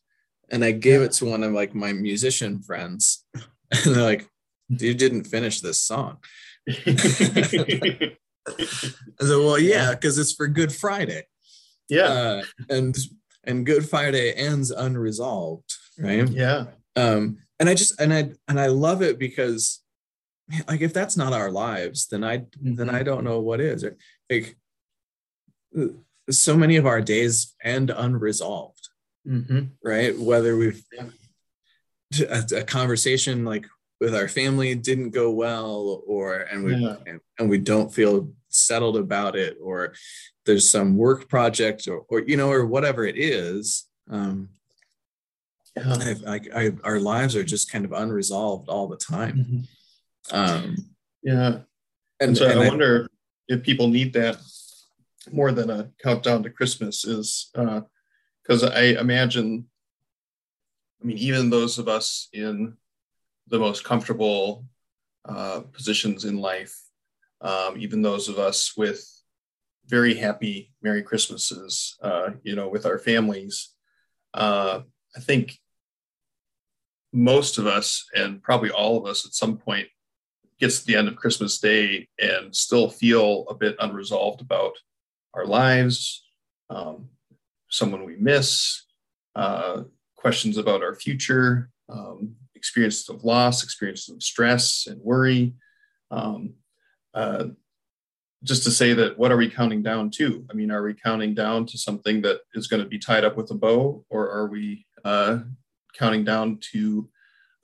and 0.51 0.63
I 0.63 0.71
gave 0.71 1.01
it 1.01 1.11
to 1.13 1.25
one 1.25 1.43
of 1.43 1.53
like 1.53 1.73
my 1.75 1.93
musician 1.93 2.61
friends, 2.61 3.25
and 3.35 3.95
they're 3.95 4.03
like, 4.03 4.27
"You 4.67 4.93
didn't 4.93 5.25
finish 5.25 5.61
this 5.61 5.79
song." 5.79 6.17
I 6.67 6.75
said, 7.95 8.17
"Well, 9.19 9.59
yeah, 9.59 9.91
because 9.91 10.17
it's 10.17 10.33
for 10.33 10.47
Good 10.47 10.73
Friday." 10.73 11.23
Yeah, 11.87 12.07
uh, 12.07 12.43
and 12.69 12.95
and 13.43 13.65
Good 13.65 13.89
Friday 13.89 14.31
ends 14.33 14.71
unresolved, 14.71 15.73
right? 15.97 16.27
Yeah. 16.29 16.65
Um, 16.95 17.37
and 17.59 17.69
I 17.69 17.75
just 17.75 17.99
and 17.99 18.13
I 18.13 18.31
and 18.47 18.59
I 18.59 18.67
love 18.67 19.01
it 19.01 19.19
because, 19.19 19.81
like, 20.67 20.81
if 20.81 20.93
that's 20.93 21.17
not 21.17 21.33
our 21.33 21.51
lives, 21.51 22.07
then 22.07 22.23
I 22.23 22.39
mm-hmm. 22.39 22.75
then 22.75 22.89
I 22.89 23.03
don't 23.03 23.23
know 23.23 23.39
what 23.39 23.61
is. 23.61 23.85
Like, 24.29 24.57
so 26.29 26.57
many 26.57 26.77
of 26.77 26.85
our 26.85 27.01
days 27.01 27.55
end 27.63 27.91
unresolved 27.95 28.89
mm-hmm. 29.27 29.59
right? 29.83 30.17
Whether 30.17 30.57
we've 30.57 30.83
a, 32.19 32.43
a, 32.55 32.63
conversation 32.63 33.45
like 33.45 33.65
with 33.99 34.15
our 34.15 34.27
family 34.27 34.75
didn't 34.75 35.11
go 35.11 35.31
well, 35.31 36.03
or 36.07 36.39
and 36.39 36.63
we 36.63 36.75
yeah. 36.75 36.95
and, 37.05 37.19
and, 37.37 37.49
we 37.49 37.57
don't 37.57 37.93
feel 37.93 38.31
settled 38.49 38.97
about 38.97 39.35
it, 39.35 39.57
or 39.61 39.93
there's 40.45 40.69
some 40.69 40.97
work 40.97 41.29
project, 41.29 41.87
or 41.87 42.05
or 42.09 42.21
you 42.21 42.37
know, 42.37 42.51
or 42.51 42.65
whatever 42.65 43.05
it 43.05 43.17
is. 43.17 43.85
Um, 44.09 44.49
yeah. 45.77 46.17
I, 46.27 46.41
I, 46.55 46.71
our 46.83 46.99
lives 46.99 47.35
are 47.35 47.43
just 47.43 47.71
kind 47.71 47.85
of 47.85 47.93
unresolved 47.93 48.69
all 48.69 48.87
the 48.87 48.97
time. 48.97 49.37
Mm-hmm. 49.37 49.59
Um, 50.31 50.75
yeah, 51.23 51.47
and, 51.47 51.65
and 52.19 52.37
so 52.37 52.49
and 52.49 52.59
I, 52.59 52.65
I 52.65 52.67
wonder 52.67 53.09
if 53.47 53.63
people 53.63 53.87
need 53.87 54.13
that 54.13 54.37
more 55.31 55.51
than 55.51 55.69
a 55.69 55.89
countdown 56.01 56.43
to 56.43 56.49
Christmas 56.49 57.05
is 57.05 57.49
uh, 57.55 57.81
because 58.41 58.63
I 58.63 58.99
imagine, 58.99 59.67
I 61.01 61.05
mean, 61.05 61.17
even 61.17 61.49
those 61.49 61.77
of 61.77 61.87
us 61.87 62.29
in 62.33 62.77
the 63.47 63.59
most 63.59 63.83
comfortable 63.83 64.65
uh, 65.25 65.61
positions 65.71 66.25
in 66.25 66.37
life, 66.37 66.75
um, 67.41 67.75
even 67.77 68.01
those 68.01 68.27
of 68.27 68.39
us 68.39 68.73
with 68.75 69.07
very 69.85 70.15
happy 70.15 70.73
Merry 70.81 71.03
Christmases, 71.03 71.97
uh, 72.01 72.31
you 72.43 72.55
know, 72.55 72.69
with 72.69 72.85
our 72.85 72.97
families, 72.97 73.69
uh, 74.33 74.81
I 75.15 75.19
think 75.19 75.57
most 77.11 77.57
of 77.57 77.65
us, 77.65 78.05
and 78.15 78.41
probably 78.41 78.69
all 78.69 78.97
of 78.97 79.05
us 79.05 79.25
at 79.25 79.33
some 79.33 79.57
point, 79.57 79.87
gets 80.59 80.79
to 80.79 80.85
the 80.85 80.95
end 80.95 81.07
of 81.07 81.15
Christmas 81.15 81.59
Day 81.59 82.07
and 82.19 82.55
still 82.55 82.89
feel 82.89 83.45
a 83.49 83.55
bit 83.55 83.75
unresolved 83.79 84.41
about 84.41 84.73
our 85.33 85.45
lives, 85.45 86.25
um, 86.69 87.09
someone 87.69 88.05
we 88.05 88.15
miss, 88.17 88.85
uh, 89.35 89.83
questions 90.15 90.57
about 90.57 90.83
our 90.83 90.95
future, 90.95 91.69
um, 91.87 92.35
experiences 92.55 93.07
of 93.09 93.23
loss, 93.23 93.63
experiences 93.63 94.13
of 94.13 94.21
stress 94.21 94.85
and 94.87 94.99
worry. 95.01 95.53
Um, 96.11 96.55
uh, 97.13 97.45
just 98.43 98.63
to 98.63 98.71
say 98.71 98.93
that 98.93 99.17
what 99.17 99.31
are 99.31 99.37
we 99.37 99.49
counting 99.49 99.81
down 99.81 100.09
to? 100.11 100.45
I 100.49 100.53
mean, 100.53 100.71
are 100.71 100.83
we 100.83 100.93
counting 100.93 101.33
down 101.33 101.65
to 101.67 101.77
something 101.77 102.21
that 102.21 102.41
is 102.53 102.67
going 102.67 102.81
to 102.81 102.87
be 102.87 102.99
tied 102.99 103.25
up 103.25 103.35
with 103.35 103.51
a 103.51 103.55
bow, 103.55 104.05
or 104.09 104.29
are 104.29 104.47
we 104.47 104.85
uh, 105.03 105.39
counting 105.93 106.23
down 106.23 106.59
to 106.71 107.09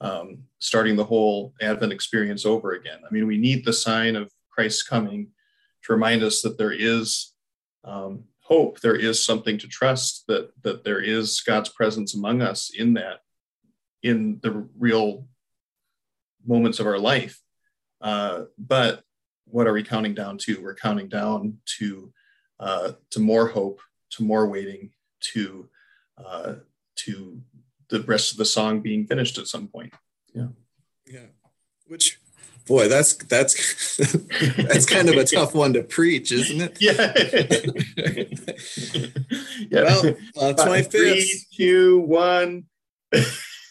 um, 0.00 0.38
starting 0.58 0.96
the 0.96 1.04
whole 1.04 1.54
Advent 1.60 1.92
experience 1.92 2.44
over 2.44 2.72
again? 2.72 2.98
I 3.08 3.12
mean, 3.12 3.26
we 3.26 3.38
need 3.38 3.64
the 3.64 3.72
sign 3.72 4.16
of 4.16 4.32
Christ's 4.50 4.82
coming 4.82 5.28
to 5.84 5.92
remind 5.92 6.22
us 6.22 6.42
that 6.42 6.58
there 6.58 6.72
is 6.72 7.32
um, 7.84 8.24
hope, 8.40 8.80
there 8.80 8.96
is 8.96 9.24
something 9.24 9.58
to 9.58 9.68
trust, 9.68 10.24
that 10.28 10.50
that 10.62 10.84
there 10.84 11.00
is 11.00 11.40
God's 11.40 11.68
presence 11.68 12.14
among 12.14 12.42
us 12.42 12.70
in 12.74 12.94
that, 12.94 13.20
in 14.02 14.40
the 14.42 14.68
real 14.78 15.26
moments 16.46 16.80
of 16.80 16.86
our 16.86 16.98
life. 16.98 17.40
Uh, 18.00 18.44
but 18.58 19.02
what 19.46 19.66
are 19.66 19.72
we 19.72 19.82
counting 19.82 20.14
down 20.14 20.38
to? 20.38 20.60
We're 20.62 20.74
counting 20.74 21.08
down 21.08 21.58
to 21.78 22.12
uh, 22.58 22.92
to 23.10 23.20
more 23.20 23.48
hope, 23.48 23.80
to 24.10 24.24
more 24.24 24.48
waiting, 24.48 24.90
to 25.32 25.68
uh, 26.24 26.54
to 26.96 27.40
the 27.88 28.00
rest 28.02 28.32
of 28.32 28.38
the 28.38 28.44
song 28.44 28.80
being 28.80 29.06
finished 29.06 29.38
at 29.38 29.46
some 29.46 29.68
point. 29.68 29.92
Yeah, 30.34 30.48
yeah. 31.06 31.26
Which, 31.86 32.20
boy, 32.66 32.88
that's 32.88 33.14
that's 33.14 33.96
that's 34.56 34.86
kind 34.86 35.08
of 35.08 35.16
a 35.16 35.24
tough 35.24 35.54
one 35.54 35.72
to 35.74 35.82
preach, 35.82 36.32
isn't 36.32 36.60
it? 36.60 36.76
Yeah. 36.80 37.12
yeah. 39.70 39.82
Well, 39.82 40.16
on 40.48 40.56
twenty 40.56 40.82
fifth. 40.82 40.90
Three, 40.92 41.40
two, 41.54 42.00
one. 42.00 42.64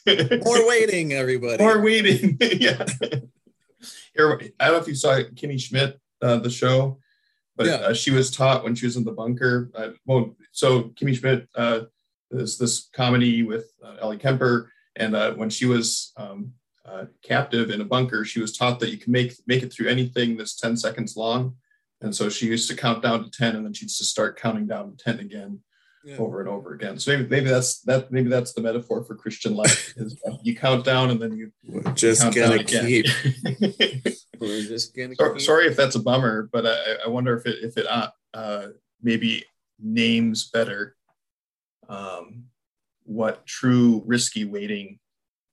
More 0.07 0.67
waiting, 0.67 1.13
everybody. 1.13 1.63
More 1.63 1.81
waiting. 1.81 2.37
yeah. 2.39 2.85
Here, 4.15 4.39
I 4.59 4.65
don't 4.65 4.75
know 4.75 4.81
if 4.81 4.87
you 4.87 4.95
saw 4.95 5.19
Kimmy 5.33 5.59
Schmidt, 5.59 5.99
uh, 6.21 6.37
the 6.37 6.49
show, 6.49 6.99
but 7.55 7.67
yeah. 7.67 7.73
uh, 7.75 7.93
she 7.93 8.11
was 8.11 8.31
taught 8.31 8.63
when 8.63 8.75
she 8.75 8.85
was 8.85 8.95
in 8.97 9.03
the 9.03 9.11
bunker. 9.11 9.71
Uh, 9.75 9.89
well, 10.05 10.35
so 10.51 10.83
Kimmy 10.83 11.15
Schmidt 11.17 11.47
uh, 11.55 11.81
is 12.31 12.57
this 12.57 12.89
comedy 12.93 13.43
with 13.43 13.71
uh, 13.83 13.95
Ellie 14.01 14.17
Kemper, 14.17 14.71
and 14.95 15.15
uh, 15.15 15.33
when 15.33 15.49
she 15.49 15.65
was 15.65 16.13
um, 16.17 16.51
uh, 16.85 17.05
captive 17.23 17.69
in 17.69 17.81
a 17.81 17.85
bunker, 17.85 18.25
she 18.25 18.41
was 18.41 18.55
taught 18.55 18.79
that 18.79 18.89
you 18.89 18.97
can 18.97 19.11
make 19.11 19.33
make 19.47 19.63
it 19.63 19.71
through 19.71 19.89
anything 19.89 20.37
that's 20.37 20.55
ten 20.55 20.77
seconds 20.77 21.15
long, 21.15 21.55
and 22.01 22.15
so 22.15 22.29
she 22.29 22.47
used 22.47 22.69
to 22.69 22.75
count 22.75 23.03
down 23.03 23.23
to 23.23 23.29
ten, 23.29 23.55
and 23.55 23.65
then 23.65 23.73
she'd 23.73 23.85
just 23.85 24.05
start 24.05 24.39
counting 24.39 24.67
down 24.67 24.95
to 24.95 25.03
ten 25.03 25.19
again 25.19 25.59
yeah. 26.05 26.17
over 26.17 26.39
and 26.39 26.47
over 26.47 26.73
again. 26.73 26.99
So 26.99 27.11
maybe 27.11 27.27
maybe 27.27 27.49
that's 27.49 27.81
that 27.81 28.11
maybe 28.11 28.29
that's 28.29 28.53
the 28.53 28.61
metaphor 28.61 29.03
for 29.03 29.15
Christian 29.15 29.55
life. 29.55 29.93
is 29.97 30.21
you 30.43 30.55
count 30.55 30.85
down 30.85 31.09
and 31.09 31.19
then 31.19 31.35
you 31.35 31.51
We're 31.67 31.81
just 31.93 32.23
gonna 32.33 32.63
keep. 32.63 33.07
We're 34.39 34.61
just 34.61 34.95
gonna. 34.95 35.15
So, 35.15 35.33
keep. 35.33 35.41
Sorry 35.41 35.67
if 35.67 35.75
that's 35.75 35.95
a 35.95 36.01
bummer, 36.01 36.49
but 36.53 36.65
I, 36.65 37.05
I 37.05 37.09
wonder 37.09 37.35
if 37.35 37.45
it 37.45 37.63
if 37.63 37.77
it 37.77 37.87
uh, 37.87 38.09
uh, 38.33 38.67
maybe 39.01 39.43
names 39.79 40.49
better 40.49 40.95
um, 41.89 42.45
what 43.03 43.45
true 43.45 44.03
risky 44.05 44.45
waiting 44.45 44.99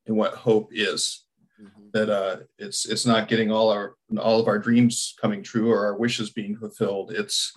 and 0.07 0.16
what 0.16 0.35
hope 0.35 0.70
is. 0.72 1.24
Mm-hmm. 1.61 1.89
That 1.93 2.11
uh, 2.11 2.37
it's 2.59 2.87
it's 2.87 3.07
not 3.07 3.28
getting 3.28 3.53
all 3.53 3.70
our 3.70 3.95
all 4.18 4.41
of 4.41 4.49
our 4.49 4.59
dreams 4.59 5.14
coming 5.20 5.43
true 5.43 5.70
or 5.70 5.85
our 5.85 5.97
wishes 5.97 6.30
being 6.30 6.57
fulfilled. 6.57 7.12
It's 7.12 7.53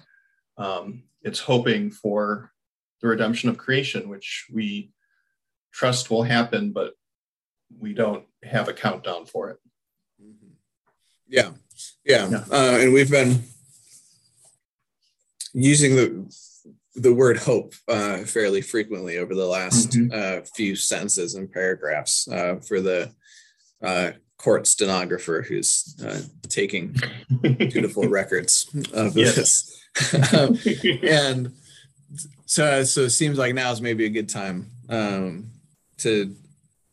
um, 0.58 1.04
it's 1.24 1.40
hoping 1.40 1.92
for 1.92 2.52
the 3.02 3.08
redemption 3.08 3.50
of 3.50 3.58
creation, 3.58 4.10
which 4.10 4.48
we 4.54 4.92
trust 5.74 6.10
will 6.10 6.24
happen, 6.24 6.72
but 6.72 6.94
we 7.80 7.94
don't 7.94 8.26
have 8.44 8.68
a 8.68 8.74
countdown 8.74 9.26
for 9.26 9.50
it. 9.50 9.58
Mm-hmm. 10.22 10.52
Yeah, 11.28 11.52
yeah, 12.06 12.30
yeah. 12.30 12.44
Uh, 12.52 12.78
and 12.80 12.94
we've 12.94 13.12
been 13.12 13.44
using 15.54 15.96
the 15.96 16.26
the 16.96 17.14
word 17.14 17.38
hope 17.38 17.74
uh, 17.88 18.20
fairly 18.20 18.62
frequently 18.62 19.18
over 19.18 19.36
the 19.36 19.46
last 19.46 19.92
mm-hmm. 19.92 20.12
uh, 20.14 20.46
few 20.56 20.76
sentences 20.76 21.36
and 21.36 21.52
paragraphs 21.52 22.28
uh, 22.30 22.56
for 22.56 22.80
the 22.80 23.12
uh, 23.84 24.12
court 24.38 24.68
stenographer 24.68 25.46
who's 25.48 25.96
uh, 26.06 26.22
taking 26.50 26.96
beautiful 27.42 28.08
records 28.08 28.70
of 28.94 29.14
this. 29.14 29.72
um, 30.34 30.58
and 31.04 31.52
so 32.46 32.84
so 32.84 33.02
it 33.02 33.10
seems 33.10 33.38
like 33.38 33.54
now 33.54 33.72
is 33.72 33.82
maybe 33.82 34.06
a 34.06 34.10
good 34.10 34.30
time 34.30 34.68
um, 34.90 35.50
to 35.98 36.36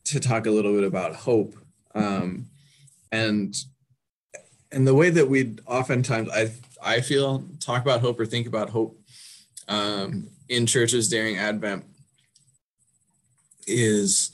to 0.05 0.20
talk 0.20 0.46
a 0.46 0.50
little 0.50 0.72
bit 0.72 0.84
about 0.84 1.14
hope 1.14 1.55
um, 1.94 2.46
and 3.11 3.57
and 4.70 4.86
the 4.86 4.94
way 4.94 5.11
that 5.11 5.28
we 5.28 5.57
oftentimes 5.66 6.30
I 6.30 6.53
I 6.82 7.00
feel 7.00 7.44
talk 7.61 7.82
about 7.82 8.00
hope 8.00 8.18
or 8.18 8.26
think 8.26 8.46
about 8.46 8.70
hope 8.70 8.98
um, 9.68 10.28
in 10.48 10.66
churches 10.66 11.08
during 11.08 11.36
Advent 11.36 11.84
is 13.66 14.32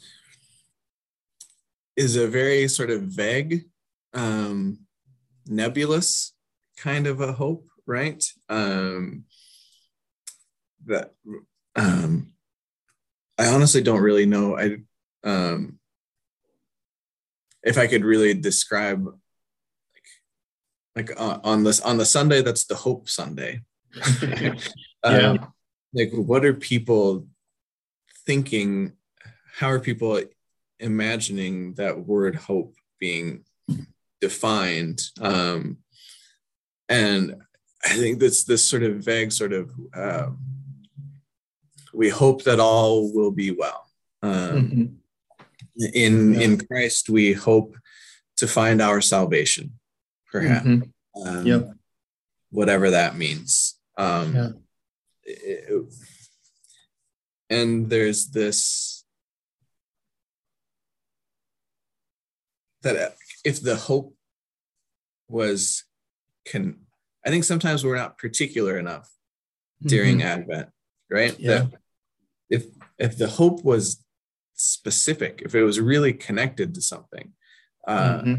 is 1.97 2.17
a 2.17 2.29
very 2.29 2.69
sort 2.69 2.91
of 2.91 3.03
vague, 3.03 3.65
um, 4.15 4.79
nebulous 5.47 6.33
kind 6.77 7.09
of 7.09 7.21
a 7.21 7.33
hope, 7.33 7.67
right? 7.87 8.25
Um, 8.49 9.25
that 10.87 11.13
um, 11.75 12.33
I 13.37 13.47
honestly 13.49 13.83
don't 13.83 14.01
really 14.01 14.27
know. 14.27 14.57
I 14.59 14.79
um, 15.25 15.79
if 17.63 17.77
I 17.79 17.87
could 17.87 18.05
really 18.05 18.35
describe 18.35 19.05
like 19.05 20.09
like 20.95 21.21
uh, 21.21 21.39
on 21.45 21.65
this 21.65 21.81
on 21.81 21.99
the 21.99 22.07
Sunday 22.07 22.43
that's 22.43 22.65
the 22.65 22.77
Hope 22.77 23.09
Sunday. 23.09 23.63
yeah. 24.23 24.55
Um, 25.03 25.53
like 25.93 26.11
what 26.13 26.45
are 26.45 26.55
people 26.55 27.27
thinking? 28.27 28.93
How 29.57 29.71
are 29.71 29.81
people 29.81 30.21
imagining 30.79 31.75
that 31.75 31.99
word 31.99 32.37
hope 32.37 32.75
being 33.01 33.45
defined? 34.21 35.01
Um, 35.21 35.79
and 36.89 37.37
I 37.85 37.97
think 37.97 38.19
that's 38.19 38.45
this 38.45 38.65
sort 38.65 38.83
of 38.83 38.97
vague 38.97 39.33
sort 39.33 39.53
of 39.53 39.71
uh, 39.95 40.31
we 41.93 42.09
hope 42.09 42.45
that 42.45 42.61
all 42.61 43.13
will 43.13 43.31
be 43.31 43.51
well. 43.51 43.89
Um, 44.23 44.31
mm-hmm. 44.33 44.85
In 45.95 46.35
yeah. 46.35 46.41
in 46.41 46.59
Christ, 46.59 47.09
we 47.09 47.33
hope 47.33 47.77
to 48.37 48.47
find 48.47 48.83
our 48.83 49.01
salvation, 49.01 49.79
perhaps. 50.31 50.67
Mm-hmm. 50.67 51.29
Um, 51.29 51.47
yep. 51.47 51.71
Whatever 52.51 52.91
that 52.91 53.17
means. 53.17 53.78
Um, 53.99 54.35
yeah. 54.35 54.49
it, 55.25 55.85
and 57.51 57.91
there's 57.91 58.29
this 58.31 59.05
that 62.83 63.17
if 63.45 63.61
the 63.61 63.77
hope 63.77 64.15
was 65.29 65.85
can 66.45 66.79
I 67.27 67.31
think 67.31 67.45
sometimes 67.45 67.85
we're 67.85 67.97
not 67.97 68.19
particular 68.19 68.79
enough 68.79 69.11
during 69.83 70.19
mm-hmm. 70.19 70.41
Advent, 70.41 70.69
right? 71.11 71.39
Yeah. 71.39 71.51
That 71.51 71.73
if 72.51 72.65
if 72.99 73.19
the 73.19 73.29
hope 73.29 73.65
was 73.65 74.05
specific, 74.55 75.43
if 75.45 75.55
it 75.55 75.63
was 75.63 75.81
really 75.81 76.13
connected 76.13 76.75
to 76.75 76.81
something, 76.81 77.33
uh, 77.87 78.21
mm-hmm. 78.21 78.35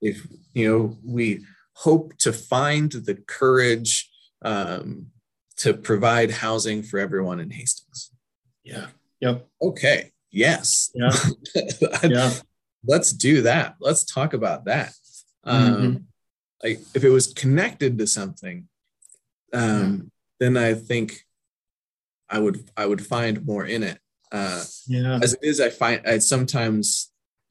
if, 0.00 0.16
if, 0.16 0.26
you 0.54 0.70
know 0.70 0.98
we 1.04 1.44
hope 1.74 2.16
to 2.18 2.32
find 2.32 2.92
the 2.92 3.14
courage 3.14 4.07
um, 4.42 5.06
to 5.58 5.74
provide 5.74 6.30
housing 6.30 6.82
for 6.82 6.98
everyone 6.98 7.40
in 7.40 7.50
Hastings. 7.50 8.10
Yeah. 8.64 8.86
Yep. 9.20 9.46
Okay. 9.62 10.12
Yes. 10.30 10.90
Yeah. 10.94 11.10
yeah. 12.04 12.32
Let's 12.86 13.12
do 13.12 13.42
that. 13.42 13.76
Let's 13.80 14.04
talk 14.04 14.34
about 14.34 14.66
that. 14.66 14.92
Um, 15.44 15.74
mm-hmm. 15.74 15.96
Like 16.62 16.80
if 16.94 17.04
it 17.04 17.10
was 17.10 17.32
connected 17.32 17.98
to 17.98 18.06
something, 18.06 18.68
um, 19.52 20.10
then 20.38 20.56
I 20.56 20.74
think 20.74 21.24
I 22.28 22.38
would 22.38 22.64
I 22.76 22.86
would 22.86 23.04
find 23.04 23.44
more 23.46 23.64
in 23.64 23.82
it. 23.82 23.98
Uh, 24.30 24.62
yeah. 24.86 25.18
As 25.22 25.34
it 25.34 25.40
is, 25.42 25.60
I 25.60 25.70
find 25.70 26.02
I 26.06 26.18
sometimes 26.18 27.10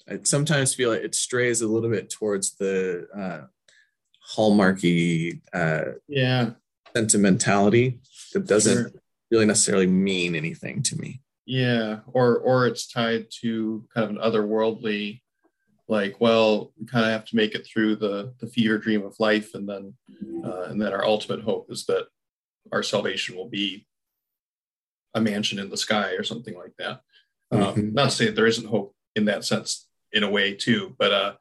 I 0.10 0.20
sometimes 0.24 0.74
feel 0.74 0.92
like 0.92 1.02
it 1.02 1.16
strays 1.16 1.62
a 1.62 1.68
little 1.68 1.90
bit 1.90 2.10
towards 2.10 2.56
the 2.56 3.08
uh, 3.16 3.48
hallmarky 4.36 5.42
uh, 5.54 5.94
yeah 6.08 6.52
sentimentality 6.98 8.00
that 8.34 8.48
doesn't 8.48 8.92
sure. 8.92 9.02
really 9.32 9.46
necessarily 9.46 9.88
mean 9.88 10.36
anything 10.36 10.82
to 10.84 10.98
me. 10.98 11.22
Yeah, 11.46 12.00
or 12.08 12.38
or 12.40 12.68
it's 12.68 12.88
tied 12.88 13.28
to 13.42 13.86
kind 13.94 14.04
of 14.06 14.10
an 14.16 14.22
otherworldly, 14.22 15.22
like, 15.88 16.20
well, 16.20 16.74
we 16.78 16.86
kind 16.86 17.06
of 17.06 17.12
have 17.12 17.26
to 17.26 17.36
make 17.36 17.56
it 17.56 17.66
through 17.66 17.98
the 17.98 18.34
the 18.40 18.48
fever 18.48 18.78
dream 18.78 19.06
of 19.06 19.20
life, 19.20 19.54
and 19.54 19.70
then 19.70 19.94
uh, 20.44 20.64
and 20.70 20.82
then 20.82 20.92
our 20.92 21.06
ultimate 21.06 21.42
hope 21.42 21.72
is 21.72 21.86
that 21.86 22.08
our 22.72 22.84
salvation 22.84 23.36
will 23.36 23.50
be 23.50 23.88
a 25.14 25.22
mansion 25.22 25.60
in 25.60 25.70
the 25.70 25.78
sky 25.78 26.12
or 26.20 26.24
something 26.24 26.56
like 26.58 26.76
that. 26.78 27.02
Um, 27.52 27.62
mm-hmm. 27.62 27.94
Not 27.94 28.10
to 28.10 28.16
say 28.16 28.26
that 28.26 28.36
there 28.36 28.52
isn't 28.54 28.68
hope 28.68 28.94
in 29.16 29.26
that 29.26 29.46
sense, 29.46 29.88
in 30.12 30.24
a 30.24 30.30
way 30.30 30.54
too, 30.54 30.96
but 31.00 31.12
uh, 31.14 31.34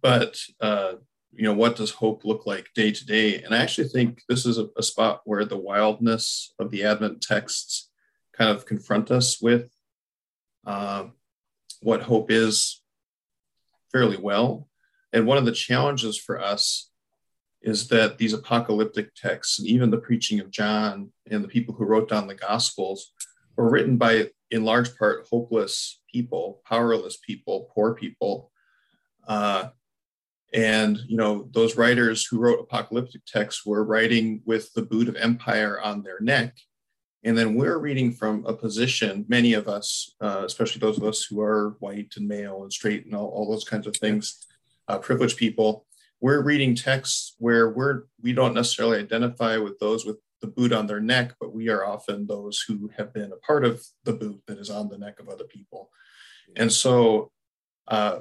but 0.00 0.38
uh, 0.60 0.92
you 1.36 1.44
know, 1.44 1.54
what 1.54 1.76
does 1.76 1.90
hope 1.90 2.24
look 2.24 2.46
like 2.46 2.72
day 2.74 2.92
to 2.92 3.06
day? 3.06 3.42
And 3.42 3.54
I 3.54 3.58
actually 3.58 3.88
think 3.88 4.22
this 4.28 4.46
is 4.46 4.58
a, 4.58 4.68
a 4.76 4.82
spot 4.82 5.22
where 5.24 5.44
the 5.44 5.56
wildness 5.56 6.54
of 6.58 6.70
the 6.70 6.84
Advent 6.84 7.22
texts 7.22 7.90
kind 8.36 8.50
of 8.50 8.66
confront 8.66 9.10
us 9.10 9.40
with 9.40 9.70
uh, 10.66 11.06
what 11.80 12.02
hope 12.02 12.30
is 12.30 12.82
fairly 13.92 14.16
well. 14.16 14.68
And 15.12 15.26
one 15.26 15.38
of 15.38 15.44
the 15.44 15.52
challenges 15.52 16.18
for 16.18 16.40
us 16.40 16.90
is 17.62 17.88
that 17.88 18.18
these 18.18 18.32
apocalyptic 18.32 19.14
texts 19.14 19.58
and 19.58 19.66
even 19.66 19.90
the 19.90 19.98
preaching 19.98 20.40
of 20.40 20.50
John 20.50 21.10
and 21.30 21.42
the 21.42 21.48
people 21.48 21.74
who 21.74 21.84
wrote 21.84 22.08
down 22.08 22.26
the 22.26 22.34
Gospels 22.34 23.12
were 23.56 23.70
written 23.70 23.96
by, 23.96 24.30
in 24.50 24.64
large 24.64 24.96
part, 24.98 25.26
hopeless 25.30 26.00
people, 26.12 26.60
powerless 26.68 27.16
people, 27.16 27.70
poor 27.74 27.94
people. 27.94 28.50
Uh, 29.26 29.68
and 30.54 30.98
you 31.06 31.16
know 31.16 31.48
those 31.52 31.76
writers 31.76 32.24
who 32.24 32.38
wrote 32.38 32.60
apocalyptic 32.60 33.22
texts 33.26 33.66
were 33.66 33.84
writing 33.84 34.40
with 34.46 34.72
the 34.72 34.82
boot 34.82 35.08
of 35.08 35.16
empire 35.16 35.80
on 35.80 36.02
their 36.02 36.20
neck 36.20 36.54
and 37.24 37.36
then 37.38 37.54
we're 37.54 37.78
reading 37.78 38.12
from 38.12 38.44
a 38.44 38.52
position, 38.52 39.24
many 39.28 39.54
of 39.54 39.66
us, 39.66 40.14
uh, 40.20 40.42
especially 40.44 40.80
those 40.80 40.98
of 40.98 41.04
us 41.04 41.24
who 41.24 41.40
are 41.40 41.74
white 41.80 42.12
and 42.16 42.28
male 42.28 42.62
and 42.62 42.72
straight 42.72 43.06
and 43.06 43.14
all, 43.14 43.28
all 43.28 43.50
those 43.50 43.64
kinds 43.64 43.86
of 43.86 43.96
things, 43.96 44.46
uh, 44.88 44.98
privileged 44.98 45.38
people, 45.38 45.86
we're 46.20 46.42
reading 46.42 46.74
texts 46.74 47.34
where 47.38 47.70
we're 47.70 48.02
we 48.22 48.32
don't 48.34 48.54
necessarily 48.54 48.98
identify 48.98 49.56
with 49.56 49.78
those 49.78 50.04
with 50.04 50.18
the 50.42 50.46
boot 50.46 50.72
on 50.72 50.86
their 50.86 51.00
neck, 51.00 51.34
but 51.40 51.54
we 51.54 51.70
are 51.70 51.86
often 51.86 52.26
those 52.26 52.62
who 52.68 52.90
have 52.96 53.12
been 53.14 53.32
a 53.32 53.46
part 53.46 53.64
of 53.64 53.82
the 54.04 54.12
boot 54.12 54.42
that 54.46 54.58
is 54.58 54.68
on 54.68 54.90
the 54.90 54.98
neck 54.98 55.18
of 55.18 55.28
other 55.28 55.44
people. 55.44 55.90
And 56.56 56.70
so 56.70 57.30
uh, 57.88 58.20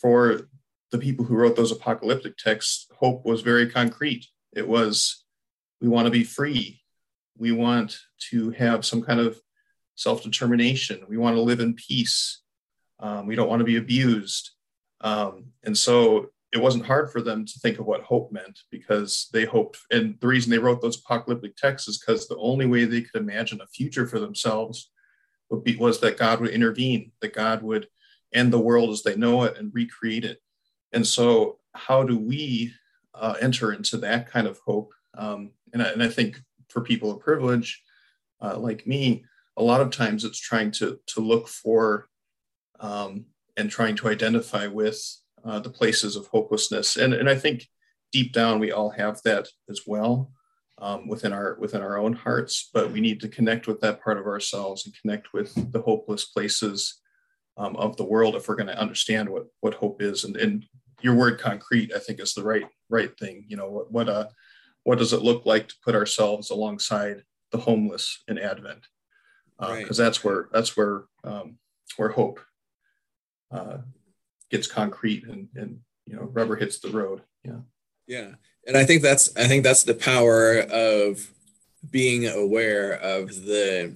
for 0.00 0.48
the 0.90 0.98
people 0.98 1.24
who 1.24 1.34
wrote 1.34 1.56
those 1.56 1.72
apocalyptic 1.72 2.36
texts, 2.36 2.86
hope 2.96 3.24
was 3.24 3.42
very 3.42 3.68
concrete. 3.68 4.26
It 4.52 4.66
was, 4.66 5.24
we 5.80 5.88
want 5.88 6.06
to 6.06 6.10
be 6.10 6.24
free 6.24 6.82
we 7.38 7.52
want 7.52 7.98
to 8.30 8.50
have 8.52 8.84
some 8.84 9.02
kind 9.02 9.20
of 9.20 9.40
self 9.94 10.22
determination. 10.22 11.04
We 11.08 11.16
want 11.16 11.36
to 11.36 11.42
live 11.42 11.60
in 11.60 11.74
peace. 11.74 12.42
Um, 13.00 13.26
we 13.26 13.34
don't 13.34 13.48
want 13.48 13.60
to 13.60 13.64
be 13.64 13.76
abused. 13.76 14.50
Um, 15.02 15.46
and 15.64 15.76
so 15.76 16.30
it 16.52 16.58
wasn't 16.58 16.86
hard 16.86 17.10
for 17.10 17.20
them 17.20 17.44
to 17.44 17.58
think 17.58 17.78
of 17.78 17.86
what 17.86 18.02
hope 18.02 18.32
meant 18.32 18.60
because 18.70 19.28
they 19.32 19.44
hoped. 19.44 19.78
And 19.90 20.16
the 20.20 20.26
reason 20.26 20.50
they 20.50 20.58
wrote 20.58 20.80
those 20.80 20.98
apocalyptic 20.98 21.56
texts 21.56 21.88
is 21.88 21.98
because 21.98 22.26
the 22.26 22.38
only 22.38 22.66
way 22.66 22.84
they 22.84 23.02
could 23.02 23.20
imagine 23.20 23.60
a 23.60 23.66
future 23.66 24.06
for 24.06 24.18
themselves 24.18 24.90
would 25.50 25.64
be, 25.64 25.76
was 25.76 26.00
that 26.00 26.18
God 26.18 26.40
would 26.40 26.50
intervene, 26.50 27.12
that 27.20 27.34
God 27.34 27.62
would 27.62 27.88
end 28.32 28.52
the 28.52 28.58
world 28.58 28.90
as 28.90 29.02
they 29.02 29.16
know 29.16 29.44
it 29.44 29.58
and 29.58 29.74
recreate 29.74 30.24
it. 30.24 30.40
And 30.96 31.06
so, 31.06 31.58
how 31.74 32.02
do 32.04 32.18
we 32.18 32.72
uh, 33.14 33.34
enter 33.40 33.70
into 33.70 33.98
that 33.98 34.30
kind 34.30 34.46
of 34.46 34.58
hope? 34.64 34.94
Um, 35.16 35.50
and, 35.74 35.82
I, 35.82 35.90
and 35.90 36.02
I 36.02 36.08
think 36.08 36.40
for 36.70 36.80
people 36.80 37.10
of 37.10 37.20
privilege 37.20 37.82
uh, 38.42 38.58
like 38.58 38.86
me, 38.86 39.24
a 39.58 39.62
lot 39.62 39.82
of 39.82 39.90
times 39.90 40.24
it's 40.24 40.40
trying 40.40 40.70
to 40.72 40.98
to 41.08 41.20
look 41.20 41.48
for 41.48 42.08
um, 42.80 43.26
and 43.58 43.70
trying 43.70 43.94
to 43.96 44.08
identify 44.08 44.66
with 44.68 44.98
uh, 45.44 45.60
the 45.60 45.70
places 45.70 46.16
of 46.16 46.28
hopelessness. 46.28 46.96
And 46.96 47.12
and 47.12 47.28
I 47.28 47.34
think 47.34 47.68
deep 48.10 48.32
down 48.32 48.58
we 48.58 48.72
all 48.72 48.90
have 48.90 49.20
that 49.24 49.48
as 49.68 49.82
well 49.86 50.32
um, 50.78 51.08
within 51.08 51.34
our 51.34 51.58
within 51.60 51.82
our 51.82 51.98
own 51.98 52.14
hearts. 52.14 52.70
But 52.72 52.90
we 52.90 53.00
need 53.00 53.20
to 53.20 53.28
connect 53.28 53.66
with 53.66 53.80
that 53.80 54.02
part 54.02 54.16
of 54.16 54.26
ourselves 54.26 54.86
and 54.86 54.94
connect 54.98 55.34
with 55.34 55.72
the 55.72 55.82
hopeless 55.82 56.24
places 56.24 57.00
um, 57.56 57.76
of 57.76 57.96
the 57.96 58.04
world 58.04 58.34
if 58.34 58.48
we're 58.48 58.56
going 58.56 58.66
to 58.68 58.80
understand 58.80 59.28
what 59.28 59.46
what 59.60 59.74
hope 59.74 60.02
is. 60.02 60.24
And 60.24 60.36
and 60.36 60.64
your 61.02 61.14
word 61.14 61.38
concrete, 61.38 61.92
I 61.94 61.98
think, 61.98 62.20
is 62.20 62.34
the 62.34 62.42
right 62.42 62.66
right 62.88 63.16
thing. 63.18 63.44
You 63.48 63.56
know 63.56 63.70
what 63.70 63.92
what 63.92 64.08
uh 64.08 64.28
what 64.84 64.98
does 64.98 65.12
it 65.12 65.22
look 65.22 65.46
like 65.46 65.68
to 65.68 65.74
put 65.84 65.94
ourselves 65.94 66.50
alongside 66.50 67.24
the 67.50 67.58
homeless 67.58 68.22
in 68.28 68.38
Advent? 68.38 68.86
Because 69.58 69.70
uh, 69.70 69.74
right. 69.74 69.96
that's 69.96 70.22
where 70.22 70.48
that's 70.52 70.76
where 70.76 71.04
um, 71.24 71.58
where 71.96 72.10
hope 72.10 72.40
uh, 73.50 73.78
gets 74.50 74.66
concrete 74.66 75.26
and 75.26 75.48
and 75.54 75.80
you 76.04 76.14
know 76.16 76.22
rubber 76.32 76.56
hits 76.56 76.78
the 76.78 76.90
road. 76.90 77.22
Yeah. 77.44 77.60
Yeah, 78.06 78.34
and 78.66 78.76
I 78.76 78.84
think 78.84 79.02
that's 79.02 79.36
I 79.36 79.48
think 79.48 79.64
that's 79.64 79.82
the 79.82 79.94
power 79.94 80.60
of 80.60 81.28
being 81.90 82.26
aware 82.26 82.92
of 82.92 83.28
the 83.44 83.94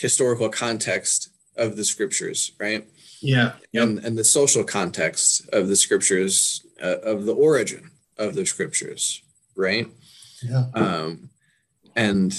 historical 0.00 0.50
context 0.50 1.30
of 1.56 1.76
the 1.76 1.84
scriptures, 1.84 2.52
right? 2.58 2.86
Yeah, 3.24 3.52
yep. 3.72 3.84
and 3.84 3.98
and 4.00 4.18
the 4.18 4.24
social 4.24 4.64
context 4.64 5.48
of 5.52 5.68
the 5.68 5.76
scriptures, 5.76 6.64
uh, 6.82 6.98
of 6.98 7.24
the 7.24 7.34
origin 7.34 7.90
of 8.18 8.34
the 8.34 8.44
scriptures, 8.44 9.22
right? 9.56 9.88
Yeah. 10.42 10.66
Um, 10.74 11.30
and 11.96 12.38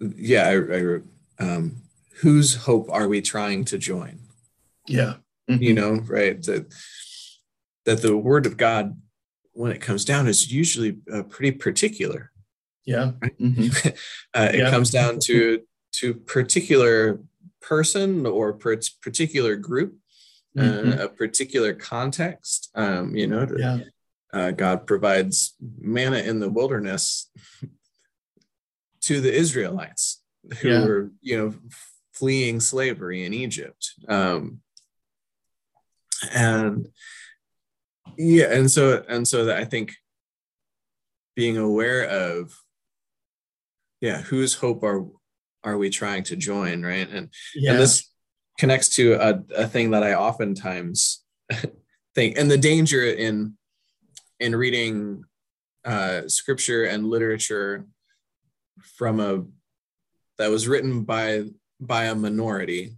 yeah, 0.00 0.48
I, 0.48 0.56
I 0.76 1.44
um, 1.44 1.82
whose 2.20 2.56
hope 2.56 2.90
are 2.90 3.06
we 3.06 3.20
trying 3.20 3.64
to 3.66 3.78
join? 3.78 4.18
Yeah. 4.88 5.14
Mm-hmm. 5.48 5.62
You 5.62 5.74
know, 5.74 5.92
right? 6.06 6.42
That 6.42 6.74
that 7.84 8.02
the 8.02 8.16
word 8.16 8.46
of 8.46 8.56
God, 8.56 9.00
when 9.52 9.70
it 9.70 9.80
comes 9.80 10.04
down, 10.04 10.26
is 10.26 10.52
usually 10.52 10.98
uh, 11.12 11.22
pretty 11.22 11.52
particular. 11.52 12.32
Yeah. 12.84 13.12
Right? 13.22 13.38
Mm-hmm. 13.38 13.88
uh, 14.34 14.48
it 14.52 14.70
comes 14.70 14.90
down 14.90 15.20
to 15.20 15.62
to 15.92 16.14
particular 16.14 17.20
person 17.60 18.26
or 18.26 18.52
particular 18.52 19.56
group, 19.56 19.96
uh, 20.58 20.62
mm-hmm. 20.62 21.00
uh, 21.00 21.04
a 21.04 21.08
particular 21.08 21.74
context. 21.74 22.70
Um, 22.74 23.14
you 23.14 23.26
know, 23.26 23.46
yeah 23.56 23.78
uh, 24.32 24.50
God 24.50 24.86
provides 24.86 25.54
manna 25.80 26.18
in 26.18 26.40
the 26.40 26.50
wilderness 26.50 27.30
to 29.02 29.20
the 29.20 29.32
Israelites 29.32 30.22
who 30.60 30.68
yeah. 30.68 30.84
were, 30.84 31.10
you 31.20 31.38
know, 31.38 31.54
fleeing 32.12 32.60
slavery 32.60 33.24
in 33.24 33.34
Egypt. 33.34 33.92
Um, 34.08 34.60
and 36.32 36.88
yeah, 38.18 38.52
and 38.52 38.70
so 38.70 39.02
and 39.08 39.26
so 39.26 39.46
that 39.46 39.56
I 39.56 39.64
think 39.64 39.94
being 41.34 41.56
aware 41.56 42.04
of, 42.04 42.54
yeah, 44.00 44.20
whose 44.20 44.54
hope 44.54 44.82
are 44.82 45.06
are 45.64 45.76
we 45.76 45.90
trying 45.90 46.24
to 46.24 46.36
join, 46.36 46.82
right? 46.82 47.08
And 47.08 47.30
yeah. 47.54 47.72
and 47.72 47.80
this 47.80 48.10
connects 48.58 48.90
to 48.96 49.14
a, 49.14 49.42
a 49.56 49.66
thing 49.66 49.90
that 49.92 50.02
I 50.02 50.14
oftentimes 50.14 51.22
think, 52.14 52.38
and 52.38 52.50
the 52.50 52.58
danger 52.58 53.04
in 53.04 53.56
in 54.38 54.56
reading 54.56 55.24
uh, 55.84 56.22
scripture 56.28 56.84
and 56.84 57.06
literature 57.06 57.86
from 58.96 59.20
a 59.20 59.44
that 60.38 60.50
was 60.50 60.66
written 60.66 61.04
by 61.04 61.44
by 61.80 62.04
a 62.04 62.14
minority 62.14 62.96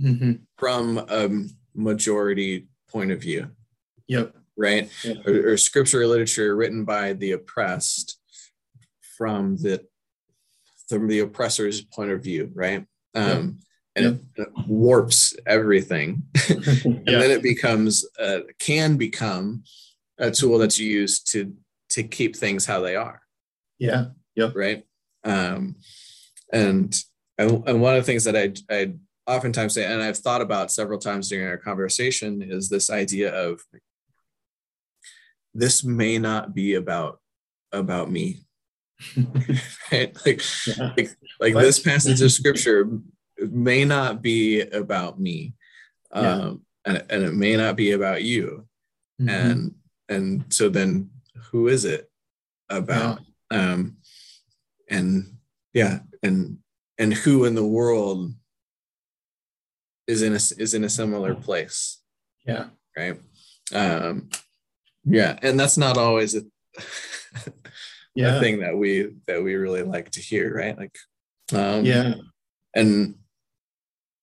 mm-hmm. 0.00 0.32
from 0.56 0.98
a 0.98 1.28
majority 1.74 2.68
point 2.88 3.10
of 3.10 3.20
view. 3.20 3.50
Yep. 4.08 4.34
Right. 4.56 4.90
Yeah. 5.02 5.14
Or, 5.26 5.52
or, 5.52 5.56
scripture 5.56 6.02
or 6.02 6.06
literature 6.06 6.54
written 6.54 6.84
by 6.84 7.14
the 7.14 7.32
oppressed 7.32 8.18
from 9.16 9.56
the 9.56 9.86
from 10.88 11.08
the 11.08 11.20
oppressor's 11.20 11.80
point 11.80 12.10
of 12.10 12.22
view. 12.22 12.50
Right. 12.54 12.86
Um, 13.14 13.58
and 13.94 14.04
yep. 14.04 14.14
it, 14.36 14.42
it, 14.42 14.66
warps 14.66 15.36
everything, 15.46 16.22
and 16.48 17.02
yeah. 17.06 17.18
then 17.18 17.30
it 17.30 17.42
becomes 17.42 18.06
uh, 18.18 18.40
can 18.58 18.96
become 18.96 19.64
a 20.18 20.30
tool 20.30 20.56
that's 20.56 20.78
used 20.78 21.30
to 21.32 21.54
to 21.90 22.02
keep 22.02 22.34
things 22.34 22.64
how 22.64 22.80
they 22.80 22.96
are. 22.96 23.20
Yeah. 23.78 24.06
Yep. 24.36 24.52
Right. 24.54 24.84
Um, 25.24 25.76
and 26.52 26.94
and 27.38 27.80
one 27.82 27.94
of 27.94 28.02
the 28.02 28.06
things 28.06 28.24
that 28.24 28.36
I 28.36 28.54
I 28.74 28.94
oftentimes 29.26 29.74
say, 29.74 29.84
and 29.84 30.02
I've 30.02 30.18
thought 30.18 30.40
about 30.40 30.72
several 30.72 30.98
times 30.98 31.28
during 31.28 31.46
our 31.46 31.58
conversation, 31.58 32.42
is 32.42 32.68
this 32.68 32.90
idea 32.90 33.34
of 33.34 33.60
this 35.54 35.84
may 35.84 36.18
not 36.18 36.54
be 36.54 36.74
about 36.74 37.20
about 37.72 38.10
me. 38.10 38.44
Right? 39.90 40.16
Like, 40.26 40.42
yeah. 40.66 40.92
like, 40.96 41.10
like 41.40 41.54
this 41.54 41.78
passage 41.78 42.20
of 42.20 42.32
scripture 42.32 42.88
may 43.38 43.84
not 43.84 44.22
be 44.22 44.60
about 44.60 45.20
me. 45.20 45.54
Um, 46.12 46.62
yeah. 46.86 46.92
and, 46.92 47.04
and 47.10 47.22
it 47.24 47.34
may 47.34 47.56
not 47.56 47.76
be 47.76 47.92
about 47.92 48.22
you. 48.22 48.66
Mm-hmm. 49.20 49.28
And 49.28 49.74
and 50.08 50.44
so 50.52 50.68
then 50.68 51.10
who 51.50 51.68
is 51.68 51.84
it 51.84 52.10
about 52.68 53.20
yeah. 53.50 53.72
um 53.72 53.96
and 54.90 55.36
yeah 55.72 56.00
and 56.22 56.58
and 56.98 57.14
who 57.14 57.44
in 57.44 57.54
the 57.54 57.66
world 57.66 58.32
is 60.06 60.22
in 60.22 60.32
a 60.32 60.40
is 60.62 60.74
in 60.74 60.84
a 60.84 60.88
similar 60.88 61.34
place. 61.34 61.98
Yeah. 62.46 62.66
Right. 62.96 63.18
Um, 63.74 64.28
yeah, 65.04 65.38
and 65.42 65.58
that's 65.58 65.76
not 65.76 65.96
always 65.96 66.34
a, 66.34 66.42
yeah. 68.14 68.36
a 68.36 68.40
thing 68.40 68.60
that 68.60 68.76
we 68.76 69.14
that 69.26 69.42
we 69.42 69.54
really 69.54 69.82
like 69.82 70.10
to 70.12 70.20
hear, 70.20 70.54
right? 70.54 70.76
Like, 70.76 70.96
um, 71.52 71.84
yeah, 71.84 72.14
and 72.74 73.16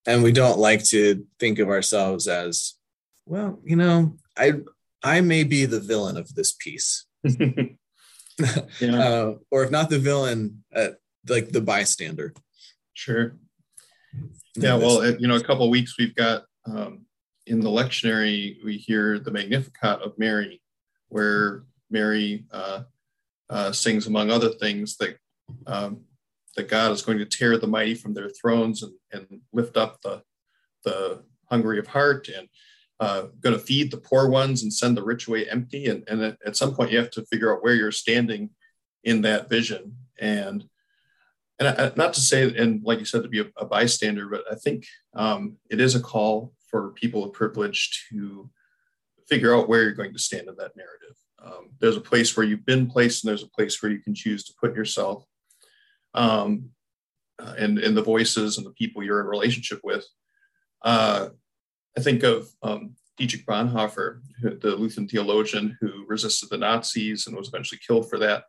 and 0.05 0.23
we 0.23 0.31
don't 0.31 0.59
like 0.59 0.83
to 0.85 1.25
think 1.39 1.59
of 1.59 1.69
ourselves 1.69 2.27
as, 2.27 2.75
well, 3.25 3.59
you 3.63 3.75
know, 3.75 4.15
I 4.37 4.53
I 5.03 5.21
may 5.21 5.43
be 5.43 5.65
the 5.65 5.79
villain 5.79 6.17
of 6.17 6.33
this 6.35 6.53
piece. 6.53 7.05
yeah. 8.79 8.99
Uh, 8.99 9.33
or 9.51 9.63
if 9.63 9.71
not 9.71 9.89
the 9.89 9.99
villain, 9.99 10.63
uh, 10.73 10.89
like 11.27 11.49
the 11.49 11.61
bystander. 11.61 12.33
Sure. 12.93 13.35
Yeah, 14.55 14.75
well, 14.75 15.05
you 15.19 15.27
know, 15.27 15.35
a 15.35 15.43
couple 15.43 15.69
weeks 15.69 15.97
we've 15.97 16.15
got 16.15 16.43
um, 16.65 17.05
in 17.45 17.59
the 17.59 17.69
lectionary 17.69 18.63
we 18.63 18.77
hear 18.77 19.19
the 19.19 19.31
Magnificat 19.31 20.01
of 20.01 20.17
Mary, 20.17 20.61
where 21.09 21.63
Mary 21.89 22.45
uh, 22.51 22.83
uh, 23.49 23.71
sings, 23.71 24.07
among 24.07 24.29
other 24.29 24.49
things, 24.49 24.97
that 24.97 25.17
um, 25.67 26.01
that 26.55 26.67
God 26.67 26.91
is 26.91 27.01
going 27.01 27.17
to 27.19 27.25
tear 27.25 27.57
the 27.57 27.67
mighty 27.67 27.95
from 27.95 28.13
their 28.13 28.29
thrones 28.29 28.83
and, 28.83 28.93
and 29.11 29.41
lift 29.53 29.77
up 29.77 30.01
the 30.01 30.21
the 30.83 31.23
hungry 31.49 31.79
of 31.79 31.87
heart 31.87 32.29
and 32.29 32.47
uh, 32.99 33.27
going 33.39 33.57
to 33.57 33.61
feed 33.61 33.91
the 33.91 33.97
poor 33.97 34.27
ones 34.27 34.63
and 34.63 34.73
send 34.73 34.95
the 34.95 35.03
rich 35.03 35.27
away 35.27 35.49
empty. 35.49 35.87
And, 35.87 36.03
and 36.07 36.21
at, 36.21 36.37
at, 36.45 36.55
some 36.57 36.75
point, 36.75 36.91
you 36.91 36.97
have 36.97 37.11
to 37.11 37.25
figure 37.25 37.53
out 37.53 37.63
where 37.63 37.73
you're 37.73 37.91
standing 37.91 38.49
in 39.03 39.21
that 39.21 39.49
vision. 39.49 39.95
And 40.19 40.65
and 41.59 41.67
I, 41.67 41.91
not 41.95 42.13
to 42.13 42.21
say, 42.21 42.55
and 42.55 42.81
like 42.83 42.99
you 42.99 43.05
said, 43.05 43.23
to 43.23 43.29
be 43.29 43.41
a, 43.41 43.45
a 43.57 43.65
bystander, 43.65 44.27
but 44.27 44.43
I 44.49 44.55
think 44.55 44.85
um, 45.13 45.57
it 45.69 45.81
is 45.81 45.95
a 45.95 45.99
call 45.99 46.53
for 46.69 46.91
people 46.91 47.23
of 47.23 47.33
privilege 47.33 48.07
to 48.09 48.49
figure 49.27 49.53
out 49.53 49.67
where 49.67 49.83
you're 49.83 49.91
going 49.91 50.13
to 50.13 50.19
stand 50.19 50.47
in 50.47 50.55
that 50.57 50.77
narrative. 50.77 51.17
Um, 51.43 51.69
there's 51.79 51.97
a 51.97 52.01
place 52.01 52.35
where 52.35 52.45
you've 52.45 52.65
been 52.65 52.87
placed, 52.87 53.23
and 53.23 53.29
there's 53.29 53.43
a 53.43 53.49
place 53.49 53.81
where 53.81 53.91
you 53.91 53.99
can 53.99 54.13
choose 54.13 54.43
to 54.45 54.53
put 54.59 54.75
yourself. 54.75 55.25
Um, 56.13 56.71
uh, 57.39 57.53
and, 57.57 57.79
and 57.79 57.95
the 57.95 58.03
voices 58.03 58.57
and 58.57 58.65
the 58.65 58.71
people 58.71 59.01
you're 59.01 59.21
in 59.21 59.27
relationship 59.27 59.79
with. 59.83 60.05
Uh, 60.83 61.29
I 61.97 62.01
think 62.01 62.23
of 62.23 62.49
um, 62.61 62.95
Dietrich 63.17 63.45
Bonhoeffer, 63.45 64.21
the 64.41 64.75
Lutheran 64.75 65.07
theologian 65.07 65.77
who 65.79 66.05
resisted 66.07 66.49
the 66.49 66.57
Nazis 66.57 67.27
and 67.27 67.35
was 67.35 67.47
eventually 67.47 67.79
killed 67.85 68.09
for 68.09 68.17
that. 68.19 68.43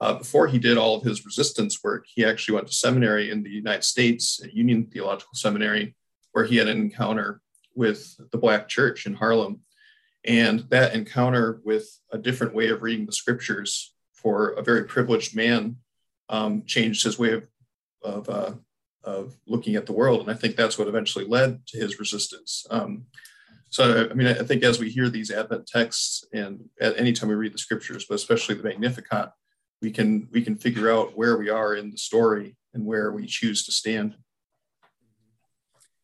Uh, 0.00 0.14
before 0.14 0.48
he 0.48 0.58
did 0.58 0.76
all 0.76 0.96
of 0.96 1.04
his 1.04 1.24
resistance 1.24 1.84
work, 1.84 2.04
he 2.12 2.24
actually 2.24 2.54
went 2.54 2.66
to 2.66 2.72
seminary 2.72 3.30
in 3.30 3.42
the 3.42 3.50
United 3.50 3.84
States, 3.84 4.40
Union 4.52 4.86
Theological 4.86 5.34
Seminary, 5.34 5.94
where 6.32 6.44
he 6.44 6.56
had 6.56 6.66
an 6.66 6.78
encounter 6.78 7.40
with 7.76 8.16
the 8.32 8.38
Black 8.38 8.68
Church 8.68 9.06
in 9.06 9.14
Harlem. 9.14 9.60
And 10.24 10.60
that 10.70 10.94
encounter 10.94 11.60
with 11.64 11.98
a 12.12 12.18
different 12.18 12.54
way 12.54 12.68
of 12.68 12.82
reading 12.82 13.06
the 13.06 13.12
scriptures 13.12 13.92
for 14.12 14.50
a 14.50 14.62
very 14.62 14.84
privileged 14.84 15.34
man 15.34 15.76
um, 16.28 16.64
changed 16.64 17.02
his 17.04 17.18
way 17.18 17.32
of, 17.32 17.48
of, 18.02 18.28
uh, 18.28 18.52
of 19.02 19.36
looking 19.46 19.74
at 19.74 19.86
the 19.86 19.92
world. 19.92 20.20
And 20.20 20.30
I 20.30 20.34
think 20.34 20.54
that's 20.54 20.78
what 20.78 20.88
eventually 20.88 21.24
led 21.24 21.66
to 21.68 21.78
his 21.78 21.98
resistance. 21.98 22.64
Um, 22.70 23.06
so, 23.68 24.08
I 24.10 24.14
mean, 24.14 24.28
I 24.28 24.34
think 24.42 24.62
as 24.62 24.78
we 24.78 24.90
hear 24.90 25.08
these 25.08 25.30
Advent 25.30 25.66
texts 25.66 26.24
and 26.32 26.68
at 26.80 26.98
any 26.98 27.12
time 27.12 27.30
we 27.30 27.34
read 27.34 27.54
the 27.54 27.58
scriptures, 27.58 28.04
but 28.08 28.16
especially 28.16 28.54
the 28.54 28.64
Magnificat, 28.64 29.30
we 29.80 29.90
can 29.90 30.28
we 30.30 30.42
can 30.42 30.56
figure 30.56 30.92
out 30.92 31.16
where 31.16 31.36
we 31.36 31.48
are 31.48 31.74
in 31.74 31.90
the 31.90 31.96
story 31.96 32.54
and 32.74 32.86
where 32.86 33.10
we 33.10 33.26
choose 33.26 33.64
to 33.64 33.72
stand. 33.72 34.14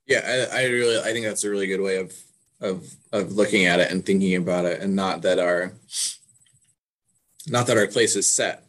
Yeah, 0.06 0.48
I, 0.50 0.60
I 0.60 0.64
really 0.64 0.98
I 0.98 1.12
think 1.12 1.26
that's 1.26 1.44
a 1.44 1.50
really 1.50 1.66
good 1.66 1.82
way 1.82 1.98
of 1.98 2.12
of 2.60 2.88
of 3.12 3.32
looking 3.32 3.66
at 3.66 3.80
it 3.80 3.90
and 3.90 4.04
thinking 4.04 4.34
about 4.36 4.64
it, 4.64 4.80
and 4.80 4.94
not 4.94 5.22
that 5.22 5.38
our 5.38 5.72
not 7.46 7.66
that 7.66 7.76
our 7.76 7.86
place 7.86 8.16
is 8.16 8.30
set. 8.30 8.64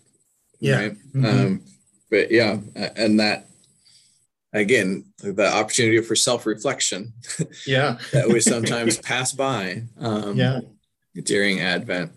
Yeah. 0.60 0.78
Right? 0.78 0.94
Mm-hmm. 1.14 1.26
Um, 1.26 1.62
but 2.10 2.32
yeah, 2.32 2.58
and 2.76 3.20
that 3.20 3.50
again 4.54 5.06
the 5.20 5.48
opportunity 5.48 6.02
for 6.02 6.16
self-reflection 6.16 7.14
yeah 7.68 8.00
that 8.12 8.28
we 8.28 8.40
sometimes 8.40 8.98
pass 9.02 9.32
by 9.32 9.84
um, 10.00 10.36
yeah 10.36 10.60
during 11.24 11.60
advent 11.60 12.12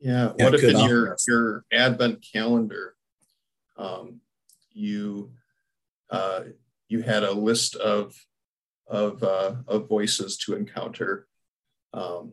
yeah, 0.00 0.28
what 0.38 0.54
if 0.54 0.62
in 0.62 0.78
your 0.78 1.16
your 1.26 1.64
advent 1.72 2.24
calendar 2.32 2.94
um, 3.76 4.20
you 4.72 5.32
uh, 6.10 6.42
you 6.88 7.02
had 7.02 7.24
a 7.24 7.32
list 7.32 7.74
of 7.74 8.14
of, 8.88 9.22
uh, 9.22 9.54
of 9.66 9.88
voices 9.88 10.36
to 10.38 10.54
encounter. 10.54 11.26
Um, 11.92 12.32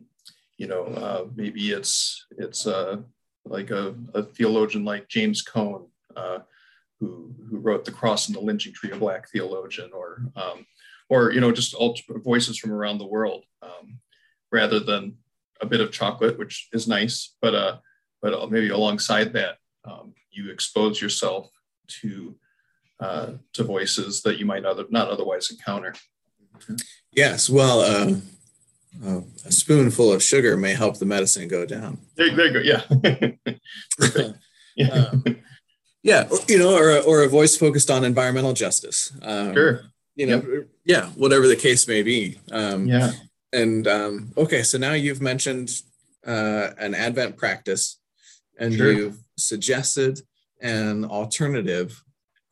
you 0.56 0.66
know, 0.66 0.84
uh, 0.84 1.26
maybe 1.34 1.70
it's 1.70 2.26
it's 2.38 2.66
uh, 2.66 2.98
like 3.44 3.70
a, 3.70 3.94
a, 4.14 4.22
theologian 4.22 4.84
like 4.84 5.08
James 5.08 5.42
Cone, 5.42 5.86
uh, 6.14 6.38
who 6.98 7.34
who 7.50 7.58
wrote 7.58 7.84
the 7.84 7.92
Cross 7.92 8.28
and 8.28 8.36
the 8.36 8.40
Lynching 8.40 8.72
Tree, 8.72 8.90
a 8.90 8.96
Black 8.96 9.28
theologian, 9.30 9.90
or 9.94 10.22
um, 10.34 10.66
or 11.08 11.32
you 11.32 11.40
know 11.40 11.52
just 11.52 11.74
voices 12.24 12.58
from 12.58 12.72
around 12.72 12.98
the 12.98 13.06
world, 13.06 13.44
um, 13.62 13.98
rather 14.50 14.80
than 14.80 15.16
a 15.60 15.66
bit 15.66 15.80
of 15.80 15.92
chocolate, 15.92 16.38
which 16.38 16.68
is 16.72 16.88
nice, 16.88 17.34
but 17.42 17.54
uh, 17.54 17.76
but 18.22 18.50
maybe 18.50 18.70
alongside 18.70 19.32
that, 19.34 19.58
um, 19.84 20.14
you 20.30 20.50
expose 20.50 21.00
yourself 21.00 21.50
to 21.88 22.34
uh, 22.98 23.32
to 23.52 23.62
voices 23.62 24.22
that 24.22 24.38
you 24.38 24.46
might 24.46 24.64
other, 24.64 24.84
not 24.90 25.08
otherwise 25.08 25.50
encounter. 25.50 25.94
Yes, 27.12 27.48
well, 27.48 27.80
uh, 27.80 28.14
uh, 29.04 29.20
a 29.44 29.52
spoonful 29.52 30.12
of 30.12 30.22
sugar 30.22 30.56
may 30.56 30.74
help 30.74 30.98
the 30.98 31.06
medicine 31.06 31.48
go 31.48 31.64
down. 31.64 31.98
There, 32.16 32.34
there 32.34 32.46
you 32.46 32.52
go. 32.52 33.52
Yeah. 34.14 34.30
yeah. 34.76 34.88
Um, 34.88 35.24
yeah, 36.02 36.28
you 36.48 36.58
know, 36.58 36.76
or, 36.76 37.00
or 37.00 37.24
a 37.24 37.28
voice 37.28 37.56
focused 37.56 37.90
on 37.90 38.04
environmental 38.04 38.52
justice. 38.52 39.12
Um, 39.22 39.54
sure. 39.54 39.80
You 40.14 40.26
know, 40.26 40.36
yep. 40.36 40.68
yeah, 40.84 41.06
whatever 41.10 41.48
the 41.48 41.56
case 41.56 41.88
may 41.88 42.02
be. 42.02 42.38
Um, 42.52 42.86
yeah. 42.86 43.10
And 43.52 43.86
um, 43.88 44.32
okay, 44.36 44.62
so 44.62 44.78
now 44.78 44.92
you've 44.92 45.20
mentioned 45.20 45.70
uh, 46.26 46.70
an 46.78 46.94
Advent 46.94 47.36
practice, 47.36 47.98
and 48.58 48.74
sure. 48.74 48.92
you've 48.92 49.18
suggested 49.36 50.20
an 50.60 51.04
alternative 51.04 52.02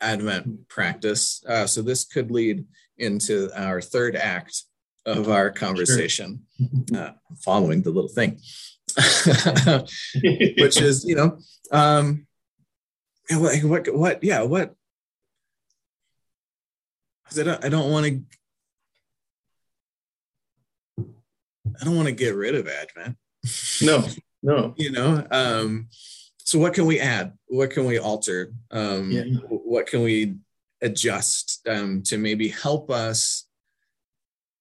Advent 0.00 0.68
practice. 0.68 1.44
Uh, 1.48 1.66
so 1.66 1.80
this 1.80 2.04
could 2.04 2.30
lead 2.30 2.64
into 2.98 3.50
our 3.56 3.80
third 3.80 4.16
act 4.16 4.62
of 5.06 5.28
our 5.28 5.50
conversation, 5.50 6.44
sure. 6.58 6.98
uh, 7.00 7.12
following 7.44 7.82
the 7.82 7.90
little 7.90 8.08
thing, 8.08 8.40
which 10.58 10.80
is, 10.80 11.04
you 11.04 11.14
know, 11.14 11.38
um, 11.72 12.26
what, 13.30 13.62
what, 13.64 13.94
what, 13.94 14.24
yeah, 14.24 14.42
what, 14.42 14.74
I 17.38 17.42
don't, 17.42 17.64
I 17.64 17.68
don't 17.68 17.90
want 17.90 18.06
to, 18.06 18.22
I 21.80 21.84
don't 21.84 21.96
want 21.96 22.08
to 22.08 22.14
get 22.14 22.34
rid 22.34 22.54
of 22.54 22.68
Advent. 22.68 23.16
No, 23.82 24.04
no. 24.42 24.74
you 24.78 24.90
know, 24.90 25.26
um, 25.30 25.88
so 26.38 26.58
what 26.58 26.74
can 26.74 26.86
we 26.86 27.00
add? 27.00 27.32
What 27.46 27.70
can 27.70 27.84
we 27.84 27.98
alter? 27.98 28.52
Um, 28.70 29.10
yeah. 29.10 29.24
What 29.48 29.86
can 29.86 30.02
we 30.02 30.36
adjust 30.82 31.66
um, 31.68 32.02
to 32.02 32.18
maybe 32.18 32.48
help 32.48 32.90
us 32.90 33.46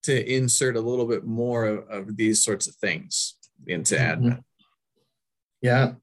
to 0.03 0.33
insert 0.33 0.75
a 0.75 0.81
little 0.81 1.05
bit 1.05 1.25
more 1.25 1.65
of, 1.65 1.89
of 1.89 2.17
these 2.17 2.43
sorts 2.43 2.67
of 2.67 2.75
things 2.75 3.35
into 3.67 3.95
mm-hmm. 3.95 4.03
Advent? 4.03 4.43
Yeah. 5.61 5.93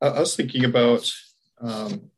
I, 0.00 0.08
I 0.08 0.20
was 0.20 0.36
thinking 0.36 0.64
about 0.64 1.10
um, 1.60 2.10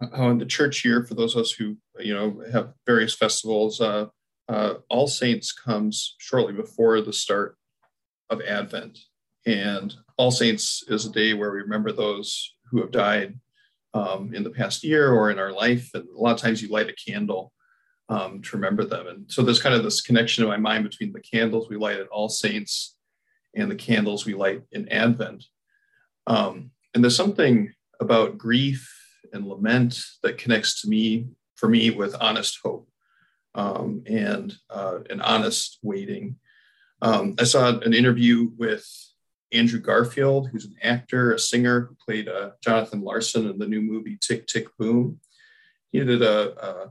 how 0.00 0.30
in 0.30 0.38
the 0.38 0.46
church 0.46 0.84
year, 0.84 1.04
for 1.04 1.14
those 1.14 1.34
of 1.34 1.42
us 1.42 1.52
who 1.52 1.76
you 1.98 2.12
know 2.12 2.42
have 2.52 2.74
various 2.84 3.14
festivals, 3.14 3.80
uh, 3.80 4.06
uh, 4.48 4.74
All 4.90 5.06
Saints 5.06 5.52
comes 5.52 6.16
shortly 6.18 6.52
before 6.52 7.00
the 7.00 7.12
start 7.12 7.56
of 8.28 8.42
Advent, 8.42 8.98
and 9.46 9.94
All 10.16 10.30
Saints 10.30 10.84
is 10.88 11.06
a 11.06 11.12
day 11.12 11.34
where 11.34 11.52
we 11.52 11.60
remember 11.60 11.92
those 11.92 12.54
who 12.70 12.80
have 12.80 12.90
died 12.90 13.38
um, 13.96 14.34
in 14.34 14.42
the 14.42 14.50
past 14.50 14.84
year 14.84 15.10
or 15.10 15.30
in 15.30 15.38
our 15.38 15.52
life. 15.52 15.90
And 15.94 16.06
a 16.08 16.20
lot 16.20 16.34
of 16.34 16.40
times 16.40 16.60
you 16.60 16.68
light 16.68 16.90
a 16.90 17.10
candle 17.10 17.52
um, 18.08 18.42
to 18.42 18.56
remember 18.56 18.84
them. 18.84 19.06
And 19.06 19.32
so 19.32 19.42
there's 19.42 19.62
kind 19.62 19.74
of 19.74 19.82
this 19.82 20.02
connection 20.02 20.44
in 20.44 20.50
my 20.50 20.58
mind 20.58 20.84
between 20.84 21.12
the 21.12 21.20
candles 21.20 21.68
we 21.68 21.76
light 21.76 21.98
at 21.98 22.08
All 22.08 22.28
Saints 22.28 22.96
and 23.54 23.70
the 23.70 23.76
candles 23.76 24.26
we 24.26 24.34
light 24.34 24.62
in 24.70 24.88
Advent. 24.90 25.44
Um, 26.26 26.72
and 26.94 27.02
there's 27.02 27.16
something 27.16 27.72
about 27.98 28.36
grief 28.36 28.92
and 29.32 29.46
lament 29.46 29.98
that 30.22 30.38
connects 30.38 30.82
to 30.82 30.88
me, 30.88 31.28
for 31.56 31.68
me, 31.68 31.90
with 31.90 32.14
honest 32.20 32.58
hope 32.62 32.88
um, 33.54 34.02
and 34.06 34.54
uh, 34.68 34.98
an 35.08 35.22
honest 35.22 35.78
waiting. 35.82 36.36
Um, 37.00 37.34
I 37.38 37.44
saw 37.44 37.78
an 37.78 37.94
interview 37.94 38.50
with 38.58 38.86
Andrew 39.52 39.80
Garfield, 39.80 40.48
who's 40.48 40.64
an 40.64 40.74
actor, 40.82 41.32
a 41.32 41.38
singer 41.38 41.82
who 41.82 41.96
played 42.04 42.28
uh, 42.28 42.50
Jonathan 42.62 43.02
Larson 43.02 43.48
in 43.48 43.58
the 43.58 43.66
new 43.66 43.80
movie 43.80 44.18
Tick 44.20 44.46
Tick 44.46 44.68
Boom. 44.78 45.20
He 45.92 46.00
did 46.00 46.22
a, 46.22 46.64
a, 46.64 46.90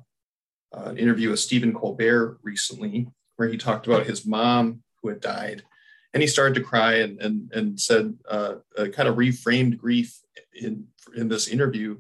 uh, 0.76 0.90
an 0.90 0.98
interview 0.98 1.30
with 1.30 1.40
Stephen 1.40 1.74
Colbert 1.74 2.40
recently, 2.44 3.08
where 3.36 3.50
he 3.50 3.58
talked 3.58 3.88
about 3.88 4.06
his 4.06 4.26
mom 4.26 4.84
who 5.02 5.10
had 5.10 5.20
died, 5.20 5.64
and 6.14 6.22
he 6.22 6.28
started 6.28 6.56
to 6.56 6.62
cry 6.62 6.96
and 6.96 7.22
and 7.22 7.52
and 7.52 7.80
said 7.80 8.18
uh, 8.30 8.56
kind 8.78 9.10
of 9.10 9.16
reframed 9.16 9.78
grief 9.78 10.18
in 10.54 10.88
in 11.16 11.28
this 11.28 11.48
interview 11.48 12.00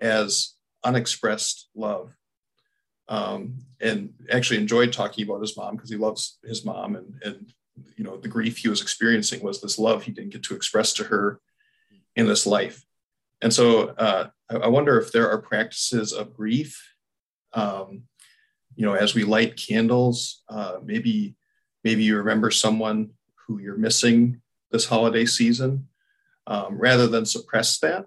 as 0.00 0.54
unexpressed 0.84 1.68
love. 1.74 2.14
Um, 3.10 3.60
and 3.80 4.12
actually 4.30 4.58
enjoyed 4.58 4.92
talking 4.92 5.24
about 5.24 5.40
his 5.40 5.56
mom 5.56 5.76
because 5.76 5.90
he 5.90 5.96
loves 5.96 6.38
his 6.44 6.64
mom 6.64 6.94
and 6.94 7.14
and 7.22 7.52
you 7.96 8.04
know 8.04 8.16
the 8.16 8.28
grief 8.28 8.58
he 8.58 8.68
was 8.68 8.82
experiencing 8.82 9.42
was 9.42 9.60
this 9.60 9.78
love 9.78 10.02
he 10.02 10.12
didn't 10.12 10.32
get 10.32 10.42
to 10.44 10.54
express 10.54 10.92
to 10.94 11.04
her 11.04 11.40
in 12.16 12.26
this 12.26 12.46
life. 12.46 12.84
And 13.40 13.52
so 13.52 13.88
uh, 13.90 14.28
I, 14.50 14.66
wonder 14.66 14.98
if 14.98 15.12
there 15.12 15.30
are 15.30 15.38
practices 15.38 16.12
of 16.12 16.34
grief 16.34 16.94
um, 17.52 18.02
you 18.74 18.84
know 18.84 18.94
as 18.94 19.14
we 19.14 19.24
light 19.24 19.56
candles 19.56 20.42
uh, 20.48 20.78
maybe 20.84 21.36
maybe 21.84 22.02
you 22.02 22.16
remember 22.16 22.50
someone 22.50 23.10
who 23.46 23.58
you're 23.58 23.78
missing 23.78 24.40
this 24.70 24.86
holiday 24.86 25.24
season 25.24 25.88
um, 26.46 26.76
rather 26.78 27.06
than 27.06 27.24
suppress 27.24 27.78
that 27.78 28.06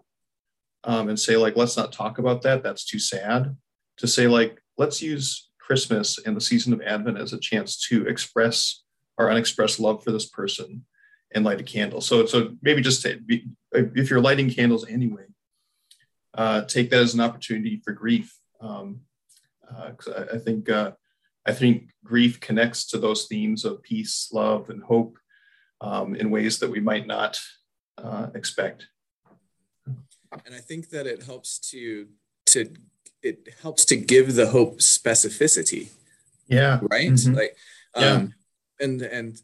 um, 0.83 1.09
and 1.09 1.19
say 1.19 1.37
like 1.37 1.55
let's 1.55 1.77
not 1.77 1.91
talk 1.91 2.17
about 2.17 2.41
that. 2.43 2.63
That's 2.63 2.85
too 2.85 2.99
sad. 2.99 3.55
To 3.97 4.07
say 4.07 4.27
like 4.27 4.61
let's 4.77 5.01
use 5.01 5.49
christmas 5.59 6.17
and 6.25 6.35
the 6.35 6.41
season 6.41 6.73
of 6.73 6.81
advent 6.81 7.17
as 7.17 7.33
a 7.33 7.39
chance 7.39 7.77
to 7.87 8.05
express 8.07 8.81
our 9.17 9.29
unexpressed 9.29 9.79
love 9.79 10.03
for 10.03 10.11
this 10.11 10.25
person 10.25 10.85
and 11.33 11.45
light 11.45 11.61
a 11.61 11.63
candle 11.63 12.01
so 12.01 12.25
so 12.25 12.55
maybe 12.61 12.81
just 12.81 13.05
be, 13.25 13.45
if 13.71 14.09
you're 14.09 14.21
lighting 14.21 14.49
candles 14.49 14.87
anyway 14.87 15.25
uh, 16.33 16.61
take 16.61 16.89
that 16.89 17.01
as 17.01 17.13
an 17.13 17.19
opportunity 17.21 17.81
for 17.83 17.91
grief 17.91 18.37
um, 18.61 19.01
uh, 19.69 19.91
I, 20.15 20.35
I, 20.35 20.37
think 20.37 20.69
uh, 20.69 20.91
I 21.45 21.53
think 21.53 21.89
grief 22.03 22.39
connects 22.39 22.85
to 22.87 22.97
those 22.97 23.27
themes 23.27 23.65
of 23.65 23.81
peace, 23.81 24.29
love, 24.31 24.69
and 24.69 24.83
hope 24.83 25.17
um, 25.79 26.15
in 26.15 26.29
ways 26.29 26.59
that 26.59 26.69
we 26.69 26.79
might 26.79 27.07
not 27.07 27.39
uh, 27.97 28.27
expect. 28.35 28.87
And 29.85 30.55
I 30.55 30.59
think 30.59 30.89
that 30.89 31.07
it 31.07 31.23
helps 31.23 31.59
to 31.71 32.07
to 32.47 32.73
it 33.21 33.49
helps 33.61 33.85
to 33.85 33.95
give 33.95 34.35
the 34.35 34.47
hope 34.47 34.79
specificity. 34.79 35.89
Yeah. 36.47 36.79
Right. 36.81 37.11
Mm-hmm. 37.11 37.33
Like, 37.33 37.57
um, 37.95 38.03
yeah. 38.03 38.27
And 38.81 39.01
and 39.01 39.41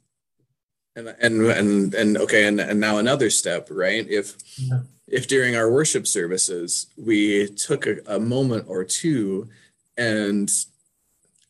and 0.95 1.07
and 1.19 1.41
and 1.45 1.93
and 1.93 2.17
okay, 2.17 2.47
and 2.47 2.59
and 2.59 2.79
now 2.79 2.97
another 2.97 3.29
step, 3.29 3.67
right? 3.69 4.05
If 4.09 4.35
yeah. 4.57 4.81
if 5.07 5.27
during 5.27 5.55
our 5.55 5.71
worship 5.71 6.07
services 6.07 6.87
we 6.97 7.47
took 7.47 7.85
a, 7.85 7.97
a 8.07 8.19
moment 8.19 8.65
or 8.67 8.83
two 8.83 9.49
and 9.97 10.49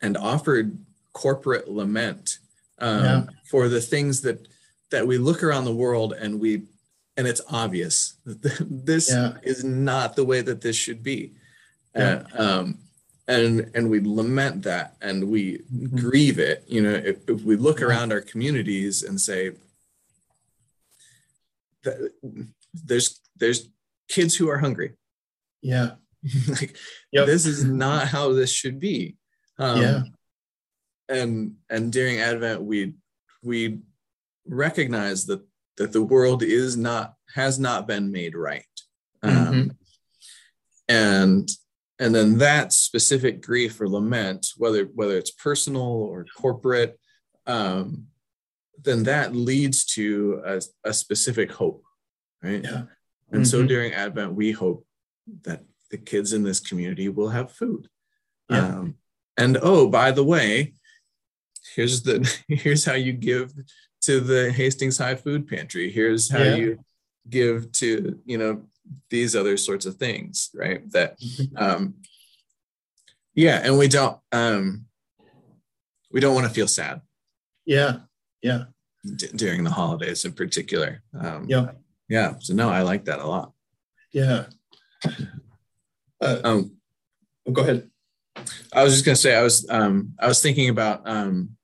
and 0.02 0.18
offered 0.18 0.78
corporate 1.14 1.70
lament 1.70 2.40
um, 2.80 3.04
yeah. 3.04 3.24
for 3.50 3.68
the 3.68 3.82
things 3.82 4.22
that 4.22 4.48
that 4.92 5.08
we 5.08 5.18
look 5.18 5.44
around 5.44 5.66
the 5.66 5.74
world 5.74 6.14
and 6.14 6.40
we 6.40 6.64
and 7.16 7.28
it's 7.28 7.42
obvious 7.50 8.14
that 8.26 8.58
this 8.70 9.10
yeah. 9.10 9.34
is 9.44 9.64
not 9.64 10.16
the 10.16 10.26
way 10.26 10.42
that 10.42 10.62
this 10.62 10.76
should 10.76 11.02
be 11.02 11.34
yeah. 11.96 12.24
uh, 12.38 12.60
um, 12.60 12.78
and 13.28 13.70
and 13.74 13.90
we 13.90 14.00
lament 14.00 14.64
that 14.64 14.96
and 15.02 15.30
we 15.30 15.58
mm-hmm. 15.58 15.98
grieve 15.98 16.40
it 16.40 16.64
you 16.68 16.82
know 16.82 16.94
if, 16.94 17.18
if 17.28 17.44
we 17.44 17.56
look 17.56 17.82
around 17.82 18.12
our 18.12 18.22
communities 18.22 19.04
and 19.04 19.20
say 19.20 19.52
there's 22.74 23.22
there's 23.36 23.70
kids 24.08 24.36
who 24.36 24.50
are 24.50 24.58
hungry 24.58 24.94
yeah 25.62 25.92
like 26.48 26.76
yep. 27.12 27.26
this 27.26 27.46
is 27.46 27.64
not 27.64 28.08
how 28.08 28.34
this 28.34 28.52
should 28.52 28.80
be 28.80 29.16
um, 29.60 29.82
yeah 29.82 30.02
and 31.10 31.56
and 31.70 31.92
during 31.92 32.20
advent 32.20 32.62
we 32.62 32.94
we 33.44 33.80
recognize 34.46 35.26
that 35.26 35.42
that 35.78 35.92
the 35.92 36.02
world 36.02 36.44
is 36.44 36.76
not 36.76 37.14
has 37.36 37.60
not 37.60 37.88
been 37.88 38.12
made 38.12 38.36
right 38.36 38.66
um, 39.24 39.34
mm-hmm. 39.34 39.68
and 40.90 41.50
and 42.00 42.14
then 42.14 42.38
that 42.38 42.74
specific 42.74 43.42
grief 43.42 43.80
or 43.82 43.90
lament 43.90 44.48
whether 44.58 44.86
whether 44.96 45.18
it's 45.18 45.32
personal 45.32 45.82
or 45.82 46.26
corporate 46.36 47.00
um, 47.46 48.06
then 48.84 49.04
that 49.04 49.36
leads 49.36 49.86
to 49.86 50.42
a, 50.46 50.62
a 50.84 50.94
specific 50.94 51.52
hope 51.52 51.84
right 52.42 52.64
yeah 52.64 52.84
and 53.32 53.42
mm-hmm. 53.42 53.44
so 53.44 53.66
during 53.66 53.94
advent 53.94 54.34
we 54.34 54.52
hope 54.52 54.86
that 55.44 55.64
the 55.92 55.98
kids 55.98 56.34
in 56.34 56.44
this 56.44 56.60
community 56.60 57.10
will 57.10 57.30
have 57.30 57.52
food 57.52 57.88
yeah. 58.50 58.66
Um, 58.66 58.96
and 59.38 59.58
oh 59.62 59.88
by 59.88 60.12
the 60.12 60.24
way 60.24 60.74
here's 61.76 62.02
the 62.02 62.30
here's 62.48 62.86
how 62.86 62.94
you 62.94 63.14
give 63.14 63.54
to 64.02 64.20
the 64.20 64.52
Hastings 64.52 64.98
High 64.98 65.16
Food 65.16 65.48
Pantry. 65.48 65.92
Here's 65.92 66.32
how 66.32 66.40
yeah. 66.40 66.56
you 66.56 66.80
give 67.30 67.72
to 67.74 68.20
you 68.26 68.38
know 68.38 68.64
these 69.10 69.36
other 69.36 69.58
sorts 69.58 69.86
of 69.86 69.96
things, 69.96 70.50
right? 70.54 70.90
That 70.92 71.20
mm-hmm. 71.20 71.58
um, 71.58 71.94
yeah, 73.34 73.62
and 73.64 73.78
we 73.78 73.88
don't 73.88 74.18
um, 74.32 74.86
we 76.12 76.20
don't 76.20 76.36
want 76.36 76.48
to 76.48 76.54
feel 76.54 76.68
sad. 76.68 77.02
Yeah, 77.66 78.00
yeah. 78.42 78.66
D- 79.04 79.30
during 79.36 79.64
the 79.64 79.70
holidays, 79.70 80.26
in 80.26 80.34
particular. 80.34 81.02
Um, 81.20 81.46
yeah, 81.48 81.72
yeah. 82.10 82.36
So 82.40 82.54
no, 82.54 82.70
I 82.70 82.82
like 82.82 83.06
that 83.06 83.20
a 83.20 83.28
lot. 83.28 83.54
Yeah. 84.12 84.46
Uh, 86.20 86.40
um, 86.44 86.72
go 87.52 87.62
ahead. 87.62 87.90
I 88.74 88.84
was 88.84 88.94
just 88.94 89.06
gonna 89.06 89.16
say 89.16 89.36
I 89.36 89.44
was 89.44 89.68
um, 89.70 90.14
I 90.20 90.28
was 90.28 90.42
thinking 90.42 90.70
about 90.70 91.08
um, 91.08 91.58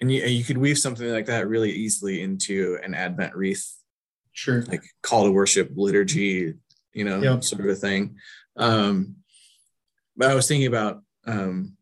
and 0.00 0.12
you, 0.12 0.22
you 0.24 0.44
could 0.44 0.58
weave 0.58 0.78
something 0.78 1.08
like 1.08 1.26
that 1.26 1.48
really 1.48 1.72
easily 1.72 2.22
into 2.22 2.78
an 2.82 2.94
Advent 2.94 3.34
wreath, 3.34 3.75
sure, 4.36 4.62
like 4.62 4.84
call 5.02 5.24
to 5.24 5.32
worship 5.32 5.70
liturgy, 5.74 6.54
you 6.92 7.04
know, 7.04 7.20
yep. 7.20 7.42
sort 7.42 7.62
of 7.62 7.68
a 7.68 7.74
thing. 7.74 8.16
Um, 8.56 9.16
but 10.16 10.30
I 10.30 10.34
was 10.34 10.46
thinking 10.46 10.66
about 10.66 11.02
um, 11.26 11.76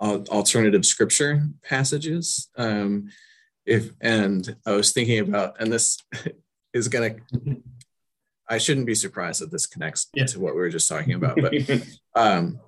alternative 0.00 0.84
scripture 0.84 1.46
passages. 1.62 2.48
Um, 2.56 3.10
if 3.64 3.90
and 4.00 4.56
I 4.66 4.72
was 4.72 4.92
thinking 4.92 5.20
about, 5.20 5.60
and 5.60 5.72
this 5.72 5.98
is 6.74 6.88
gonna. 6.88 7.16
I 8.48 8.58
shouldn't 8.58 8.86
be 8.86 8.96
surprised 8.96 9.42
that 9.42 9.52
this 9.52 9.66
connects 9.66 10.08
yeah. 10.12 10.26
to 10.26 10.40
what 10.40 10.54
we 10.54 10.60
were 10.60 10.70
just 10.70 10.88
talking 10.88 11.14
about, 11.14 11.36
but 11.40 11.54
um, 12.16 12.58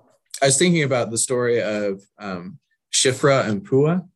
I 0.41 0.45
was 0.45 0.57
thinking 0.57 0.83
about 0.83 1.11
the 1.11 1.17
story 1.17 1.61
of 1.61 2.01
um, 2.17 2.59
Shifra 2.93 3.45
and 3.49 3.67
Pua. 3.67 4.07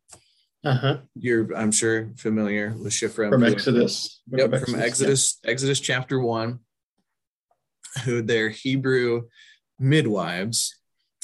Uh-huh. 0.64 0.98
You're, 1.16 1.56
I'm 1.56 1.72
sure, 1.72 2.10
familiar 2.18 2.76
with 2.78 2.92
Shifra 2.92 3.30
from 3.30 3.44
Exodus. 3.44 4.22
Yep, 4.32 4.50
from 4.50 4.76
Exodus, 4.76 4.82
Exodus, 4.82 5.40
yeah. 5.44 5.52
Exodus 5.52 5.80
chapter 5.80 6.20
one, 6.20 6.60
who 8.04 8.22
they're 8.22 8.50
Hebrew 8.50 9.28
midwives, 9.80 10.76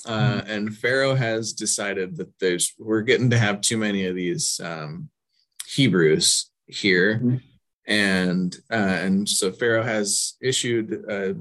uh, 0.05 0.35
mm-hmm. 0.41 0.49
and 0.49 0.77
Pharaoh 0.77 1.15
has 1.15 1.53
decided 1.53 2.17
that 2.17 2.29
there's 2.39 2.73
we're 2.77 3.01
getting 3.01 3.31
to 3.31 3.37
have 3.37 3.61
too 3.61 3.77
many 3.77 4.05
of 4.05 4.15
these 4.15 4.59
um, 4.63 5.09
Hebrews 5.67 6.51
here, 6.67 7.15
mm-hmm. 7.15 7.37
and 7.87 8.55
uh, 8.71 8.75
and 8.75 9.27
so 9.27 9.51
Pharaoh 9.51 9.83
has 9.83 10.35
issued 10.41 11.05
a 11.09 11.35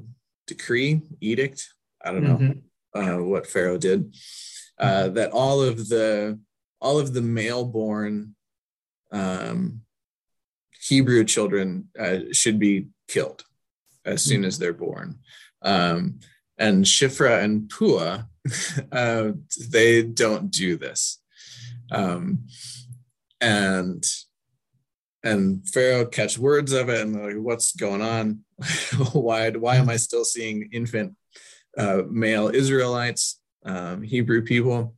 decree, 0.46 1.02
edict. 1.20 1.68
I 2.04 2.12
don't 2.12 2.24
know 2.24 2.36
mm-hmm. 2.36 3.20
uh, 3.20 3.22
what 3.22 3.46
Pharaoh 3.46 3.78
did. 3.78 4.14
Uh, 4.78 5.08
that 5.08 5.30
all 5.30 5.62
of 5.62 5.88
the 5.88 6.40
all 6.82 6.98
of 6.98 7.14
the 7.14 7.22
male 7.22 7.64
born 7.64 8.34
um, 9.12 9.82
Hebrew 10.80 11.24
children 11.24 11.88
uh, 11.98 12.18
should 12.32 12.58
be 12.58 12.88
killed 13.06 13.44
as 14.04 14.22
soon 14.22 14.44
as 14.44 14.58
they're 14.58 14.72
born. 14.72 15.20
Um, 15.62 16.18
and 16.58 16.84
Shifra 16.84 17.42
and 17.42 17.70
Pua, 17.70 18.26
uh, 18.92 19.32
they 19.70 20.02
don't 20.02 20.50
do 20.50 20.76
this. 20.76 21.20
Um, 21.90 22.46
and 23.40 24.04
and 25.24 25.68
Pharaoh 25.68 26.06
catch 26.06 26.36
words 26.36 26.72
of 26.72 26.88
it 26.88 27.00
and 27.00 27.14
like, 27.14 27.36
what's 27.36 27.76
going 27.76 28.02
on? 28.02 28.40
why 29.12 29.50
why 29.50 29.76
am 29.76 29.88
I 29.88 29.96
still 29.96 30.24
seeing 30.24 30.68
infant 30.72 31.14
uh, 31.78 32.02
male 32.10 32.48
Israelites, 32.48 33.40
um, 33.64 34.02
Hebrew 34.02 34.42
people? 34.42 34.96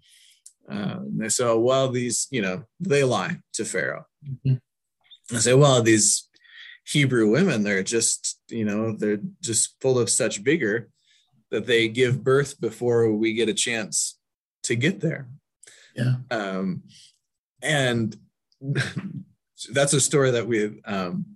Um, 0.68 1.18
they 1.18 1.28
say, 1.28 1.52
well, 1.54 1.90
these, 1.90 2.26
you 2.30 2.42
know, 2.42 2.64
they 2.80 3.04
lie 3.04 3.38
to 3.54 3.64
Pharaoh. 3.64 4.06
Mm-hmm. 4.26 4.54
I 5.34 5.38
say, 5.38 5.54
well, 5.54 5.82
these 5.82 6.28
Hebrew 6.86 7.30
women, 7.30 7.62
they're 7.62 7.82
just, 7.82 8.38
you 8.48 8.64
know, 8.64 8.94
they're 8.96 9.20
just 9.40 9.76
full 9.80 9.98
of 9.98 10.10
such 10.10 10.38
vigor 10.38 10.88
that 11.50 11.66
they 11.66 11.88
give 11.88 12.24
birth 12.24 12.60
before 12.60 13.10
we 13.12 13.34
get 13.34 13.48
a 13.48 13.54
chance 13.54 14.18
to 14.64 14.74
get 14.74 15.00
there. 15.00 15.28
Yeah. 15.94 16.16
Um, 16.30 16.82
and 17.62 18.16
that's 19.72 19.92
a 19.92 20.00
story 20.00 20.30
that 20.32 20.46
we 20.46 20.80
um, 20.84 21.26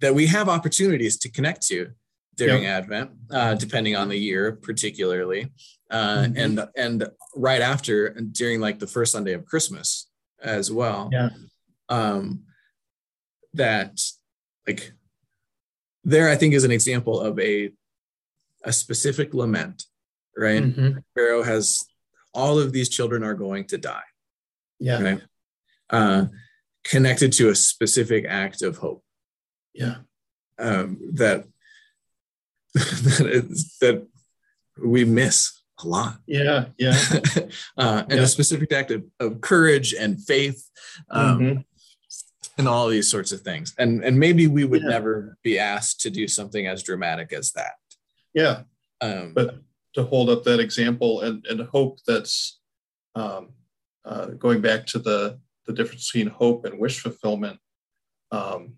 that 0.00 0.14
we 0.14 0.26
have 0.26 0.48
opportunities 0.48 1.18
to 1.18 1.30
connect 1.30 1.66
to 1.66 1.90
during 2.36 2.64
yep. 2.64 2.82
Advent, 2.82 3.10
uh, 3.30 3.54
depending 3.54 3.96
on 3.96 4.08
the 4.08 4.16
year, 4.16 4.52
particularly, 4.52 5.50
uh, 5.90 6.18
mm-hmm. 6.18 6.36
and 6.36 6.68
and 6.76 7.08
right 7.34 7.62
after 7.62 8.10
during 8.10 8.60
like 8.60 8.78
the 8.78 8.86
first 8.86 9.12
Sunday 9.12 9.32
of 9.32 9.44
Christmas 9.44 10.08
as 10.42 10.70
well. 10.70 11.08
Yeah. 11.12 11.30
Um, 11.88 12.42
that 13.54 14.00
like 14.66 14.92
there, 16.04 16.28
I 16.28 16.36
think 16.36 16.54
is 16.54 16.64
an 16.64 16.70
example 16.70 17.20
of 17.20 17.38
a 17.40 17.72
a 18.64 18.72
specific 18.72 19.32
lament, 19.32 19.84
right? 20.36 20.62
Mm-hmm. 20.62 20.98
Pharaoh 21.14 21.42
has 21.42 21.84
all 22.34 22.58
of 22.58 22.72
these 22.72 22.88
children 22.88 23.22
are 23.24 23.34
going 23.34 23.64
to 23.66 23.78
die. 23.78 24.02
Yeah. 24.78 25.02
Right? 25.02 25.20
Uh, 25.88 26.26
connected 26.84 27.32
to 27.32 27.48
a 27.48 27.54
specific 27.54 28.26
act 28.28 28.62
of 28.62 28.76
hope. 28.76 29.02
Yeah. 29.72 29.96
Um, 30.58 30.98
that 31.14 31.44
that, 32.76 33.26
is, 33.26 33.76
that 33.80 34.06
we 34.82 35.04
miss 35.04 35.60
a 35.82 35.88
lot. 35.88 36.18
Yeah, 36.26 36.66
yeah. 36.78 36.98
uh, 37.76 38.04
and 38.08 38.12
yeah. 38.12 38.22
a 38.22 38.26
specific 38.26 38.72
act 38.72 38.90
of, 38.90 39.04
of 39.20 39.40
courage 39.40 39.94
and 39.94 40.22
faith, 40.22 40.68
um, 41.10 41.38
mm-hmm. 41.40 41.60
and 42.58 42.68
all 42.68 42.88
these 42.88 43.10
sorts 43.10 43.32
of 43.32 43.40
things. 43.40 43.74
And 43.78 44.04
and 44.04 44.18
maybe 44.18 44.46
we 44.46 44.64
would 44.64 44.82
yeah. 44.82 44.88
never 44.88 45.36
be 45.42 45.58
asked 45.58 46.00
to 46.02 46.10
do 46.10 46.28
something 46.28 46.66
as 46.66 46.82
dramatic 46.82 47.32
as 47.32 47.52
that. 47.52 47.74
Yeah. 48.34 48.62
Um, 49.00 49.32
but 49.34 49.58
to 49.94 50.04
hold 50.04 50.30
up 50.30 50.44
that 50.44 50.60
example 50.60 51.22
and 51.22 51.44
and 51.46 51.60
hope 51.62 51.98
that's 52.06 52.60
um, 53.14 53.50
uh, 54.04 54.26
going 54.26 54.60
back 54.60 54.86
to 54.86 54.98
the 54.98 55.38
the 55.66 55.72
difference 55.72 56.10
between 56.10 56.32
hope 56.32 56.64
and 56.64 56.78
wish 56.78 57.00
fulfillment. 57.00 57.58
Um, 58.30 58.74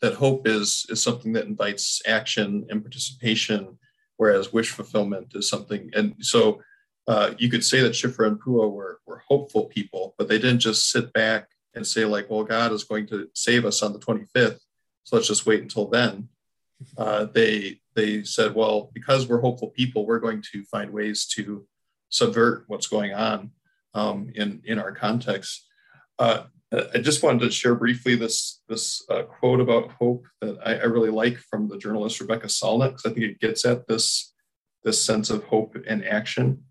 that 0.00 0.14
hope 0.14 0.46
is 0.46 0.86
is 0.88 1.02
something 1.02 1.32
that 1.34 1.46
invites 1.46 2.02
action 2.06 2.66
and 2.70 2.82
participation, 2.82 3.78
whereas 4.16 4.52
wish 4.52 4.70
fulfillment 4.70 5.32
is 5.34 5.48
something. 5.48 5.90
And 5.94 6.14
so 6.20 6.62
uh, 7.06 7.32
you 7.38 7.48
could 7.48 7.64
say 7.64 7.80
that 7.80 7.92
Shiphrah 7.92 8.28
and 8.28 8.40
Pua 8.40 8.70
were 8.70 9.00
were 9.06 9.22
hopeful 9.28 9.66
people, 9.66 10.14
but 10.18 10.28
they 10.28 10.38
didn't 10.38 10.60
just 10.60 10.90
sit 10.90 11.12
back 11.12 11.48
and 11.74 11.86
say 11.86 12.04
like, 12.04 12.30
"Well, 12.30 12.44
God 12.44 12.72
is 12.72 12.84
going 12.84 13.06
to 13.08 13.28
save 13.34 13.64
us 13.64 13.82
on 13.82 13.92
the 13.92 13.98
25th, 13.98 14.58
so 15.04 15.16
let's 15.16 15.28
just 15.28 15.46
wait 15.46 15.62
until 15.62 15.86
then." 15.86 16.28
Uh, 16.96 17.26
they 17.26 17.80
they 17.94 18.22
said, 18.24 18.54
"Well, 18.54 18.90
because 18.94 19.28
we're 19.28 19.40
hopeful 19.40 19.70
people, 19.70 20.06
we're 20.06 20.18
going 20.18 20.42
to 20.52 20.64
find 20.64 20.92
ways 20.92 21.26
to 21.34 21.66
subvert 22.08 22.64
what's 22.68 22.86
going 22.86 23.12
on 23.12 23.50
um, 23.94 24.30
in 24.34 24.62
in 24.64 24.78
our 24.78 24.92
context." 24.92 25.66
Uh, 26.18 26.44
I 26.72 26.98
just 26.98 27.22
wanted 27.22 27.40
to 27.40 27.50
share 27.50 27.74
briefly 27.74 28.14
this 28.14 28.62
this 28.68 29.04
uh, 29.10 29.22
quote 29.22 29.60
about 29.60 29.90
hope 29.92 30.24
that 30.40 30.56
I, 30.64 30.76
I, 30.76 30.84
really 30.84 31.10
like 31.10 31.36
from 31.38 31.68
the 31.68 31.76
journalist 31.76 32.20
Rebecca 32.20 32.46
Solnit 32.46 32.90
because 32.90 33.06
I 33.06 33.10
think 33.10 33.26
it 33.26 33.40
gets 33.40 33.64
at 33.64 33.88
this 33.88 34.32
this 34.84 35.02
sense 35.02 35.30
of 35.30 35.42
hope 35.44 35.76
and 35.88 36.04
action. 36.04 36.62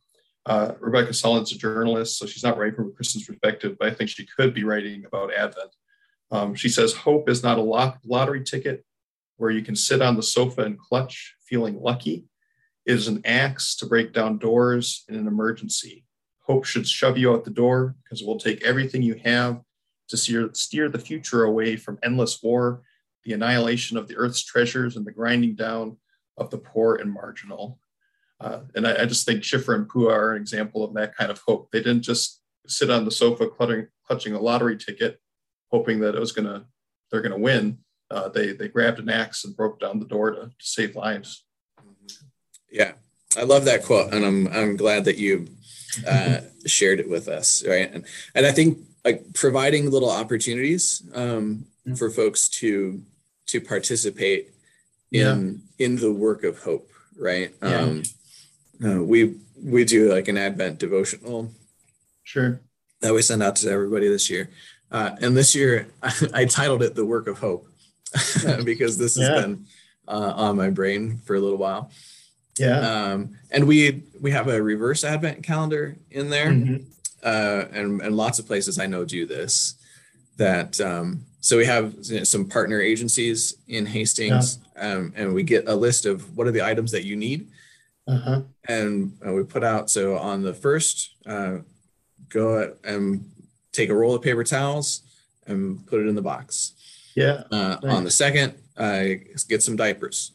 Uh, 0.46 0.74
Rebecca 0.80 1.12
Solnit's 1.12 1.52
a 1.52 1.58
journalist, 1.58 2.18
so 2.18 2.26
she's 2.26 2.44
not 2.44 2.58
writing 2.58 2.76
from 2.76 2.88
a 2.88 2.92
Christian's 2.92 3.26
perspective, 3.26 3.76
but 3.78 3.90
I 3.90 3.94
think 3.94 4.10
she 4.10 4.26
could 4.26 4.54
be 4.54 4.64
writing 4.64 5.04
about 5.06 5.34
Advent. 5.34 5.76
Um, 6.32 6.56
she 6.56 6.70
says, 6.70 6.94
"Hope 6.94 7.28
is 7.28 7.44
not 7.44 7.58
a 7.58 7.98
lottery 8.06 8.44
ticket 8.44 8.86
where 9.36 9.52
you 9.52 9.62
can 9.62 9.76
sit 9.76 10.02
on 10.02 10.16
the 10.16 10.24
sofa 10.24 10.62
and 10.62 10.80
clutch, 10.80 11.36
feeling 11.42 11.78
lucky. 11.82 12.26
It 12.86 12.94
is 12.94 13.10
an 13.10 13.22
axe 13.26 13.76
to 13.78 13.86
break 13.86 14.14
down 14.14 14.38
doors 14.38 15.04
in 15.10 15.16
an 15.16 15.28
emergency. 15.28 16.06
Hope 16.44 16.64
should 16.64 16.88
shove 16.88 17.18
you 17.18 17.34
out 17.34 17.44
the 17.44 17.52
door 17.52 17.96
because 18.04 18.22
it 18.22 18.28
will 18.28 18.40
take 18.40 18.64
everything 18.64 19.02
you 19.02 19.20
have." 19.26 19.62
To 20.10 20.18
steer, 20.18 20.50
steer 20.54 20.90
the 20.90 21.00
future 21.00 21.44
away 21.44 21.76
from 21.76 22.00
endless 22.02 22.42
war, 22.42 22.82
the 23.24 23.34
annihilation 23.34 23.98
of 23.98 24.08
the 24.08 24.18
earth's 24.18 24.44
treasures, 24.44 24.98
and 24.98 25.06
the 25.06 25.12
grinding 25.12 25.56
down 25.56 25.98
of 26.38 26.50
the 26.50 26.58
poor 26.58 26.96
and 26.96 27.12
marginal. 27.12 27.80
Uh, 28.40 28.62
and 28.74 28.88
I, 28.88 29.04
I, 29.04 29.06
just 29.06 29.26
think 29.26 29.44
Shiphrah 29.44 29.76
and 29.76 29.88
Pua 29.88 30.12
are 30.12 30.34
an 30.34 30.42
example 30.42 30.84
of 30.84 30.94
that 30.94 31.16
kind 31.16 31.30
of 31.30 31.40
hope. 31.46 31.70
They 31.72 31.80
didn't 31.80 32.04
just 32.04 32.42
sit 32.68 32.90
on 32.90 33.04
the 33.04 33.12
sofa 33.12 33.48
clutching, 33.48 33.88
clutching 34.08 34.34
a 34.34 34.40
lottery 34.40 34.78
ticket, 34.78 35.20
hoping 35.72 36.00
that 36.00 36.16
it 36.16 36.20
was 36.20 36.32
gonna 36.32 36.66
they're 37.12 37.22
gonna 37.22 37.38
win. 37.38 37.80
Uh, 38.10 38.30
they 38.30 38.54
they 38.54 38.70
grabbed 38.70 39.00
an 39.00 39.10
axe 39.10 39.44
and 39.44 39.58
broke 39.58 39.80
down 39.80 40.00
the 40.00 40.06
door 40.06 40.32
to, 40.32 40.42
to 40.42 40.54
save 40.60 40.96
lives. 40.96 41.44
Yeah, 42.72 42.94
I 43.38 43.44
love 43.44 43.66
that 43.66 43.84
quote, 43.84 44.14
and 44.14 44.26
I'm 44.26 44.48
I'm 44.48 44.78
glad 44.78 45.06
that 45.06 45.18
you 45.18 45.48
uh, 46.08 46.42
shared 46.66 47.00
it 47.00 47.10
with 47.10 47.28
us, 47.28 47.66
right? 47.68 47.92
And 47.94 48.06
and 48.34 48.46
I 48.46 48.52
think 48.52 48.78
like 49.06 49.34
providing 49.34 49.90
little 49.90 50.12
opportunities 50.12 51.04
um, 51.14 51.66
mm-hmm. 51.86 51.96
for 51.96 52.10
folks 52.10 52.50
to 52.50 53.02
to 53.48 53.62
participate 53.62 54.52
in 55.12 55.62
yeah. 55.78 55.86
in 55.86 55.96
the 55.96 56.12
work 56.12 56.44
of 56.44 56.60
hope 56.60 56.90
right? 57.20 57.54
Yeah. 57.62 57.82
um 57.82 58.04
uh, 58.84 59.04
we 59.04 59.36
we 59.62 59.84
do 59.84 60.12
like 60.14 60.30
an 60.30 60.38
advent 60.38 60.80
devotional 60.80 61.52
sure. 62.24 62.62
that 63.02 63.14
we 63.14 63.22
send 63.22 63.44
out 63.44 63.58
to 63.58 63.70
everybody 63.70 64.08
this 64.08 64.30
year. 64.30 64.50
Uh, 64.90 65.16
and 65.22 65.36
this 65.36 65.54
year 65.54 65.88
I, 66.02 66.14
I, 66.34 66.46
titled 66.46 66.82
it 66.82 66.96
the 66.96 67.06
work 67.06 67.28
of 67.28 67.38
hope 67.38 67.68
because 68.64 68.98
this 68.98 69.18
has 69.18 69.30
been 69.30 69.66
uh, 70.08 70.34
on 70.36 70.56
my 70.56 70.70
brain 70.70 71.20
for 71.26 71.36
a 71.36 71.40
little 71.40 71.58
while. 71.58 71.92
Yeah. 72.58 72.80
Um, 72.80 73.38
and 73.52 73.68
we 73.68 74.04
we 74.20 74.32
have 74.32 74.48
a 74.48 74.62
reverse 74.62 75.04
advent 75.04 75.44
calendar 75.44 75.98
in 76.10 76.30
there. 76.30 76.52
Mm-hmm 76.52 76.86
uh, 77.24 77.66
and, 77.72 78.02
and 78.02 78.16
lots 78.16 78.40
of 78.40 78.48
places 78.48 78.80
I 78.80 78.88
know 78.88 79.06
do 79.06 79.26
this. 79.26 79.76
That 80.38 80.80
um, 80.80 81.26
so 81.42 81.58
we 81.58 81.66
have 81.66 81.96
you 82.04 82.20
know, 82.20 82.24
some 82.24 82.46
partner 82.46 82.80
agencies 82.80 83.56
in 83.68 83.86
Hastings, 83.86 84.60
yeah. 84.76 84.94
um, 84.94 85.14
and 85.16 85.34
we 85.34 85.44
get 85.44 85.68
a 85.68 85.76
list 85.76 86.06
of 86.06 86.38
what 86.38 86.48
are 86.48 86.52
the 86.52 86.66
items 86.66 86.92
that 86.92 87.04
you 87.04 87.16
need, 87.16 87.50
uh-huh. 88.08 88.42
and 88.68 89.18
uh, 89.26 89.34
we 89.34 89.44
put 89.44 89.64
out. 89.64 89.90
So 89.90 90.18
on 90.18 90.42
the 90.42 90.54
first, 90.54 91.16
uh, 91.26 91.58
go 92.30 92.74
and 92.84 93.30
take 93.74 93.90
a 93.90 93.96
roll 93.96 94.16
of 94.16 94.22
paper 94.22 94.44
towels 94.44 95.02
and 95.46 95.86
put 95.88 96.00
it 96.00 96.08
in 96.08 96.16
the 96.16 96.22
box. 96.22 96.74
Yeah. 97.16 97.44
Uh, 97.52 97.78
nice. 97.84 97.94
On 97.94 98.04
the 98.06 98.12
second, 98.12 98.54
get 98.78 99.62
some 99.62 99.76
diapers, 99.76 100.32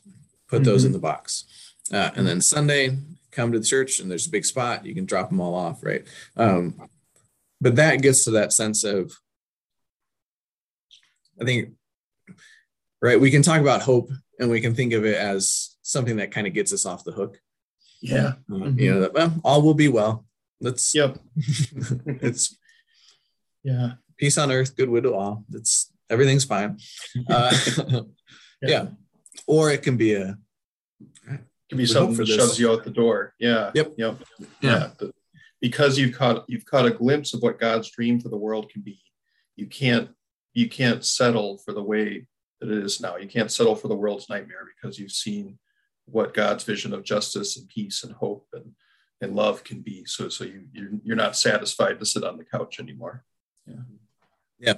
put 0.48 0.56
mm-hmm. 0.56 0.64
those 0.64 0.84
in 0.84 0.92
the 0.92 0.98
box, 0.98 1.44
uh, 1.92 2.10
and 2.14 2.26
then 2.26 2.42
Sunday 2.42 2.98
come 3.34 3.52
to 3.52 3.58
the 3.58 3.64
church 3.64 4.00
and 4.00 4.10
there's 4.10 4.26
a 4.26 4.30
big 4.30 4.44
spot, 4.44 4.86
you 4.86 4.94
can 4.94 5.04
drop 5.04 5.28
them 5.28 5.40
all 5.40 5.54
off, 5.54 5.82
right? 5.82 6.04
Um, 6.36 6.88
but 7.60 7.76
that 7.76 8.02
gets 8.02 8.24
to 8.24 8.32
that 8.32 8.52
sense 8.52 8.84
of, 8.84 9.12
I 11.40 11.44
think, 11.44 11.70
right? 13.02 13.20
We 13.20 13.30
can 13.30 13.42
talk 13.42 13.60
about 13.60 13.82
hope 13.82 14.10
and 14.38 14.50
we 14.50 14.60
can 14.60 14.74
think 14.74 14.92
of 14.92 15.04
it 15.04 15.16
as 15.16 15.76
something 15.82 16.16
that 16.16 16.30
kind 16.30 16.46
of 16.46 16.52
gets 16.52 16.72
us 16.72 16.86
off 16.86 17.04
the 17.04 17.12
hook. 17.12 17.40
Yeah. 18.00 18.34
Uh, 18.50 18.54
mm-hmm. 18.54 18.78
You 18.78 18.94
know, 18.94 19.00
that, 19.00 19.14
well, 19.14 19.34
all 19.44 19.62
will 19.62 19.74
be 19.74 19.88
well. 19.88 20.24
Let's, 20.60 20.94
yep. 20.94 21.18
it's, 21.36 22.56
yeah. 23.62 23.92
Peace 24.16 24.38
on 24.38 24.52
earth, 24.52 24.76
goodwill 24.76 25.02
to 25.02 25.14
all. 25.14 25.44
It's 25.52 25.92
everything's 26.08 26.44
fine. 26.44 26.78
Uh, 27.28 27.56
yeah. 27.88 28.02
yeah. 28.62 28.86
Or 29.46 29.70
it 29.70 29.82
can 29.82 29.96
be 29.96 30.14
a, 30.14 30.38
can 31.68 31.78
be 31.78 31.86
something 31.86 32.16
that 32.16 32.26
shoves 32.26 32.58
you 32.58 32.70
out 32.70 32.84
the 32.84 32.90
door. 32.90 33.34
Yeah. 33.38 33.70
Yep. 33.74 33.94
Yep. 33.96 34.16
Yeah. 34.60 34.90
yeah. 35.00 35.08
because 35.60 35.98
you've 35.98 36.16
caught 36.16 36.44
you've 36.48 36.66
caught 36.66 36.86
a 36.86 36.90
glimpse 36.90 37.34
of 37.34 37.42
what 37.42 37.58
God's 37.58 37.90
dream 37.90 38.20
for 38.20 38.28
the 38.28 38.36
world 38.36 38.70
can 38.70 38.82
be. 38.82 39.00
You 39.56 39.66
can't 39.66 40.10
you 40.52 40.68
can't 40.68 41.04
settle 41.04 41.58
for 41.58 41.72
the 41.72 41.82
way 41.82 42.26
that 42.60 42.70
it 42.70 42.84
is 42.84 43.00
now. 43.00 43.16
You 43.16 43.28
can't 43.28 43.50
settle 43.50 43.74
for 43.74 43.88
the 43.88 43.96
world's 43.96 44.28
nightmare 44.28 44.66
because 44.74 44.98
you've 44.98 45.10
seen 45.10 45.58
what 46.06 46.34
God's 46.34 46.64
vision 46.64 46.92
of 46.92 47.02
justice 47.02 47.56
and 47.56 47.68
peace 47.68 48.04
and 48.04 48.12
hope 48.14 48.46
and 48.52 48.72
and 49.20 49.34
love 49.34 49.64
can 49.64 49.80
be. 49.80 50.04
So 50.04 50.28
so 50.28 50.44
you 50.44 50.64
you're, 50.72 50.90
you're 51.02 51.16
not 51.16 51.36
satisfied 51.36 51.98
to 51.98 52.06
sit 52.06 52.24
on 52.24 52.36
the 52.36 52.44
couch 52.44 52.78
anymore. 52.78 53.24
Yeah. 53.66 53.82
Yeah. 54.58 54.74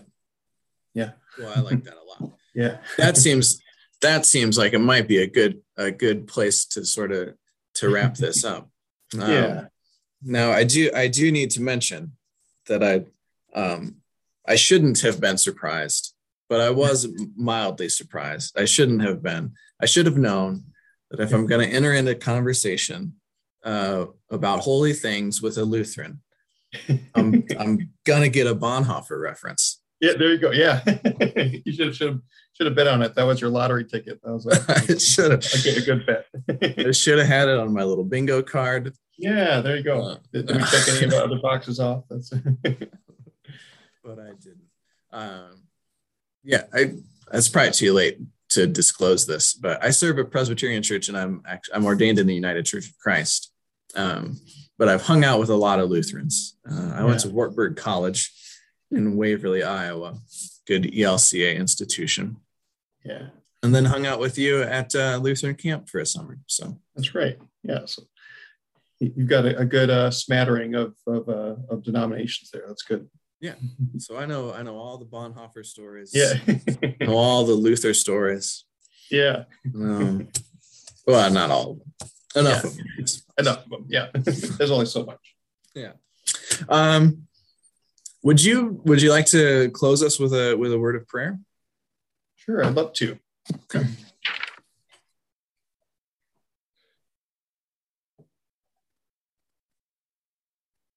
Yeah. 0.94 1.10
Well, 1.38 1.52
I 1.54 1.60
like 1.60 1.84
that 1.84 1.94
a 1.94 2.24
lot. 2.24 2.32
yeah. 2.54 2.78
That 2.96 3.16
seems 3.16 3.60
that 4.02 4.26
seems 4.26 4.58
like 4.58 4.72
it 4.72 4.80
might 4.80 5.08
be 5.08 5.18
a 5.18 5.26
good 5.26 5.60
a 5.76 5.90
good 5.90 6.26
place 6.26 6.64
to 6.66 6.84
sort 6.84 7.12
of 7.12 7.34
to 7.74 7.90
wrap 7.90 8.14
this 8.16 8.44
up. 8.44 8.70
Um, 9.14 9.30
yeah. 9.30 9.64
Now 10.22 10.52
I 10.52 10.64
do 10.64 10.90
I 10.94 11.08
do 11.08 11.30
need 11.30 11.50
to 11.52 11.62
mention 11.62 12.12
that 12.66 12.82
I 12.82 13.04
um, 13.58 13.96
I 14.46 14.56
shouldn't 14.56 15.00
have 15.00 15.20
been 15.20 15.38
surprised, 15.38 16.14
but 16.48 16.60
I 16.60 16.70
was 16.70 17.08
mildly 17.36 17.88
surprised. 17.88 18.58
I 18.58 18.64
shouldn't 18.64 19.02
have 19.02 19.22
been. 19.22 19.54
I 19.80 19.86
should 19.86 20.06
have 20.06 20.18
known 20.18 20.64
that 21.10 21.20
if 21.20 21.32
I'm 21.32 21.46
going 21.46 21.66
to 21.66 21.74
enter 21.74 21.92
into 21.92 22.14
conversation 22.14 23.14
uh, 23.64 24.06
about 24.30 24.60
holy 24.60 24.92
things 24.92 25.42
with 25.42 25.58
a 25.58 25.64
Lutheran, 25.64 26.20
I'm 27.14 27.44
I'm 27.58 27.90
gonna 28.04 28.28
get 28.28 28.46
a 28.46 28.54
Bonhoeffer 28.54 29.20
reference. 29.20 29.75
Yeah, 30.00 30.12
there 30.18 30.28
you 30.28 30.38
go. 30.38 30.50
Yeah, 30.50 30.82
you 31.64 31.72
should 31.72 31.94
should 31.94 32.08
have 32.08 32.20
should 32.52 32.66
have 32.66 32.76
bet 32.76 32.86
on 32.86 33.02
it. 33.02 33.14
That 33.14 33.24
was 33.24 33.40
your 33.40 33.50
lottery 33.50 33.84
ticket. 33.84 34.20
That 34.22 34.32
was 34.32 34.46
a, 34.46 34.98
should 35.00 35.30
have. 35.30 35.44
Okay, 35.44 35.76
a 35.76 35.82
good 35.82 36.06
bet. 36.06 36.86
I 36.86 36.90
should 36.92 37.18
have 37.18 37.26
had 37.26 37.48
it 37.48 37.58
on 37.58 37.72
my 37.72 37.82
little 37.82 38.04
bingo 38.04 38.42
card. 38.42 38.94
Yeah, 39.18 39.60
there 39.60 39.76
you 39.76 39.82
go. 39.82 40.02
Uh, 40.02 40.16
did, 40.32 40.46
did, 40.46 40.56
we 40.56 40.62
check 40.64 40.88
any 40.88 41.04
of 41.04 41.10
the 41.10 41.24
other 41.24 41.38
boxes 41.40 41.80
off? 41.80 42.04
That's 42.10 42.28
but 42.62 44.18
I 44.18 44.32
didn't. 44.42 44.68
Um, 45.12 45.62
yeah, 46.44 46.64
I 46.74 46.92
that's 47.30 47.48
probably 47.48 47.72
too 47.72 47.94
late 47.94 48.18
to 48.50 48.66
disclose 48.66 49.26
this, 49.26 49.54
but 49.54 49.82
I 49.82 49.90
serve 49.90 50.18
a 50.18 50.24
Presbyterian 50.24 50.82
church 50.82 51.08
and 51.08 51.16
I'm 51.16 51.42
actually, 51.46 51.74
I'm 51.74 51.86
ordained 51.86 52.18
in 52.18 52.26
the 52.26 52.34
United 52.34 52.64
Church 52.66 52.86
of 52.86 52.98
Christ. 52.98 53.50
Um, 53.96 54.38
but 54.78 54.88
I've 54.88 55.02
hung 55.02 55.24
out 55.24 55.40
with 55.40 55.48
a 55.48 55.56
lot 55.56 55.80
of 55.80 55.88
Lutherans. 55.88 56.56
Uh, 56.70 56.92
I 56.94 56.98
yeah. 56.98 57.04
went 57.04 57.20
to 57.20 57.30
Wartburg 57.30 57.76
College 57.76 58.30
in 58.90 59.16
Waverly, 59.16 59.62
Iowa, 59.62 60.18
good 60.66 60.84
ELCA 60.84 61.56
institution. 61.56 62.36
Yeah. 63.04 63.28
And 63.62 63.74
then 63.74 63.86
hung 63.86 64.06
out 64.06 64.20
with 64.20 64.38
you 64.38 64.62
at 64.62 64.94
uh, 64.94 65.18
Lutheran 65.20 65.54
camp 65.54 65.88
for 65.88 65.98
a 65.98 66.06
summer. 66.06 66.38
So 66.46 66.78
that's 66.94 67.14
right. 67.14 67.38
Yeah. 67.62 67.86
So 67.86 68.02
you've 69.00 69.28
got 69.28 69.44
a, 69.44 69.58
a 69.58 69.64
good 69.64 69.90
uh, 69.90 70.10
smattering 70.10 70.74
of 70.74 70.94
of, 71.06 71.28
uh, 71.28 71.56
of 71.68 71.82
denominations 71.82 72.50
there. 72.50 72.64
That's 72.66 72.82
good. 72.82 73.08
Yeah. 73.40 73.54
So 73.98 74.16
I 74.16 74.26
know 74.26 74.52
I 74.52 74.62
know 74.62 74.76
all 74.76 74.98
the 74.98 75.06
Bonhoeffer 75.06 75.64
stories. 75.64 76.12
Yeah. 76.14 76.34
all 77.08 77.44
the 77.44 77.54
Luther 77.54 77.94
stories. 77.94 78.64
Yeah. 79.10 79.44
Um, 79.74 80.28
well, 81.06 81.30
not 81.30 81.50
all 81.50 81.72
of 81.72 81.78
them. 81.78 81.92
Enough 82.36 82.64
yeah. 82.64 82.70
of 82.70 82.76
them. 82.76 82.86
Enough 83.38 83.64
of 83.64 83.70
them. 83.70 83.86
Yeah. 83.88 84.06
There's 84.14 84.70
only 84.70 84.86
so 84.86 85.04
much. 85.04 85.34
Yeah. 85.74 85.92
Um, 86.68 87.25
would 88.26 88.42
you 88.42 88.80
would 88.84 89.00
you 89.00 89.10
like 89.10 89.26
to 89.26 89.70
close 89.70 90.02
us 90.02 90.18
with 90.18 90.34
a 90.34 90.56
with 90.56 90.72
a 90.72 90.78
word 90.78 90.96
of 90.96 91.06
prayer? 91.06 91.38
Sure, 92.34 92.64
I'd 92.64 92.74
love 92.74 92.92
to. 92.94 93.16
Okay. 93.72 93.86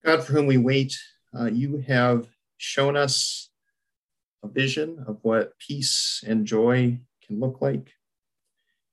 God, 0.03 0.23
for 0.23 0.33
whom 0.33 0.47
we 0.47 0.57
wait, 0.57 0.97
uh, 1.39 1.45
you 1.45 1.83
have 1.87 2.27
shown 2.57 2.97
us 2.97 3.51
a 4.43 4.47
vision 4.47 5.05
of 5.07 5.19
what 5.21 5.53
peace 5.59 6.23
and 6.25 6.47
joy 6.47 6.97
can 7.27 7.39
look 7.39 7.61
like. 7.61 7.91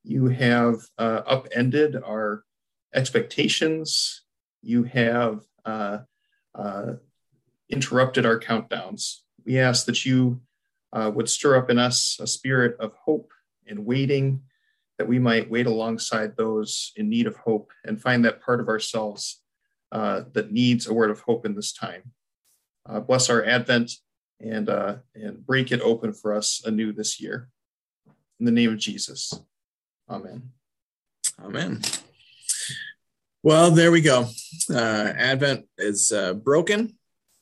You 0.05 0.26
have 0.26 0.82
uh, 0.99 1.22
upended 1.26 1.97
our 1.97 2.45
expectations. 2.95 4.24
You 4.61 4.82
have 4.82 5.41
uh, 5.64 6.01
uh, 6.55 6.97
interrupted 7.71 8.27
our 8.27 8.39
countdowns. 8.39 9.21
We 9.45 9.59
ask 9.59 9.87
that 9.87 10.05
you 10.05 10.41
uh, 10.93 11.11
would 11.14 11.29
stir 11.29 11.57
up 11.57 11.71
in 11.71 11.79
us 11.79 12.19
a 12.21 12.27
spirit 12.27 12.77
of 12.81 12.93
hope 12.95 13.31
and 13.67 13.85
waiting, 13.85 14.43
that 14.99 15.09
we 15.09 15.19
might 15.19 15.51
wait 15.51 15.67
alongside 15.67 16.37
those 16.37 16.93
in 16.97 17.09
need 17.09 17.27
of 17.27 17.37
hope 17.37 17.71
and 17.85 18.01
find 18.01 18.25
that 18.25 18.41
part 18.41 18.61
of 18.61 18.69
ourselves 18.69 19.43
uh, 19.93 20.23
that 20.33 20.53
needs 20.53 20.87
a 20.87 20.95
word 20.95 21.11
of 21.11 21.21
hope 21.21 21.45
in 21.45 21.55
this 21.55 21.73
time. 21.73 22.12
Uh, 22.89 23.01
bless 23.01 23.29
our 23.29 23.45
Advent 23.45 23.93
and, 24.41 24.69
uh, 24.69 24.97
and 25.14 25.45
break 25.45 25.73
it 25.73 25.81
open 25.81 26.12
for 26.12 26.35
us 26.35 26.62
anew 26.64 26.93
this 26.93 27.21
year. 27.21 27.49
In 28.39 28.47
the 28.47 28.53
name 28.53 28.73
of 28.73 28.79
Jesus, 28.79 29.33
amen. 30.09 30.51
Amen. 31.43 31.83
Well, 33.43 33.71
there 33.71 33.93
we 33.93 34.01
go. 34.01 34.27
Uh, 34.71 35.12
Advent 35.17 35.67
is 35.79 36.11
uh, 36.12 36.35
broken. 36.35 36.97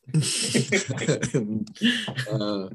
uh, 2.31 2.39
no, 2.39 2.69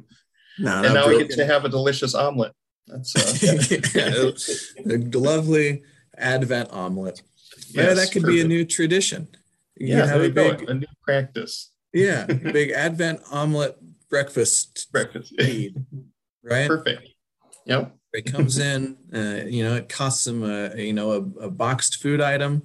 and 0.57 0.93
now 0.93 1.05
broken. 1.05 1.09
we 1.09 1.27
get 1.27 1.31
to 1.37 1.45
have 1.45 1.65
a 1.65 1.69
delicious 1.69 2.15
omelet. 2.15 2.53
That's 2.87 3.15
uh, 3.15 3.79
yeah, 3.95 4.93
a 4.95 4.97
lovely 5.17 5.83
Advent 6.17 6.71
omelet. 6.71 7.21
Yes, 7.69 7.75
yeah, 7.75 7.93
that 7.93 8.11
could 8.11 8.23
perfect. 8.23 8.35
be 8.35 8.41
a 8.41 8.47
new 8.47 8.65
tradition. 8.65 9.27
You 9.77 9.97
yeah, 9.97 10.05
have 10.05 10.21
a 10.21 10.29
big 10.29 10.69
a 10.69 10.73
new 10.73 10.87
practice. 11.03 11.71
Yeah, 11.93 12.25
big 12.25 12.71
Advent 12.71 13.21
omelet 13.31 13.77
breakfast 14.09 14.87
breakfast 14.91 15.33
feed, 15.37 15.85
right? 16.43 16.67
Perfect. 16.67 17.09
Yep. 17.65 17.95
It 18.11 18.25
comes 18.25 18.57
in, 18.57 18.97
uh, 19.13 19.45
you 19.45 19.63
know, 19.63 19.75
it 19.75 19.87
costs 19.87 20.23
them 20.25 20.43
a 20.43 20.75
you 20.75 20.93
know 20.93 21.11
a, 21.11 21.45
a 21.45 21.51
boxed 21.51 21.97
food 22.01 22.21
item 22.21 22.63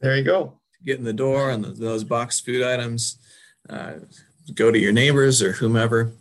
there 0.00 0.16
you 0.16 0.24
go. 0.24 0.58
Get 0.84 0.98
in 0.98 1.04
the 1.04 1.12
door 1.12 1.50
and 1.50 1.64
those 1.64 2.04
boxed 2.04 2.44
food 2.44 2.62
items. 2.62 3.18
Uh, 3.68 3.94
go 4.54 4.70
to 4.70 4.78
your 4.78 4.92
neighbors 4.92 5.42
or 5.42 5.52
whomever. 5.52 6.12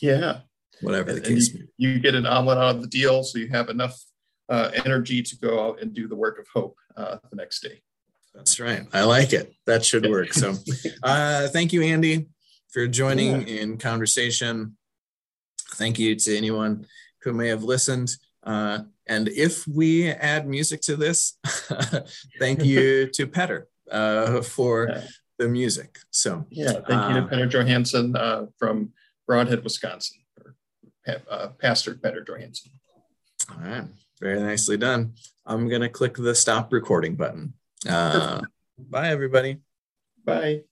Yeah. 0.00 0.40
Whatever 0.82 1.14
the 1.14 1.20
case. 1.20 1.54
You, 1.54 1.68
you, 1.76 1.98
get 2.00 2.14
an 2.14 2.26
omelet 2.26 2.58
out 2.58 2.76
of 2.76 2.82
the 2.82 2.88
deal, 2.88 3.22
so 3.22 3.38
you 3.38 3.48
have 3.48 3.70
enough 3.70 3.98
uh, 4.48 4.70
energy 4.84 5.22
to 5.22 5.36
go 5.36 5.66
out 5.66 5.80
and 5.80 5.94
do 5.94 6.06
the 6.06 6.16
work 6.16 6.38
of 6.38 6.46
hope 6.52 6.76
uh, 6.96 7.16
the 7.30 7.36
next 7.36 7.60
day. 7.60 7.82
That's 8.34 8.60
right. 8.60 8.86
I 8.92 9.02
like 9.02 9.32
it. 9.32 9.54
That 9.66 9.84
should 9.84 10.06
work. 10.08 10.34
So, 10.34 10.54
uh, 11.02 11.48
thank 11.48 11.72
you, 11.72 11.82
Andy, 11.82 12.28
for 12.68 12.86
joining 12.86 13.48
yeah. 13.48 13.62
in 13.62 13.78
conversation. 13.78 14.76
Thank 15.74 15.98
you 15.98 16.14
to 16.14 16.36
anyone 16.36 16.86
who 17.22 17.32
may 17.32 17.48
have 17.48 17.64
listened. 17.64 18.10
Uh, 18.42 18.80
and 19.06 19.28
if 19.28 19.66
we 19.66 20.08
add 20.08 20.46
music 20.46 20.82
to 20.82 20.96
this, 20.96 21.38
thank 22.38 22.64
you 22.64 23.08
to 23.14 23.26
Peter 23.26 23.68
uh, 23.90 24.42
for. 24.42 25.02
The 25.38 25.48
music. 25.48 25.98
So 26.10 26.46
yeah, 26.50 26.72
thank 26.72 26.90
uh, 26.90 27.08
you 27.08 27.20
to 27.20 27.26
Peter 27.28 27.46
Johansson 27.46 28.16
uh, 28.16 28.46
from 28.58 28.92
Brodhead, 29.28 29.62
Wisconsin, 29.62 30.18
or 30.38 30.56
uh, 31.30 31.48
Pastor 31.60 31.94
Peter 31.94 32.24
Johansson. 32.26 32.72
All 33.50 33.58
right, 33.58 33.84
very 34.20 34.40
nicely 34.40 34.76
done. 34.76 35.14
I'm 35.44 35.68
gonna 35.68 35.90
click 35.90 36.16
the 36.16 36.34
stop 36.34 36.72
recording 36.72 37.16
button. 37.16 37.52
Uh, 37.88 38.42
bye, 38.78 39.10
everybody. 39.10 39.58
Bye. 40.24 40.62